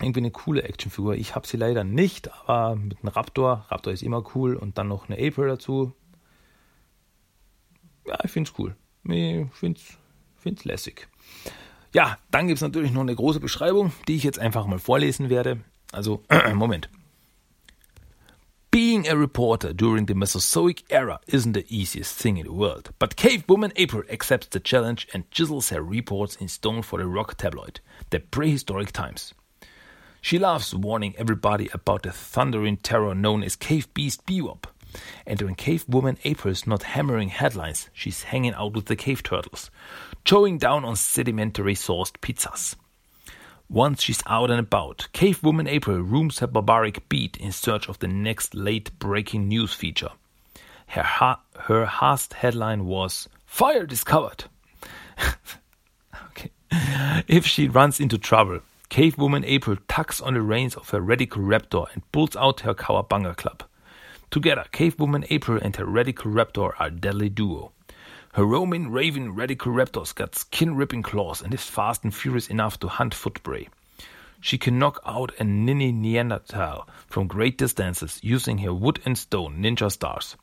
irgendwie 0.00 0.20
eine 0.20 0.30
coole 0.30 0.62
Actionfigur. 0.62 1.16
Ich 1.16 1.34
habe 1.34 1.48
sie 1.48 1.56
leider 1.56 1.82
nicht, 1.82 2.30
aber 2.46 2.76
mit 2.76 2.98
einem 3.02 3.08
Raptor. 3.08 3.66
Raptor 3.68 3.92
ist 3.92 4.04
immer 4.04 4.22
cool 4.36 4.54
und 4.54 4.78
dann 4.78 4.86
noch 4.86 5.08
eine 5.08 5.16
April 5.16 5.48
dazu 5.48 5.92
ja, 8.06 8.18
ich 8.24 8.30
finde 8.30 8.50
es 8.50 8.58
cool. 8.58 8.76
Ich 9.04 9.46
finde 9.56 9.80
es 10.44 10.64
lässig. 10.64 11.08
Ja, 11.92 12.18
dann 12.30 12.46
gibt 12.46 12.58
es 12.58 12.62
natürlich 12.62 12.92
noch 12.92 13.00
eine 13.00 13.14
große 13.14 13.40
Beschreibung, 13.40 13.92
die 14.06 14.16
ich 14.16 14.22
jetzt 14.22 14.38
einfach 14.38 14.66
mal 14.66 14.78
vorlesen 14.78 15.28
werde. 15.28 15.60
Also, 15.92 16.22
Moment. 16.54 16.88
Being 18.70 19.08
a 19.08 19.16
reporter 19.16 19.74
during 19.74 20.06
the 20.06 20.14
Mesozoic 20.14 20.84
era 20.90 21.18
isn't 21.26 21.54
the 21.54 21.66
easiest 21.68 22.16
thing 22.16 22.36
in 22.36 22.46
the 22.46 22.52
world, 22.52 22.90
but 23.00 23.16
cave 23.16 23.42
woman 23.48 23.72
April 23.74 24.04
accepts 24.08 24.46
the 24.52 24.60
challenge 24.60 25.08
and 25.12 25.28
chisels 25.32 25.70
her 25.70 25.82
reports 25.82 26.36
in 26.36 26.46
stone 26.46 26.82
for 26.82 27.00
the 27.00 27.06
rock 27.06 27.36
tabloid, 27.36 27.80
the 28.10 28.20
prehistoric 28.20 28.92
times. 28.92 29.34
She 30.22 30.38
loves 30.38 30.72
warning 30.72 31.16
everybody 31.18 31.68
about 31.72 32.04
the 32.04 32.12
thundering 32.12 32.76
terror 32.76 33.12
known 33.12 33.42
as 33.42 33.56
cave 33.56 33.92
beast 33.92 34.24
Bebop, 34.24 34.66
and 35.26 35.40
when 35.42 35.54
Cave 35.54 35.84
Woman 35.88 36.18
April 36.24 36.52
is 36.52 36.66
not 36.66 36.82
hammering 36.82 37.28
headlines, 37.28 37.88
she's 37.92 38.24
hanging 38.24 38.54
out 38.54 38.74
with 38.74 38.86
the 38.86 38.96
cave 38.96 39.22
turtles, 39.22 39.70
chowing 40.24 40.58
down 40.58 40.84
on 40.84 40.96
sedimentary 40.96 41.74
sourced 41.74 42.12
pizzas. 42.20 42.74
Once 43.68 44.02
she's 44.02 44.22
out 44.26 44.50
and 44.50 44.58
about, 44.58 45.06
Cave 45.12 45.42
Woman 45.44 45.68
April 45.68 45.98
rooms 46.00 46.40
her 46.40 46.46
barbaric 46.48 47.08
beat 47.08 47.36
in 47.36 47.52
search 47.52 47.88
of 47.88 47.98
the 48.00 48.08
next 48.08 48.54
late 48.54 48.90
breaking 48.98 49.46
news 49.46 49.72
feature. 49.72 50.10
Her, 50.88 51.02
ha- 51.02 51.40
her 51.56 51.88
last 52.02 52.34
headline 52.34 52.84
was 52.86 53.28
Fire 53.46 53.86
Discovered! 53.86 54.44
okay. 56.26 56.50
If 57.28 57.46
she 57.46 57.68
runs 57.68 58.00
into 58.00 58.18
trouble, 58.18 58.60
Cave 58.88 59.16
Woman 59.18 59.44
April 59.44 59.76
tucks 59.86 60.20
on 60.20 60.34
the 60.34 60.42
reins 60.42 60.74
of 60.74 60.90
her 60.90 61.00
radical 61.00 61.42
raptor 61.42 61.86
and 61.92 62.02
pulls 62.10 62.34
out 62.34 62.60
her 62.60 62.74
Kawabanga 62.74 63.36
club. 63.36 63.62
Together, 64.30 64.64
Cave 64.70 65.00
Woman 65.00 65.24
April 65.28 65.58
and 65.60 65.74
her 65.74 65.84
Radical 65.84 66.30
Raptor 66.30 66.72
are 66.78 66.86
a 66.86 66.90
deadly 66.90 67.28
duo. 67.28 67.72
Her 68.34 68.44
roaming, 68.44 68.92
raving 68.92 69.34
Radical 69.34 69.72
Raptor's 69.72 70.12
got 70.12 70.36
skin 70.36 70.76
ripping 70.76 71.02
claws 71.02 71.42
and 71.42 71.52
is 71.52 71.64
fast 71.64 72.04
and 72.04 72.14
furious 72.14 72.46
enough 72.46 72.78
to 72.78 72.86
hunt 72.86 73.12
foot 73.12 73.42
prey. 73.42 73.68
She 74.40 74.56
can 74.56 74.78
knock 74.78 75.00
out 75.04 75.32
a 75.40 75.44
ninny 75.44 75.90
Neanderthal 75.90 76.88
from 77.08 77.26
great 77.26 77.58
distances 77.58 78.20
using 78.22 78.58
her 78.58 78.72
wood 78.72 79.00
and 79.04 79.18
stone 79.18 79.58
ninja 79.60 79.90
stars. 79.90 80.36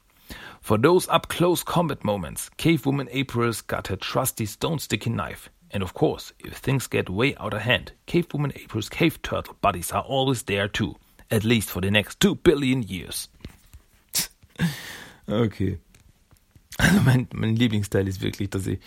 For 0.60 0.78
those 0.78 1.08
up 1.08 1.30
close 1.30 1.64
combat 1.64 2.04
moments, 2.04 2.50
Cave 2.58 2.86
Woman 2.86 3.08
April's 3.12 3.62
got 3.62 3.88
her 3.88 3.96
trusty 3.96 4.46
stone 4.46 4.80
sticking 4.80 5.16
knife. 5.16 5.50
And 5.72 5.82
of 5.82 5.94
course, 5.94 6.34
if 6.40 6.58
things 6.58 6.88
get 6.88 7.10
way 7.10 7.38
out 7.38 7.54
of 7.54 7.62
hand, 7.62 7.94
Cave 8.06 8.28
Woman 8.34 8.52
April's 8.56 8.90
cave 8.90 9.22
turtle 9.22 9.56
buddies 9.62 9.94
are 9.94 10.04
always 10.04 10.44
there 10.44 10.68
too. 10.68 10.98
At 11.32 11.46
least 11.46 11.70
for 11.70 11.80
the 11.80 11.92
next 11.92 12.20
two 12.20 12.36
billion 12.36 12.84
years. 12.84 13.30
Okay. 15.28 15.80
Also 16.78 17.02
mein, 17.02 17.28
mein 17.34 17.56
Lieblingsteil 17.56 18.08
ist 18.08 18.22
wirklich, 18.22 18.50
dass 18.52 18.64
sie 18.64 18.80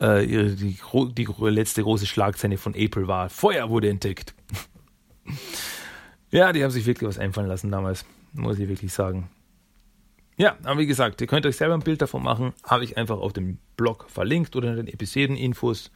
äh, 0.00 0.24
ihre, 0.24 0.50
die, 0.52 0.78
die 1.18 1.26
letzte 1.50 1.82
große 1.82 2.06
Schlagzeile 2.06 2.56
von 2.56 2.74
April 2.74 3.06
war. 3.06 3.28
Feuer 3.28 3.68
wurde 3.68 3.90
entdeckt. 3.90 4.34
ja, 6.30 6.52
die 6.52 6.64
haben 6.64 6.70
sich 6.70 6.86
wirklich 6.86 7.08
was 7.08 7.18
einfallen 7.18 7.48
lassen 7.48 7.70
damals, 7.70 8.06
muss 8.32 8.58
ich 8.58 8.68
wirklich 8.68 8.92
sagen. 8.92 9.28
Ja, 10.36 10.56
aber 10.64 10.80
wie 10.80 10.86
gesagt, 10.86 11.20
ihr 11.20 11.26
könnt 11.26 11.46
euch 11.46 11.56
selber 11.56 11.74
ein 11.74 11.80
Bild 11.80 12.02
davon 12.02 12.22
machen. 12.22 12.54
Habe 12.64 12.84
ich 12.84 12.96
einfach 12.96 13.18
auf 13.18 13.32
dem 13.32 13.58
Blog 13.76 14.06
verlinkt 14.08 14.56
oder 14.56 14.70
in 14.70 14.76
den 14.76 14.88
Episodeninfos. 14.88 15.92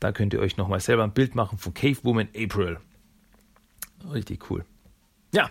Da 0.00 0.12
könnt 0.12 0.34
ihr 0.34 0.40
euch 0.40 0.56
nochmal 0.56 0.80
selber 0.80 1.02
ein 1.02 1.12
Bild 1.12 1.34
machen 1.34 1.58
von 1.58 1.74
Cave 1.74 1.96
Woman 2.02 2.28
April. 2.36 2.78
Richtig 4.12 4.50
cool. 4.50 4.64
Ja, 5.32 5.50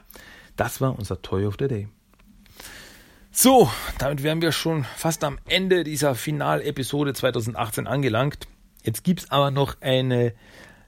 das 0.55 0.79
war 0.79 0.97
unser 0.97 1.21
Toy 1.21 1.45
of 1.45 1.55
the 1.59 1.67
Day. 1.67 1.87
So, 3.35 3.67
damit 3.97 4.21
wären 4.21 4.43
wir 4.43 4.51
schon 4.51 4.83
fast 4.83 5.23
am 5.23 5.39
Ende 5.47 5.83
dieser 5.83 6.13
Finalepisode 6.13 7.15
2018 7.15 7.87
angelangt. 7.87 8.47
Jetzt 8.83 9.03
gibt 9.03 9.21
es 9.21 9.31
aber 9.31 9.49
noch 9.49 9.81
eine 9.81 10.35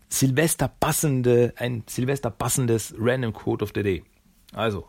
Silvester 0.10 0.68
passende, 0.68 1.56
ein 1.58 1.84
Silvester 1.88 2.30
passendes 2.30 2.94
Random 3.00 3.34
Code 3.34 3.64
of 3.64 3.72
the 3.74 3.82
Day. 3.82 4.04
Also, 4.54 4.88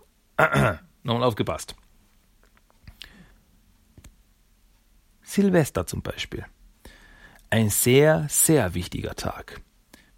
nochmal 1.03 1.23
aufgepasst. 1.23 1.75
Silvester 5.23 5.87
zum 5.87 6.03
Beispiel. 6.03 6.45
Ein 7.49 7.71
sehr, 7.71 8.27
sehr 8.29 8.75
wichtiger 8.75 9.15
Tag. 9.15 9.63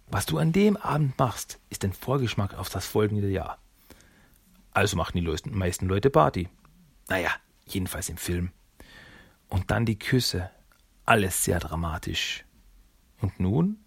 Was 0.07 0.25
du 0.25 0.39
an 0.39 0.51
dem 0.51 0.75
Abend 0.75 1.17
machst, 1.17 1.57
ist 1.69 1.85
ein 1.85 1.93
Vorgeschmack 1.93 2.53
auf 2.59 2.67
das 2.67 2.85
folgende 2.85 3.29
Jahr. 3.29 3.59
Also 4.71 4.97
machen 4.97 5.17
die 5.17 5.49
meisten 5.51 5.87
Leute 5.87 6.09
Party. 6.09 6.49
Naja, 7.09 7.31
jedenfalls 7.65 8.09
im 8.09 8.17
Film. 8.17 8.51
Und 9.49 9.71
dann 9.71 9.85
die 9.85 9.99
Küsse. 9.99 10.49
Alles 11.05 11.43
sehr 11.43 11.59
dramatisch. 11.59 12.45
Und 13.19 13.39
nun 13.39 13.77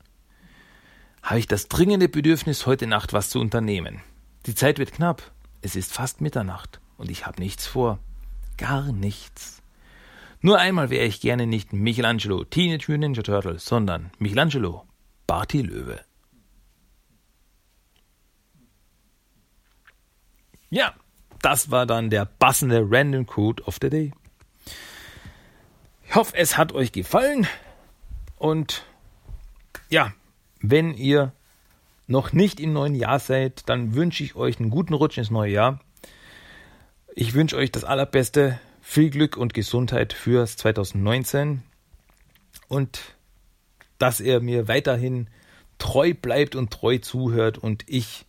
habe 1.23 1.39
ich 1.39 1.47
das 1.47 1.68
dringende 1.68 2.09
Bedürfnis, 2.09 2.66
heute 2.66 2.89
Nacht 2.89 3.12
was 3.12 3.31
zu 3.31 3.41
unternehmen. 3.41 4.03
Die 4.47 4.57
Zeit 4.57 4.79
wird 4.79 4.93
knapp. 4.93 5.31
Es 5.61 5.77
ist 5.77 5.93
fast 5.93 6.20
Mitternacht 6.20 6.81
und 6.97 7.11
ich 7.11 7.25
habe 7.25 7.41
nichts 7.41 7.66
vor. 7.66 8.01
Gar 8.57 8.93
nichts. 8.93 9.62
Nur 10.41 10.59
einmal 10.59 10.91
wäre 10.91 11.07
ich 11.07 11.20
gerne 11.20 11.47
nicht 11.47 11.73
Michelangelo, 11.73 12.43
Teenage 12.43 12.91
Mutant 12.91 13.01
Ninja 13.01 13.23
Turtle, 13.23 13.61
sondern 13.61 14.11
Michelangelo, 14.18 14.85
Barty 15.29 15.62
Löwe. 15.62 16.01
Ja, 20.68 20.95
das 21.43 21.70
war 21.70 21.86
dann 21.86 22.09
der 22.09 22.24
passende 22.24 22.86
Random 22.88 23.26
Code 23.26 23.62
of 23.64 23.78
the 23.82 23.90
Day. 23.90 24.12
Ich 26.07 26.14
hoffe, 26.14 26.36
es 26.36 26.57
hat 26.57 26.72
euch 26.72 26.93
gefallen. 26.93 27.47
Und 28.36 28.84
ja, 29.88 30.12
wenn 30.61 30.95
ihr 30.95 31.32
noch 32.07 32.32
nicht 32.32 32.61
im 32.61 32.72
neuen 32.72 32.95
Jahr 32.95 33.18
seid, 33.18 33.68
dann 33.68 33.95
wünsche 33.95 34.22
ich 34.22 34.34
euch 34.34 34.61
einen 34.61 34.70
guten 34.70 34.95
Rutsch 34.95 35.18
ins 35.18 35.30
neue 35.30 35.53
Jahr. 35.53 35.80
Ich 37.14 37.34
wünsche 37.34 37.57
euch 37.57 37.70
das 37.70 37.84
Allerbeste, 37.84 38.59
viel 38.80 39.11
Glück 39.11 39.36
und 39.36 39.55
Gesundheit 39.55 40.12
fürs 40.12 40.57
2019 40.57 41.62
und 42.68 43.01
dass 43.99 44.20
ihr 44.20 44.40
mir 44.40 44.66
weiterhin 44.66 45.28
treu 45.78 46.14
bleibt 46.14 46.57
und 46.57 46.72
treu 46.72 46.99
zuhört 46.99 47.59
und 47.59 47.84
ich 47.86 48.26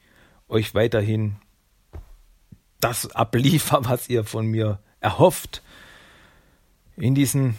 euch 0.47 0.76
weiterhin 0.76 1.38
das 2.84 3.15
abliefer, 3.15 3.79
was 3.84 4.09
ihr 4.09 4.23
von 4.23 4.45
mir 4.45 4.79
erhofft 4.99 5.61
in 6.95 7.15
diesem 7.15 7.55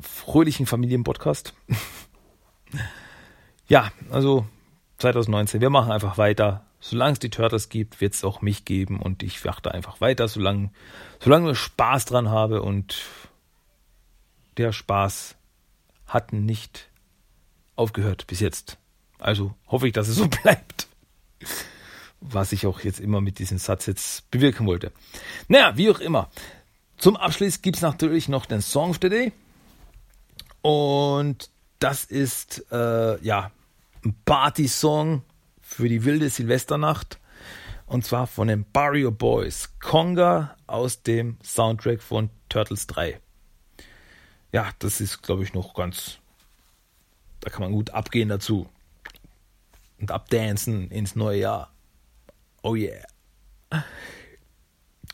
fröhlichen 0.00 0.66
Familienpodcast. 0.66 1.54
ja, 3.68 3.90
also 4.10 4.46
2019, 4.98 5.60
wir 5.60 5.70
machen 5.70 5.90
einfach 5.90 6.18
weiter. 6.18 6.64
Solange 6.80 7.14
es 7.14 7.18
die 7.18 7.30
Turtles 7.30 7.70
gibt, 7.70 8.00
wird 8.00 8.14
es 8.14 8.22
auch 8.22 8.40
mich 8.40 8.64
geben 8.64 9.00
und 9.00 9.24
ich 9.24 9.44
achte 9.48 9.72
einfach 9.72 10.00
weiter, 10.00 10.28
solange, 10.28 10.70
solange 11.18 11.52
ich 11.52 11.58
Spaß 11.58 12.04
dran 12.04 12.30
habe 12.30 12.62
und 12.62 13.02
der 14.58 14.72
Spaß 14.72 15.34
hat 16.06 16.32
nicht 16.32 16.88
aufgehört 17.74 18.28
bis 18.28 18.38
jetzt. 18.38 18.78
Also 19.18 19.54
hoffe 19.66 19.88
ich, 19.88 19.92
dass 19.92 20.06
es 20.06 20.16
so 20.16 20.28
bleibt 20.42 20.86
was 22.20 22.52
ich 22.52 22.66
auch 22.66 22.80
jetzt 22.80 23.00
immer 23.00 23.20
mit 23.20 23.38
diesem 23.38 23.58
Satz 23.58 23.86
jetzt 23.86 24.30
bewirken 24.30 24.66
wollte. 24.66 24.92
Naja, 25.48 25.76
wie 25.76 25.90
auch 25.90 26.00
immer. 26.00 26.30
Zum 26.96 27.16
Abschluss 27.16 27.62
gibt 27.62 27.76
es 27.76 27.82
natürlich 27.82 28.28
noch 28.28 28.46
den 28.46 28.60
Song 28.60 28.90
of 28.90 28.98
the 29.00 29.08
Day. 29.08 29.32
Und 30.62 31.50
das 31.78 32.04
ist 32.04 32.64
äh, 32.72 33.22
ja 33.24 33.52
ein 34.04 34.14
Party-Song 34.24 35.22
für 35.60 35.88
die 35.88 36.04
wilde 36.04 36.28
Silvesternacht. 36.28 37.18
Und 37.86 38.04
zwar 38.04 38.26
von 38.26 38.48
den 38.48 38.66
Barrio 38.70 39.10
Boys. 39.10 39.70
Conga 39.80 40.56
aus 40.66 41.02
dem 41.02 41.38
Soundtrack 41.42 42.02
von 42.02 42.30
Turtles 42.48 42.86
3. 42.88 43.20
Ja, 44.52 44.70
das 44.78 45.00
ist, 45.00 45.22
glaube 45.22 45.44
ich, 45.44 45.54
noch 45.54 45.74
ganz. 45.74 46.18
Da 47.40 47.50
kann 47.50 47.62
man 47.62 47.72
gut 47.72 47.90
abgehen 47.90 48.28
dazu. 48.28 48.68
Und 50.00 50.10
abdancen 50.10 50.90
ins 50.90 51.16
neue 51.16 51.40
Jahr. 51.40 51.72
Oh 52.68 52.76
yeah. 52.76 53.02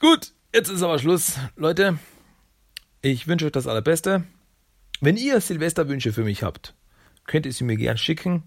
Gut, 0.00 0.32
jetzt 0.52 0.70
ist 0.70 0.82
aber 0.82 0.98
Schluss. 0.98 1.38
Leute, 1.54 2.00
ich 3.00 3.28
wünsche 3.28 3.46
euch 3.46 3.52
das 3.52 3.68
Allerbeste. 3.68 4.24
Wenn 5.00 5.16
ihr 5.16 5.40
Silvesterwünsche 5.40 6.12
für 6.12 6.24
mich 6.24 6.42
habt, 6.42 6.74
könnt 7.26 7.46
ihr 7.46 7.52
sie 7.52 7.62
mir 7.62 7.76
gern 7.76 7.96
schicken. 7.96 8.42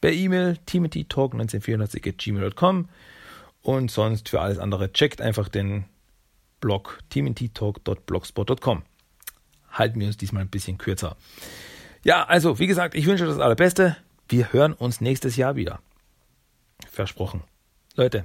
Per 0.00 0.10
E-Mail 0.10 0.58
timothytalk1984 0.66 2.86
und 3.60 3.90
sonst 3.90 4.30
für 4.30 4.40
alles 4.40 4.58
andere 4.58 4.90
checkt 4.90 5.20
einfach 5.20 5.50
den 5.50 5.84
Blog 6.60 7.00
timothytalk.blogspot.com. 7.10 8.84
Halten 9.70 10.00
wir 10.00 10.06
uns 10.06 10.16
diesmal 10.16 10.44
ein 10.44 10.48
bisschen 10.48 10.78
kürzer. 10.78 11.18
Ja, 12.04 12.24
also 12.24 12.58
wie 12.58 12.68
gesagt, 12.68 12.94
ich 12.94 13.04
wünsche 13.04 13.24
euch 13.24 13.30
das 13.30 13.38
Allerbeste. 13.38 13.98
Wir 14.30 14.54
hören 14.54 14.72
uns 14.72 15.02
nächstes 15.02 15.36
Jahr 15.36 15.56
wieder. 15.56 15.78
Versprochen. 16.90 17.42
Leute, 17.96 18.24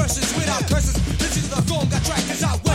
verses 0.00 0.34
without 0.34 0.66
curses. 0.68 0.94
This 1.18 1.36
is 1.36 1.50
the 1.50 1.60
song 1.68 1.86
that 1.90 2.02
track 2.04 2.30
is 2.30 2.42
out. 2.42 2.69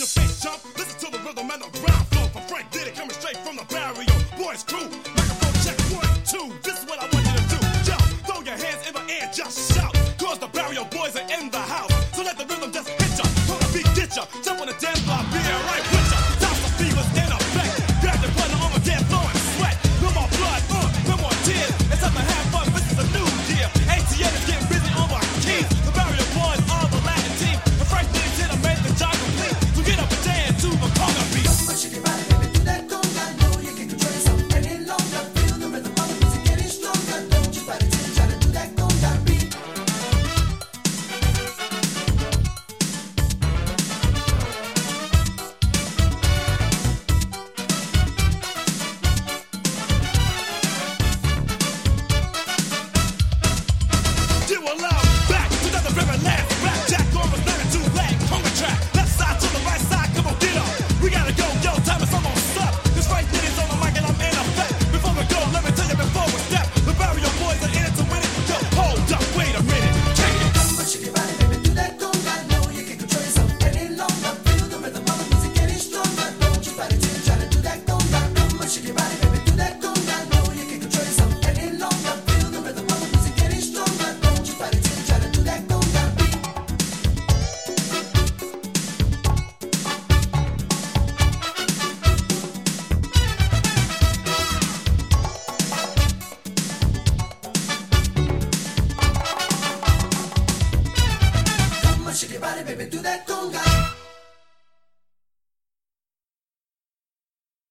your 0.00 0.08
face 0.08 0.40
jump. 0.40 0.64
Listen 0.78 0.98
to 0.98 1.18
the 1.18 1.22
rhythm 1.22 1.50
and 1.50 1.60
the 1.60 1.68
rhyme 1.84 2.04
flow. 2.08 2.26
From 2.32 2.42
Frank 2.48 2.70
did 2.70 2.88
it 2.88 2.94
coming 2.94 3.12
straight 3.12 3.36
from 3.44 3.56
the 3.56 3.64
barrio. 3.68 4.08
Boys 4.40 4.64
crew 4.64 4.88